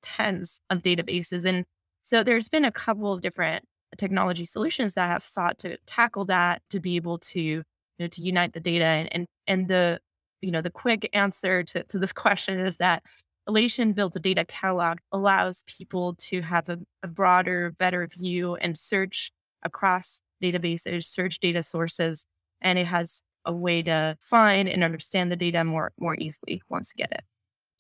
tens 0.04 0.62
of 0.70 0.84
databases. 0.84 1.46
And 1.46 1.66
so 2.04 2.24
there's 2.24 2.50
been 2.50 2.66
a 2.66 2.72
couple 2.72 3.12
of 3.12 3.22
different 3.22 3.66
technology 3.98 4.46
solutions 4.46 4.94
that 4.94 5.08
have 5.08 5.24
sought 5.24 5.58
to 5.60 5.78
tackle 5.88 6.26
that 6.26 6.62
to 6.70 6.80
be 6.80 6.96
able 6.96 7.18
to, 7.18 7.42
you 7.42 7.64
know, 8.00 8.08
to 8.08 8.22
unite 8.22 8.54
the 8.54 8.60
data. 8.60 8.86
And 8.86 9.10
and, 9.12 9.26
and 9.48 9.68
the, 9.68 10.00
you 10.42 10.52
know, 10.52 10.62
the 10.62 10.70
quick 10.70 11.10
answer 11.14 11.64
to, 11.64 11.84
to 11.84 12.00
this 12.00 12.14
question 12.14 12.60
is 12.60 12.78
that 12.78 13.04
Alation 13.52 13.94
builds 13.94 14.16
a 14.16 14.20
data 14.20 14.46
catalog, 14.46 15.00
allows 15.12 15.64
people 15.68 16.14
to 16.16 16.42
have 16.42 16.70
a, 16.70 16.80
a 17.04 17.08
broader, 17.08 17.72
better 17.78 18.08
view 18.08 18.56
and 18.56 18.78
search 18.78 19.32
across 19.64 20.22
databases, 20.42 21.04
search 21.04 21.40
data 21.40 21.62
sources, 21.62 22.26
and 22.62 22.80
it 22.80 22.86
has 22.88 23.22
a 23.46 23.52
way 23.52 23.82
to 23.82 24.18
find 24.22 24.70
and 24.70 24.86
understand 24.86 25.32
the 25.32 25.36
data 25.36 25.66
more 25.66 25.92
more 26.00 26.16
easily 26.20 26.62
once 26.70 26.94
you 26.96 27.04
get 27.04 27.12
it. 27.12 27.24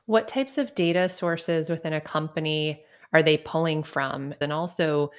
What 0.07 0.27
types 0.27 0.57
of 0.57 0.75
data 0.75 1.07
sources 1.07 1.69
within 1.69 1.93
a 1.93 2.01
company 2.01 2.83
are 3.13 3.23
they 3.23 3.37
pulling 3.37 3.81
from? 3.83 4.33
And 4.41 4.51
also, 4.51 5.11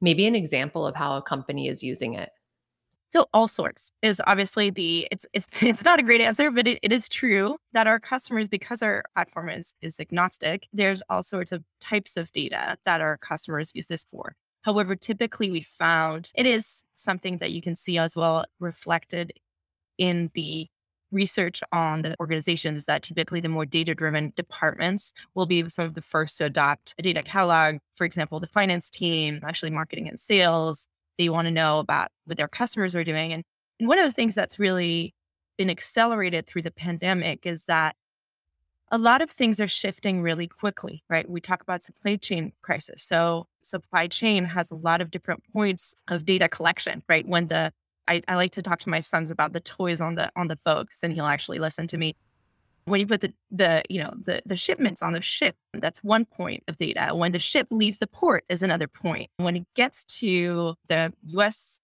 maybe 0.00 0.26
an 0.28 0.36
example 0.36 0.86
of 0.86 0.94
how 0.94 1.16
a 1.16 1.22
company 1.22 1.66
is 1.66 1.82
using 1.82 2.14
it. 2.14 2.30
So 3.10 3.26
all 3.32 3.48
sorts 3.48 3.90
is 4.02 4.20
obviously 4.26 4.70
the 4.70 5.08
it's 5.10 5.24
it's 5.32 5.46
it's 5.60 5.84
not 5.84 5.98
a 5.98 6.02
great 6.02 6.20
answer, 6.20 6.50
but 6.50 6.66
it, 6.66 6.78
it 6.82 6.92
is 6.92 7.08
true 7.08 7.56
that 7.72 7.86
our 7.86 7.98
customers, 7.98 8.48
because 8.48 8.82
our 8.82 9.04
platform 9.14 9.48
is 9.48 9.74
is 9.80 9.98
agnostic, 10.00 10.68
there's 10.72 11.02
all 11.08 11.22
sorts 11.22 11.52
of 11.52 11.64
types 11.80 12.16
of 12.16 12.30
data 12.32 12.76
that 12.84 13.00
our 13.00 13.16
customers 13.18 13.72
use 13.74 13.86
this 13.86 14.04
for. 14.04 14.34
However, 14.62 14.96
typically 14.96 15.50
we 15.50 15.62
found 15.62 16.30
it 16.34 16.46
is 16.46 16.84
something 16.96 17.38
that 17.38 17.52
you 17.52 17.62
can 17.62 17.76
see 17.76 17.98
as 17.98 18.14
well 18.16 18.44
reflected 18.60 19.32
in 19.98 20.30
the 20.34 20.68
research 21.10 21.62
on 21.72 22.02
the 22.02 22.14
organizations 22.20 22.84
that 22.84 23.02
typically 23.02 23.40
the 23.40 23.48
more 23.48 23.64
data 23.64 23.94
driven 23.94 24.32
departments 24.36 25.14
will 25.34 25.46
be 25.46 25.66
some 25.70 25.86
of 25.86 25.94
the 25.94 26.02
first 26.02 26.36
to 26.38 26.44
adopt 26.44 26.94
a 26.98 27.02
data 27.02 27.22
catalog. 27.22 27.76
For 27.94 28.04
example, 28.04 28.40
the 28.40 28.46
finance 28.48 28.90
team, 28.90 29.40
actually 29.42 29.70
marketing 29.70 30.08
and 30.08 30.20
sales, 30.20 30.86
they 31.18 31.28
want 31.28 31.46
to 31.46 31.52
know 31.52 31.78
about 31.80 32.10
what 32.24 32.38
their 32.38 32.48
customers 32.48 32.94
are 32.94 33.04
doing. 33.04 33.32
And, 33.32 33.44
and 33.78 33.88
one 33.88 33.98
of 33.98 34.06
the 34.06 34.12
things 34.12 34.34
that's 34.34 34.58
really 34.58 35.14
been 35.56 35.68
accelerated 35.68 36.46
through 36.46 36.62
the 36.62 36.70
pandemic 36.70 37.44
is 37.44 37.64
that 37.64 37.96
a 38.90 38.98
lot 38.98 39.20
of 39.20 39.30
things 39.30 39.60
are 39.60 39.68
shifting 39.68 40.22
really 40.22 40.46
quickly, 40.46 41.02
right? 41.10 41.28
We 41.28 41.40
talk 41.40 41.60
about 41.60 41.82
supply 41.82 42.16
chain 42.16 42.52
crisis. 42.62 43.02
So 43.02 43.46
supply 43.60 44.06
chain 44.06 44.44
has 44.46 44.70
a 44.70 44.76
lot 44.76 45.00
of 45.00 45.10
different 45.10 45.42
points 45.52 45.94
of 46.08 46.24
data 46.24 46.48
collection, 46.48 47.02
right? 47.08 47.26
When 47.28 47.48
the 47.48 47.72
I, 48.06 48.22
I 48.26 48.36
like 48.36 48.52
to 48.52 48.62
talk 48.62 48.80
to 48.80 48.88
my 48.88 49.00
sons 49.00 49.30
about 49.30 49.52
the 49.52 49.60
toys 49.60 50.00
on 50.00 50.14
the 50.14 50.30
on 50.34 50.48
the 50.48 50.56
because 50.64 50.98
then 51.02 51.10
he'll 51.10 51.26
actually 51.26 51.58
listen 51.58 51.86
to 51.88 51.98
me. 51.98 52.16
When 52.88 53.00
you 53.00 53.06
put 53.06 53.20
the 53.20 53.32
the 53.50 53.82
you 53.88 54.02
know 54.02 54.12
the 54.24 54.42
the 54.46 54.56
shipments 54.56 55.02
on 55.02 55.12
the 55.12 55.22
ship, 55.22 55.56
that's 55.74 56.02
one 56.02 56.24
point 56.24 56.64
of 56.68 56.76
data. 56.78 57.14
When 57.14 57.32
the 57.32 57.38
ship 57.38 57.66
leaves 57.70 57.98
the 57.98 58.06
port 58.06 58.44
is 58.48 58.62
another 58.62 58.88
point. 58.88 59.30
When 59.36 59.56
it 59.56 59.66
gets 59.74 60.04
to 60.20 60.74
the 60.88 61.12
U.S. 61.28 61.80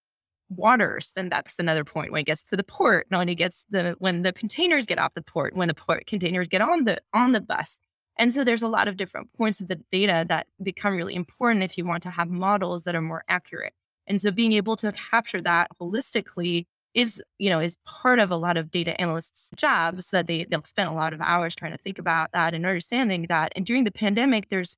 waters, 0.49 1.11
then 1.15 1.29
that's 1.29 1.59
another 1.59 1.83
point. 1.83 2.11
When 2.11 2.21
it 2.21 2.25
gets 2.25 2.43
to 2.43 2.57
the 2.57 2.63
port, 2.63 3.07
when 3.09 3.29
it 3.29 3.35
gets 3.35 3.65
the 3.69 3.95
when 3.99 4.23
the 4.23 4.33
containers 4.33 4.85
get 4.85 4.99
off 4.99 5.13
the 5.13 5.21
port, 5.21 5.55
when 5.55 5.67
the 5.67 5.73
port 5.73 6.05
containers 6.07 6.47
get 6.47 6.61
on 6.61 6.85
the 6.85 6.99
on 7.13 7.31
the 7.31 7.41
bus. 7.41 7.79
And 8.17 8.33
so 8.33 8.43
there's 8.43 8.63
a 8.63 8.67
lot 8.67 8.87
of 8.87 8.97
different 8.97 9.33
points 9.33 9.59
of 9.59 9.67
the 9.67 9.79
data 9.91 10.25
that 10.29 10.47
become 10.63 10.95
really 10.95 11.15
important 11.15 11.63
if 11.63 11.77
you 11.77 11.85
want 11.85 12.03
to 12.03 12.09
have 12.09 12.29
models 12.29 12.83
that 12.83 12.95
are 12.95 13.01
more 13.01 13.25
accurate. 13.27 13.73
And 14.07 14.21
so 14.21 14.31
being 14.31 14.53
able 14.53 14.75
to 14.77 14.91
capture 14.93 15.41
that 15.41 15.69
holistically 15.81 16.67
is, 16.95 17.21
you 17.37 17.49
know, 17.49 17.59
is 17.59 17.77
part 17.85 18.19
of 18.19 18.31
a 18.31 18.37
lot 18.37 18.57
of 18.57 18.71
data 18.71 18.99
analysts' 18.99 19.51
jobs 19.55 20.09
that 20.11 20.27
they 20.27 20.45
they'll 20.45 20.63
spend 20.63 20.89
a 20.89 20.93
lot 20.93 21.13
of 21.13 21.21
hours 21.21 21.53
trying 21.53 21.73
to 21.73 21.77
think 21.77 21.99
about 21.99 22.31
that 22.31 22.53
and 22.55 22.65
understanding 22.65 23.27
that. 23.29 23.51
And 23.55 23.65
during 23.65 23.83
the 23.83 23.91
pandemic, 23.91 24.49
there's 24.49 24.77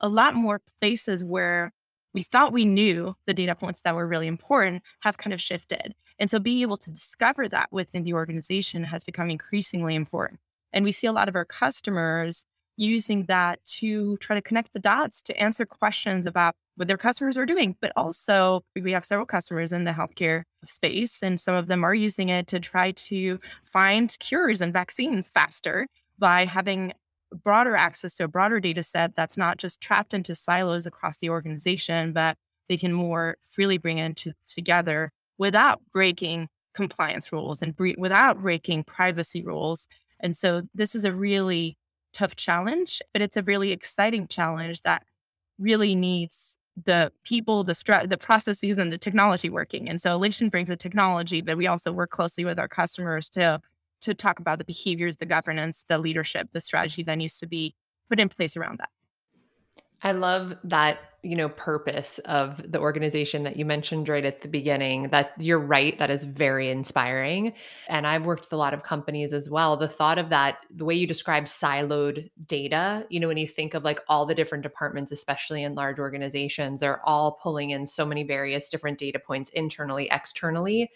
a 0.00 0.08
lot 0.08 0.34
more 0.34 0.60
places 0.80 1.24
where 1.24 1.72
we 2.12 2.22
thought 2.22 2.52
we 2.52 2.64
knew 2.64 3.14
the 3.26 3.32
data 3.32 3.54
points 3.54 3.80
that 3.82 3.94
were 3.94 4.06
really 4.06 4.26
important 4.26 4.82
have 5.00 5.16
kind 5.16 5.32
of 5.32 5.40
shifted. 5.40 5.94
And 6.18 6.30
so 6.30 6.38
being 6.38 6.60
able 6.60 6.76
to 6.78 6.90
discover 6.90 7.48
that 7.48 7.68
within 7.72 8.02
the 8.04 8.12
organization 8.14 8.84
has 8.84 9.04
become 9.04 9.30
increasingly 9.30 9.94
important. 9.94 10.40
And 10.72 10.84
we 10.84 10.92
see 10.92 11.06
a 11.06 11.12
lot 11.12 11.28
of 11.28 11.36
our 11.36 11.44
customers 11.44 12.44
using 12.82 13.24
that 13.26 13.64
to 13.64 14.16
try 14.18 14.34
to 14.34 14.42
connect 14.42 14.72
the 14.72 14.80
dots 14.80 15.22
to 15.22 15.36
answer 15.40 15.64
questions 15.64 16.26
about 16.26 16.54
what 16.76 16.88
their 16.88 16.96
customers 16.96 17.36
are 17.36 17.46
doing. 17.46 17.76
But 17.80 17.92
also, 17.96 18.62
we 18.74 18.92
have 18.92 19.04
several 19.04 19.26
customers 19.26 19.72
in 19.72 19.84
the 19.84 19.92
healthcare 19.92 20.42
space, 20.64 21.22
and 21.22 21.40
some 21.40 21.54
of 21.54 21.68
them 21.68 21.84
are 21.84 21.94
using 21.94 22.28
it 22.28 22.46
to 22.48 22.60
try 22.60 22.92
to 22.92 23.38
find 23.64 24.16
cures 24.18 24.60
and 24.60 24.72
vaccines 24.72 25.28
faster 25.28 25.86
by 26.18 26.44
having 26.44 26.92
broader 27.44 27.74
access 27.76 28.14
to 28.16 28.24
a 28.24 28.28
broader 28.28 28.60
data 28.60 28.82
set 28.82 29.14
that's 29.16 29.36
not 29.36 29.56
just 29.56 29.80
trapped 29.80 30.12
into 30.12 30.34
silos 30.34 30.86
across 30.86 31.18
the 31.18 31.30
organization, 31.30 32.12
but 32.12 32.36
they 32.68 32.76
can 32.76 32.92
more 32.92 33.36
freely 33.48 33.78
bring 33.78 33.98
into 33.98 34.32
together 34.46 35.10
without 35.38 35.80
breaking 35.92 36.48
compliance 36.74 37.32
rules 37.32 37.62
and 37.62 37.76
bre- 37.76 37.98
without 37.98 38.40
breaking 38.40 38.84
privacy 38.84 39.42
rules. 39.42 39.88
And 40.20 40.36
so 40.36 40.62
this 40.74 40.94
is 40.94 41.04
a 41.04 41.12
really 41.12 41.76
tough 42.12 42.36
challenge, 42.36 43.00
but 43.12 43.22
it's 43.22 43.36
a 43.36 43.42
really 43.42 43.72
exciting 43.72 44.28
challenge 44.28 44.82
that 44.82 45.04
really 45.58 45.94
needs 45.94 46.56
the 46.84 47.12
people, 47.24 47.64
the 47.64 47.74
strat, 47.74 48.08
the 48.08 48.16
processes, 48.16 48.78
and 48.78 48.92
the 48.92 48.98
technology 48.98 49.50
working. 49.50 49.88
And 49.88 50.00
so 50.00 50.18
Alation 50.18 50.50
brings 50.50 50.68
the 50.68 50.76
technology, 50.76 51.40
but 51.40 51.56
we 51.56 51.66
also 51.66 51.92
work 51.92 52.10
closely 52.10 52.44
with 52.44 52.58
our 52.58 52.68
customers 52.68 53.28
to 53.30 53.60
to 54.00 54.14
talk 54.14 54.40
about 54.40 54.58
the 54.58 54.64
behaviors, 54.64 55.18
the 55.18 55.26
governance, 55.26 55.84
the 55.86 55.96
leadership, 55.96 56.48
the 56.52 56.60
strategy 56.60 57.04
that 57.04 57.14
needs 57.14 57.38
to 57.38 57.46
be 57.46 57.72
put 58.08 58.18
in 58.18 58.28
place 58.28 58.56
around 58.56 58.80
that. 58.80 58.88
I 60.02 60.10
love 60.10 60.56
that 60.64 60.98
you 61.22 61.36
know 61.36 61.48
purpose 61.50 62.18
of 62.24 62.60
the 62.70 62.80
organization 62.80 63.44
that 63.44 63.56
you 63.56 63.64
mentioned 63.64 64.08
right 64.08 64.24
at 64.24 64.42
the 64.42 64.48
beginning 64.48 65.08
that 65.10 65.32
you're 65.38 65.58
right 65.58 65.96
that 65.98 66.10
is 66.10 66.24
very 66.24 66.68
inspiring 66.68 67.52
and 67.88 68.06
i've 68.06 68.24
worked 68.24 68.46
with 68.46 68.52
a 68.52 68.56
lot 68.56 68.74
of 68.74 68.82
companies 68.82 69.32
as 69.32 69.48
well. 69.48 69.76
The 69.76 69.88
thought 69.88 70.18
of 70.18 70.30
that 70.30 70.58
the 70.70 70.84
way 70.84 70.94
you 70.94 71.06
describe 71.06 71.44
siloed 71.44 72.30
data 72.46 73.06
you 73.08 73.20
know 73.20 73.28
when 73.28 73.36
you 73.36 73.46
think 73.46 73.74
of 73.74 73.84
like 73.84 74.00
all 74.08 74.26
the 74.26 74.34
different 74.34 74.62
departments 74.62 75.12
especially 75.12 75.62
in 75.62 75.74
large 75.74 75.98
organizations 75.98 76.80
they're 76.80 77.06
all 77.06 77.38
pulling 77.42 77.70
in 77.70 77.86
so 77.86 78.04
many 78.04 78.24
various 78.24 78.68
different 78.68 78.98
data 78.98 79.18
points 79.18 79.50
internally 79.50 80.08
externally 80.10 80.90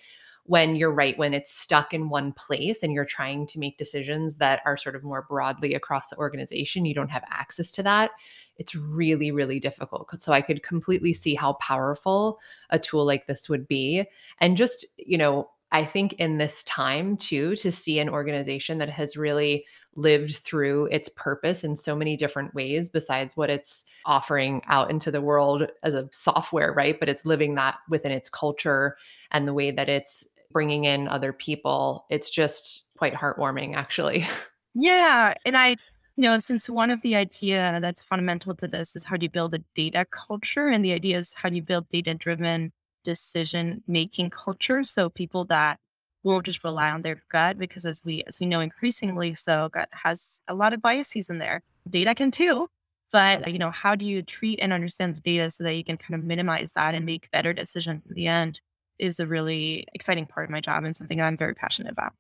when 0.45 0.77
you're 0.77 0.93
right 0.93 1.19
when 1.19 1.35
it's 1.35 1.53
stuck 1.53 1.93
in 1.93 2.09
one 2.09 2.33
place 2.33 2.83
and 2.83 2.93
you're 2.93 3.05
trying 3.05 3.47
to 3.49 3.59
make 3.59 3.79
decisions 3.79 4.37
that 4.37 4.61
are 4.65 4.77
sort 4.77 4.95
of 4.95 5.03
more 5.03 5.27
broadly 5.29 5.75
across 5.75 6.09
the 6.09 6.17
organization 6.17 6.85
you 6.85 6.95
don't 6.95 7.11
have 7.11 7.25
access 7.31 7.71
to 7.71 7.83
that 7.83 8.11
it's 8.59 8.75
really 8.75 9.31
really 9.31 9.61
difficult 9.61 10.09
so 10.21 10.33
i 10.33 10.41
could 10.41 10.63
completely 10.63 11.13
see 11.13 11.35
how 11.35 11.55
powerful 11.55 12.39
a 12.71 12.79
tool 12.79 13.05
like 13.05 13.27
this 13.27 13.49
would 13.49 13.67
be 13.69 14.05
and 14.41 14.57
just 14.57 14.85
you 14.99 15.19
know 15.19 15.49
i 15.73 15.85
think 15.85 16.15
in 16.15 16.39
this 16.39 16.63
time 16.65 17.17
too 17.17 17.55
to 17.57 17.71
see 17.71 17.99
an 17.99 18.09
organization 18.09 18.79
that 18.79 18.91
has 18.91 19.17
really 19.17 19.65
lived 19.97 20.37
through 20.37 20.87
its 20.87 21.09
purpose 21.17 21.65
in 21.65 21.75
so 21.75 21.97
many 21.97 22.17
different 22.17 22.55
ways 22.55 22.91
besides 22.91 23.37
what 23.37 23.51
it's 23.51 23.85
offering 24.05 24.63
out 24.67 24.91
into 24.91 25.11
the 25.11 25.23
world 25.23 25.69
as 25.83 25.95
a 25.95 26.09
software 26.13 26.73
right 26.73 27.01
but 27.01 27.09
it's 27.09 27.25
living 27.25 27.55
that 27.55 27.77
within 27.89 28.13
its 28.13 28.29
culture 28.29 28.97
and 29.31 29.49
the 29.49 29.55
way 29.55 29.71
that 29.71 29.89
it's 29.89 30.27
bringing 30.53 30.85
in 30.85 31.09
other 31.09 31.33
people 31.33 32.07
it's 32.11 32.31
just 32.31 32.85
quite 32.97 33.15
heartwarming 33.15 33.75
actually. 33.75 34.27
Yeah 34.79 35.33
and 35.47 35.57
i 35.57 35.77
you 36.17 36.23
know, 36.23 36.39
since 36.39 36.69
one 36.69 36.91
of 36.91 37.03
the 37.03 37.15
idea 37.17 37.79
that's 37.81 38.03
fundamental 38.03 38.55
to 38.57 38.69
this 38.69 38.97
is 38.97 39.05
how 39.05 39.17
do 39.17 39.25
you 39.25 39.31
build 39.31 39.55
a 39.55 39.59
data 39.75 40.07
culture, 40.11 40.69
and 40.69 40.85
the 40.85 40.93
idea 40.93 41.19
is 41.19 41.35
how 41.35 41.49
do 41.49 41.57
you 41.57 41.63
build 41.63 41.89
data 41.89 42.15
driven 42.15 42.73
decision 43.05 43.83
making 43.87 44.31
culture, 44.31 44.83
so 44.83 45.11
people 45.11 45.45
that 45.47 45.79
won't 46.25 46.47
just 46.47 46.65
rely 46.65 46.91
on 46.91 47.03
their 47.03 47.23
gut, 47.31 47.59
because 47.59 47.85
as 47.85 48.03
we 48.05 48.23
as 48.27 48.41
we 48.41 48.47
know 48.47 48.61
increasingly, 48.61 49.35
so 49.35 49.69
gut 49.73 49.89
has 49.93 50.41
a 50.49 50.55
lot 50.55 50.73
of 50.73 50.83
biases 50.83 51.29
in 51.31 51.39
there. 51.39 51.63
Data 51.89 52.15
can 52.15 52.31
too, 52.31 52.69
but 53.13 53.53
you 53.53 53.59
know, 53.59 53.71
how 53.71 53.95
do 53.95 54.07
you 54.07 54.23
treat 54.23 54.59
and 54.61 54.73
understand 54.73 55.17
the 55.17 55.21
data 55.21 55.51
so 55.51 55.65
that 55.65 55.75
you 55.77 55.85
can 55.85 55.97
kind 55.99 56.15
of 56.15 56.25
minimize 56.25 56.73
that 56.73 56.95
and 56.95 57.05
make 57.07 57.31
better 57.31 57.53
decisions 57.53 58.03
in 58.07 58.15
the 58.15 58.27
end 58.27 58.61
is 58.99 59.21
a 59.21 59.27
really 59.27 59.87
exciting 59.95 60.27
part 60.27 60.47
of 60.47 60.51
my 60.51 60.61
job 60.61 60.83
and 60.85 60.97
something 60.97 61.21
I'm 61.21 61.37
very 61.37 61.55
passionate 61.55 61.93
about. 61.93 62.15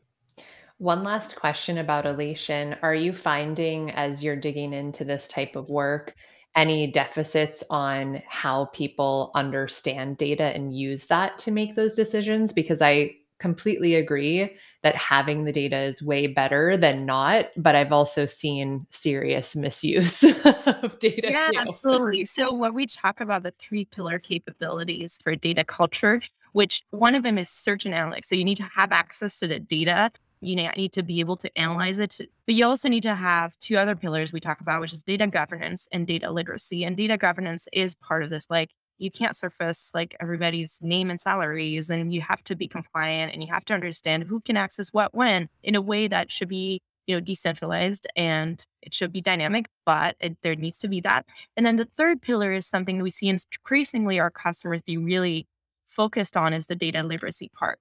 One 0.78 1.02
last 1.02 1.36
question 1.36 1.78
about 1.78 2.04
Alation. 2.04 2.76
Are 2.82 2.94
you 2.94 3.14
finding 3.14 3.90
as 3.92 4.22
you're 4.22 4.36
digging 4.36 4.74
into 4.74 5.04
this 5.04 5.26
type 5.26 5.56
of 5.56 5.70
work 5.70 6.14
any 6.54 6.90
deficits 6.90 7.62
on 7.70 8.22
how 8.28 8.66
people 8.66 9.30
understand 9.34 10.18
data 10.18 10.44
and 10.44 10.76
use 10.76 11.06
that 11.06 11.38
to 11.38 11.50
make 11.50 11.76
those 11.76 11.94
decisions? 11.94 12.52
Because 12.52 12.82
I 12.82 13.16
completely 13.38 13.94
agree 13.94 14.56
that 14.82 14.96
having 14.96 15.44
the 15.44 15.52
data 15.52 15.76
is 15.78 16.02
way 16.02 16.26
better 16.26 16.76
than 16.76 17.06
not, 17.06 17.46
but 17.56 17.74
I've 17.74 17.92
also 17.92 18.26
seen 18.26 18.86
serious 18.90 19.56
misuse 19.56 20.22
of 20.22 20.98
data. 20.98 21.30
Yeah, 21.30 21.50
too. 21.52 21.58
absolutely. 21.58 22.24
So, 22.26 22.52
when 22.52 22.74
we 22.74 22.86
talk 22.86 23.20
about 23.22 23.42
the 23.42 23.54
three 23.58 23.86
pillar 23.86 24.18
capabilities 24.18 25.18
for 25.22 25.34
data 25.36 25.64
culture, 25.64 26.20
which 26.52 26.82
one 26.90 27.14
of 27.14 27.22
them 27.22 27.38
is 27.38 27.48
search 27.50 27.84
and 27.86 27.94
analytics. 27.94 28.26
So, 28.26 28.34
you 28.34 28.44
need 28.44 28.56
to 28.58 28.70
have 28.74 28.92
access 28.92 29.38
to 29.40 29.46
the 29.46 29.58
data 29.58 30.12
you 30.46 30.56
need 30.56 30.92
to 30.92 31.02
be 31.02 31.20
able 31.20 31.36
to 31.36 31.58
analyze 31.58 31.98
it. 31.98 32.20
But 32.46 32.54
you 32.54 32.64
also 32.64 32.88
need 32.88 33.02
to 33.02 33.14
have 33.14 33.58
two 33.58 33.76
other 33.76 33.96
pillars 33.96 34.32
we 34.32 34.40
talk 34.40 34.60
about, 34.60 34.80
which 34.80 34.92
is 34.92 35.02
data 35.02 35.26
governance 35.26 35.88
and 35.92 36.06
data 36.06 36.30
literacy. 36.30 36.84
And 36.84 36.96
data 36.96 37.16
governance 37.16 37.68
is 37.72 37.94
part 37.94 38.22
of 38.22 38.30
this. 38.30 38.46
Like 38.48 38.70
you 38.98 39.10
can't 39.10 39.36
surface 39.36 39.90
like 39.92 40.14
everybody's 40.20 40.78
name 40.80 41.10
and 41.10 41.20
salaries, 41.20 41.90
and 41.90 42.14
you 42.14 42.20
have 42.20 42.42
to 42.44 42.54
be 42.54 42.68
compliant 42.68 43.32
and 43.32 43.42
you 43.42 43.48
have 43.52 43.64
to 43.66 43.74
understand 43.74 44.24
who 44.24 44.40
can 44.40 44.56
access 44.56 44.92
what 44.92 45.14
when 45.14 45.48
in 45.62 45.74
a 45.74 45.80
way 45.80 46.08
that 46.08 46.30
should 46.30 46.48
be 46.48 46.80
you 47.06 47.14
know 47.14 47.20
decentralized 47.20 48.06
and 48.16 48.66
it 48.82 48.92
should 48.92 49.12
be 49.12 49.20
dynamic 49.20 49.68
but 49.84 50.16
it, 50.20 50.36
there 50.42 50.56
needs 50.56 50.78
to 50.78 50.88
be 50.88 51.00
that 51.00 51.24
and 51.56 51.64
then 51.64 51.76
the 51.76 51.88
third 51.96 52.20
pillar 52.20 52.52
is 52.52 52.66
something 52.66 53.00
we 53.00 53.12
see 53.12 53.28
increasingly 53.28 54.18
our 54.18 54.30
customers 54.30 54.82
be 54.82 54.96
really 54.96 55.46
focused 55.86 56.36
on 56.36 56.52
is 56.52 56.66
the 56.66 56.74
data 56.74 57.04
literacy 57.04 57.48
part 57.54 57.78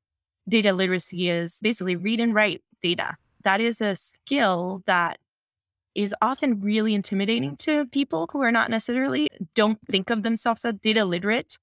data 0.47 0.73
literacy 0.73 1.29
is 1.29 1.59
basically 1.61 1.95
read 1.95 2.19
and 2.19 2.33
write 2.33 2.61
data. 2.81 3.15
That 3.43 3.61
is 3.61 3.81
a 3.81 3.95
skill 3.95 4.83
that 4.85 5.19
is 5.93 6.13
often 6.21 6.59
really 6.59 6.93
intimidating 6.93 7.55
to 7.55 7.85
people 7.87 8.29
who 8.31 8.41
are 8.41 8.51
not 8.51 8.69
necessarily 8.69 9.29
don't 9.53 9.79
think 9.89 10.09
of 10.09 10.23
themselves 10.23 10.65
as 10.65 10.73
data 10.75 11.05
literate. 11.05 11.57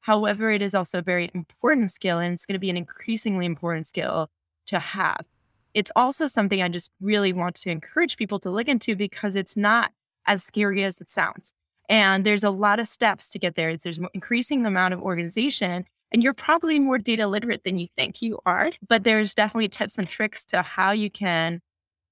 However, 0.00 0.50
it 0.50 0.62
is 0.62 0.74
also 0.74 0.98
a 0.98 1.02
very 1.02 1.30
important 1.34 1.90
skill 1.90 2.18
and 2.18 2.34
it's 2.34 2.46
going 2.46 2.54
to 2.54 2.58
be 2.58 2.70
an 2.70 2.76
increasingly 2.76 3.46
important 3.46 3.86
skill 3.86 4.30
to 4.66 4.78
have. 4.78 5.26
It's 5.74 5.90
also 5.96 6.26
something 6.26 6.62
I 6.62 6.68
just 6.68 6.90
really 7.00 7.32
want 7.32 7.56
to 7.56 7.70
encourage 7.70 8.16
people 8.16 8.38
to 8.40 8.50
look 8.50 8.68
into 8.68 8.96
because 8.96 9.36
it's 9.36 9.56
not 9.56 9.92
as 10.26 10.42
scary 10.42 10.84
as 10.84 11.00
it 11.00 11.10
sounds. 11.10 11.52
And 11.88 12.24
there's 12.24 12.44
a 12.44 12.50
lot 12.50 12.80
of 12.80 12.88
steps 12.88 13.28
to 13.30 13.38
get 13.38 13.56
there. 13.56 13.76
There's 13.76 13.98
increasing 14.14 14.62
the 14.62 14.68
amount 14.68 14.94
of 14.94 15.02
organization 15.02 15.84
and 16.14 16.22
you're 16.22 16.32
probably 16.32 16.78
more 16.78 16.96
data 16.96 17.26
literate 17.26 17.64
than 17.64 17.76
you 17.76 17.88
think 17.96 18.22
you 18.22 18.38
are, 18.46 18.70
but 18.88 19.02
there's 19.02 19.34
definitely 19.34 19.66
tips 19.66 19.98
and 19.98 20.08
tricks 20.08 20.44
to 20.44 20.62
how 20.62 20.92
you 20.92 21.10
can 21.10 21.60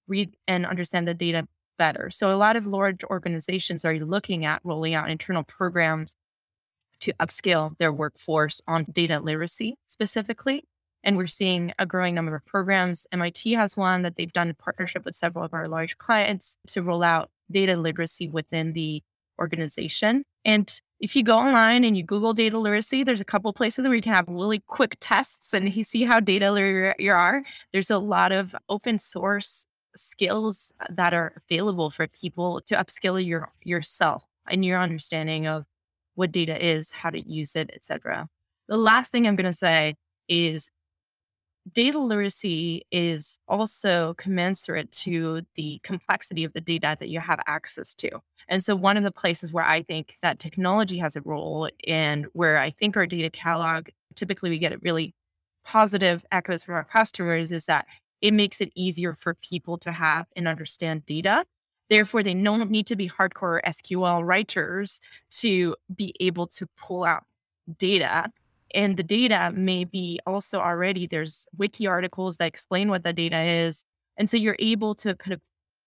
read 0.09 0.35
and 0.49 0.67
understand 0.67 1.07
the 1.07 1.15
data 1.15 1.47
better. 1.79 2.11
So 2.11 2.33
a 2.33 2.35
lot 2.35 2.57
of 2.57 2.67
large 2.67 3.05
organizations 3.05 3.85
are 3.85 3.95
looking 4.01 4.45
at 4.45 4.61
rolling 4.65 4.95
out 4.95 5.09
internal 5.09 5.45
programs 5.45 6.17
to 6.99 7.13
upskill 7.21 7.79
their 7.79 7.93
workforce 7.93 8.61
on 8.67 8.87
data 8.91 9.21
literacy 9.21 9.77
specifically. 9.87 10.65
And 11.05 11.17
we're 11.17 11.29
seeing 11.29 11.73
a 11.79 11.87
growing 11.87 12.17
number 12.17 12.35
of 12.35 12.45
programs. 12.45 13.07
MIT 13.13 13.53
has 13.53 13.77
one 13.77 14.03
that 14.03 14.17
they've 14.17 14.33
done 14.33 14.49
in 14.49 14.57
partnership 14.57 15.05
with 15.05 15.15
several 15.15 15.45
of 15.45 15.55
our 15.55 15.69
large 15.69 15.97
clients 15.99 16.57
to 16.69 16.83
roll 16.83 17.05
out 17.05 17.31
data 17.53 17.77
literacy 17.77 18.29
within 18.29 18.73
the 18.73 19.01
organization. 19.39 20.25
And 20.45 20.81
if 21.03 21.17
you 21.17 21.25
go 21.25 21.37
online 21.37 21.83
and 21.83 21.97
you 21.97 22.05
Google 22.05 22.33
data 22.33 22.57
literacy, 22.57 23.03
there's 23.03 23.21
a 23.21 23.25
couple 23.25 23.53
places 23.53 23.85
where 23.85 23.97
you 23.97 24.01
can 24.01 24.15
have 24.15 24.29
really 24.29 24.61
quick 24.69 24.97
tests 25.01 25.53
and 25.53 25.75
you 25.75 25.83
see 25.83 26.05
how 26.05 26.21
data 26.21 26.53
literate 26.53 26.99
you 27.01 27.11
are. 27.13 27.43
There's 27.73 27.91
a 27.91 27.99
lot 27.99 28.31
of 28.31 28.55
open 28.69 29.01
source 29.01 29.67
skills 29.97 30.73
that 30.89 31.13
are 31.13 31.35
available 31.51 31.91
for 31.91 32.07
people 32.07 32.61
to 32.67 32.77
upskill 32.77 33.23
your 33.23 33.53
yourself 33.65 34.25
and 34.49 34.65
your 34.65 34.81
understanding 34.81 35.49
of 35.49 35.65
what 36.15 36.31
data 36.31 36.65
is, 36.65 36.93
how 36.93 37.11
to 37.11 37.21
use 37.21 37.57
it, 37.57 37.71
etc. 37.75 38.29
The 38.69 38.77
last 38.77 39.11
thing 39.11 39.27
I'm 39.27 39.37
going 39.37 39.51
to 39.51 39.59
say 39.59 39.97
is 40.29 40.71
data 41.73 41.99
literacy 41.99 42.87
is 42.93 43.41
also 43.49 44.15
commensurate 44.19 44.93
to 44.93 45.43
the 45.57 45.81
complexity 45.83 46.45
of 46.45 46.53
the 46.53 46.61
data 46.61 46.97
that 47.01 47.09
you 47.09 47.19
have 47.19 47.41
access 47.49 47.93
to. 47.95 48.21
And 48.49 48.65
so, 48.65 48.77
one 48.77 48.97
of 48.97 49.03
the 49.03 49.13
places 49.13 49.53
where 49.53 49.65
I 49.65 49.83
think 49.83 50.17
that 50.23 50.39
technology 50.39 50.99
has 50.99 51.17
a 51.17 51.23
role 51.23 51.69
and 51.87 52.27
where 52.33 52.59
I 52.59 52.71
think 52.71 52.97
our 52.97 53.07
data 53.07 53.31
catalog 53.31 53.89
typically 54.15 54.51
we 54.51 54.59
get 54.59 54.83
really 54.83 55.15
positive 55.65 56.25
echoes 56.33 56.65
from 56.65 56.75
our 56.75 56.85
customers 56.85 57.53
is 57.53 57.67
that 57.67 57.87
it 58.21 58.33
makes 58.33 58.61
it 58.61 58.71
easier 58.75 59.15
for 59.15 59.35
people 59.35 59.79
to 59.79 59.93
have 59.93 60.27
and 60.37 60.47
understand 60.47 61.05
data. 61.07 61.45
Therefore, 61.91 62.23
they 62.23 62.35
don't 62.35 62.71
need 62.71 62.87
to 62.87 62.97
be 62.97 63.09
hardcore 63.09 63.61
SQL 63.67 64.25
writers 64.25 65.01
to 65.33 65.77
be 65.95 66.15
able 66.21 66.47
to 66.49 66.67
pull 66.79 67.05
out 67.05 67.25
data. 67.79 68.31
And 68.75 68.97
the 68.97 69.03
data 69.03 69.53
may 69.55 69.85
be 69.85 70.19
also 70.27 70.59
already 70.59 71.07
there's 71.07 71.47
wiki 71.59 71.87
articles 71.87 72.39
that 72.39 72.47
explain 72.47 72.89
what 72.89 73.05
the 73.05 73.13
data 73.13 73.41
is. 73.41 73.85
And 74.17 74.31
so 74.31 74.37
you're 74.37 74.57
able 74.59 74.95
to 74.97 75.15
kind 75.17 75.35
of 75.35 75.41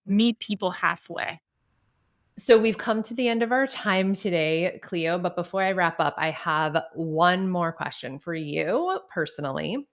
meet 0.06 0.40
people 0.40 0.72
halfway 0.72 1.40
so 2.38 2.60
we've 2.60 2.78
come 2.78 3.02
to 3.02 3.14
the 3.14 3.28
end 3.28 3.42
of 3.44 3.52
our 3.52 3.68
time 3.68 4.14
today 4.14 4.80
cleo 4.84 5.18
but 5.18 5.36
before 5.36 5.62
i 5.62 5.72
wrap 5.72 6.00
up 6.00 6.14
i 6.18 6.32
have 6.32 6.78
one 6.94 7.50
more 7.50 7.72
question 7.72 8.20
for 8.20 8.34
you 8.34 9.00
personally 9.14 9.88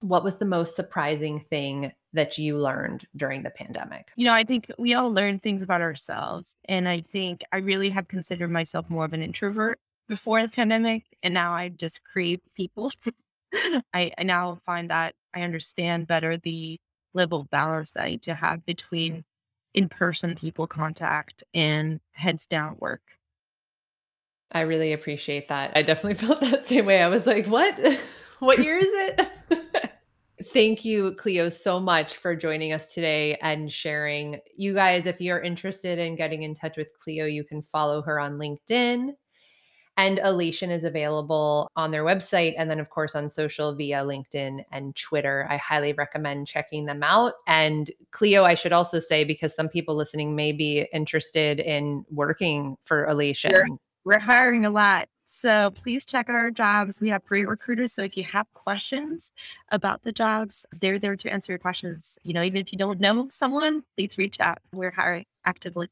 what 0.00 0.24
was 0.24 0.38
the 0.38 0.44
most 0.44 0.74
surprising 0.74 1.40
thing 1.40 1.92
that 2.12 2.38
you 2.38 2.56
learned 2.56 3.06
during 3.16 3.42
the 3.42 3.50
pandemic? 3.50 4.10
You 4.16 4.24
know, 4.24 4.32
I 4.32 4.44
think 4.44 4.70
we 4.78 4.94
all 4.94 5.12
learn 5.12 5.38
things 5.38 5.62
about 5.62 5.80
ourselves. 5.80 6.56
And 6.66 6.88
I 6.88 7.02
think 7.12 7.42
I 7.52 7.58
really 7.58 7.90
have 7.90 8.08
considered 8.08 8.50
myself 8.50 8.88
more 8.88 9.04
of 9.04 9.12
an 9.12 9.22
introvert 9.22 9.78
before 10.08 10.42
the 10.42 10.48
pandemic, 10.48 11.04
and 11.22 11.32
now 11.32 11.52
I 11.52 11.68
just 11.68 12.02
crave 12.02 12.40
people. 12.56 12.90
I, 13.94 14.10
I 14.18 14.22
now 14.24 14.58
find 14.66 14.90
that 14.90 15.14
I 15.34 15.42
understand 15.42 16.08
better 16.08 16.36
the 16.36 16.80
level 17.14 17.42
of 17.42 17.50
balance 17.50 17.92
that 17.92 18.04
I 18.04 18.10
need 18.10 18.22
to 18.22 18.34
have 18.34 18.64
between 18.66 19.12
mm. 19.18 19.24
In 19.74 19.88
person 19.88 20.34
people 20.34 20.66
contact 20.66 21.42
and 21.54 22.00
heads 22.12 22.46
down 22.46 22.76
work. 22.78 23.02
I 24.52 24.62
really 24.62 24.92
appreciate 24.92 25.48
that. 25.48 25.72
I 25.76 25.82
definitely 25.82 26.14
felt 26.26 26.40
that 26.40 26.66
same 26.66 26.86
way. 26.86 27.00
I 27.00 27.08
was 27.08 27.26
like, 27.26 27.46
what? 27.46 27.78
what 28.40 28.58
year 28.58 28.78
is 28.78 28.88
it? 28.88 29.28
Thank 30.52 30.84
you, 30.84 31.14
Cleo, 31.16 31.48
so 31.50 31.78
much 31.78 32.16
for 32.16 32.34
joining 32.34 32.72
us 32.72 32.92
today 32.92 33.38
and 33.42 33.70
sharing. 33.70 34.40
You 34.56 34.74
guys, 34.74 35.06
if 35.06 35.20
you're 35.20 35.40
interested 35.40 35.98
in 35.98 36.16
getting 36.16 36.42
in 36.42 36.54
touch 36.54 36.76
with 36.76 36.88
Cleo, 37.04 37.26
you 37.26 37.44
can 37.44 37.62
follow 37.70 38.02
her 38.02 38.18
on 38.18 38.38
LinkedIn 38.38 39.10
And 40.00 40.18
Alation 40.20 40.70
is 40.70 40.84
available 40.84 41.70
on 41.76 41.90
their 41.90 42.04
website 42.04 42.54
and 42.56 42.70
then, 42.70 42.80
of 42.80 42.88
course, 42.88 43.14
on 43.14 43.28
social 43.28 43.74
via 43.74 43.98
LinkedIn 43.98 44.64
and 44.72 44.96
Twitter. 44.96 45.46
I 45.50 45.58
highly 45.58 45.92
recommend 45.92 46.46
checking 46.46 46.86
them 46.86 47.02
out. 47.02 47.34
And 47.46 47.90
Cleo, 48.10 48.44
I 48.44 48.54
should 48.54 48.72
also 48.72 48.98
say, 48.98 49.24
because 49.24 49.54
some 49.54 49.68
people 49.68 49.94
listening 49.94 50.34
may 50.34 50.52
be 50.52 50.88
interested 50.94 51.60
in 51.60 52.06
working 52.10 52.78
for 52.86 53.06
Alation. 53.10 53.52
We're, 53.52 53.66
we're 54.04 54.18
hiring 54.20 54.64
a 54.64 54.70
lot. 54.70 55.06
So 55.26 55.70
please 55.74 56.06
check 56.06 56.30
our 56.30 56.50
jobs. 56.50 57.02
We 57.02 57.10
have 57.10 57.22
great 57.26 57.46
recruiters. 57.46 57.92
So 57.92 58.02
if 58.02 58.16
you 58.16 58.24
have 58.24 58.46
questions 58.54 59.32
about 59.68 60.02
the 60.02 60.12
jobs, 60.12 60.64
they're 60.80 60.98
there 60.98 61.14
to 61.14 61.30
answer 61.30 61.52
your 61.52 61.58
questions. 61.58 62.16
You 62.22 62.32
know, 62.32 62.42
even 62.42 62.62
if 62.62 62.72
you 62.72 62.78
don't 62.78 63.00
know 63.00 63.28
someone, 63.28 63.84
please 63.98 64.16
reach 64.16 64.40
out. 64.40 64.60
We're 64.72 64.92
hiring 64.92 65.26
actively. 65.44 65.88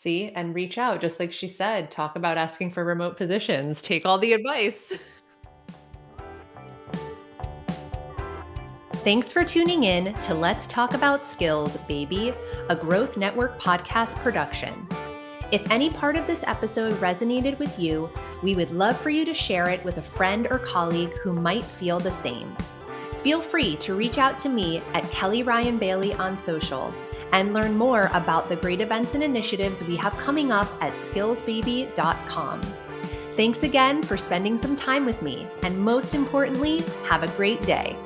See, 0.00 0.30
and 0.36 0.54
reach 0.54 0.78
out, 0.78 1.00
just 1.00 1.18
like 1.18 1.32
she 1.32 1.48
said, 1.48 1.90
talk 1.90 2.14
about 2.14 2.38
asking 2.38 2.70
for 2.70 2.84
remote 2.84 3.16
positions, 3.16 3.82
take 3.82 4.06
all 4.06 4.16
the 4.16 4.32
advice. 4.32 4.96
Thanks 9.02 9.32
for 9.32 9.42
tuning 9.42 9.82
in 9.82 10.14
to 10.22 10.34
Let's 10.34 10.68
Talk 10.68 10.94
About 10.94 11.26
Skills, 11.26 11.76
Baby, 11.88 12.32
a 12.68 12.76
Growth 12.76 13.16
Network 13.16 13.60
podcast 13.60 14.14
production. 14.18 14.86
If 15.50 15.68
any 15.68 15.90
part 15.90 16.14
of 16.14 16.28
this 16.28 16.44
episode 16.46 16.94
resonated 17.00 17.58
with 17.58 17.76
you, 17.76 18.08
we 18.44 18.54
would 18.54 18.70
love 18.70 19.00
for 19.00 19.10
you 19.10 19.24
to 19.24 19.34
share 19.34 19.68
it 19.68 19.84
with 19.84 19.98
a 19.98 20.02
friend 20.02 20.46
or 20.48 20.60
colleague 20.60 21.18
who 21.24 21.32
might 21.32 21.64
feel 21.64 21.98
the 21.98 22.12
same. 22.12 22.56
Feel 23.24 23.40
free 23.40 23.74
to 23.78 23.96
reach 23.96 24.18
out 24.18 24.38
to 24.38 24.48
me 24.48 24.80
at 24.94 25.10
Kelly 25.10 25.42
Ryan 25.42 25.76
Bailey 25.76 26.14
on 26.14 26.38
social 26.38 26.94
and 27.32 27.54
learn 27.54 27.76
more 27.76 28.10
about 28.12 28.48
the 28.48 28.56
great 28.56 28.80
events 28.80 29.14
and 29.14 29.22
initiatives 29.22 29.82
we 29.82 29.96
have 29.96 30.16
coming 30.18 30.52
up 30.52 30.68
at 30.80 30.94
skillsbaby.com. 30.94 32.60
Thanks 33.36 33.62
again 33.62 34.02
for 34.02 34.16
spending 34.16 34.58
some 34.58 34.74
time 34.74 35.04
with 35.04 35.22
me, 35.22 35.46
and 35.62 35.78
most 35.78 36.14
importantly, 36.14 36.80
have 37.04 37.22
a 37.22 37.28
great 37.36 37.62
day. 37.62 37.96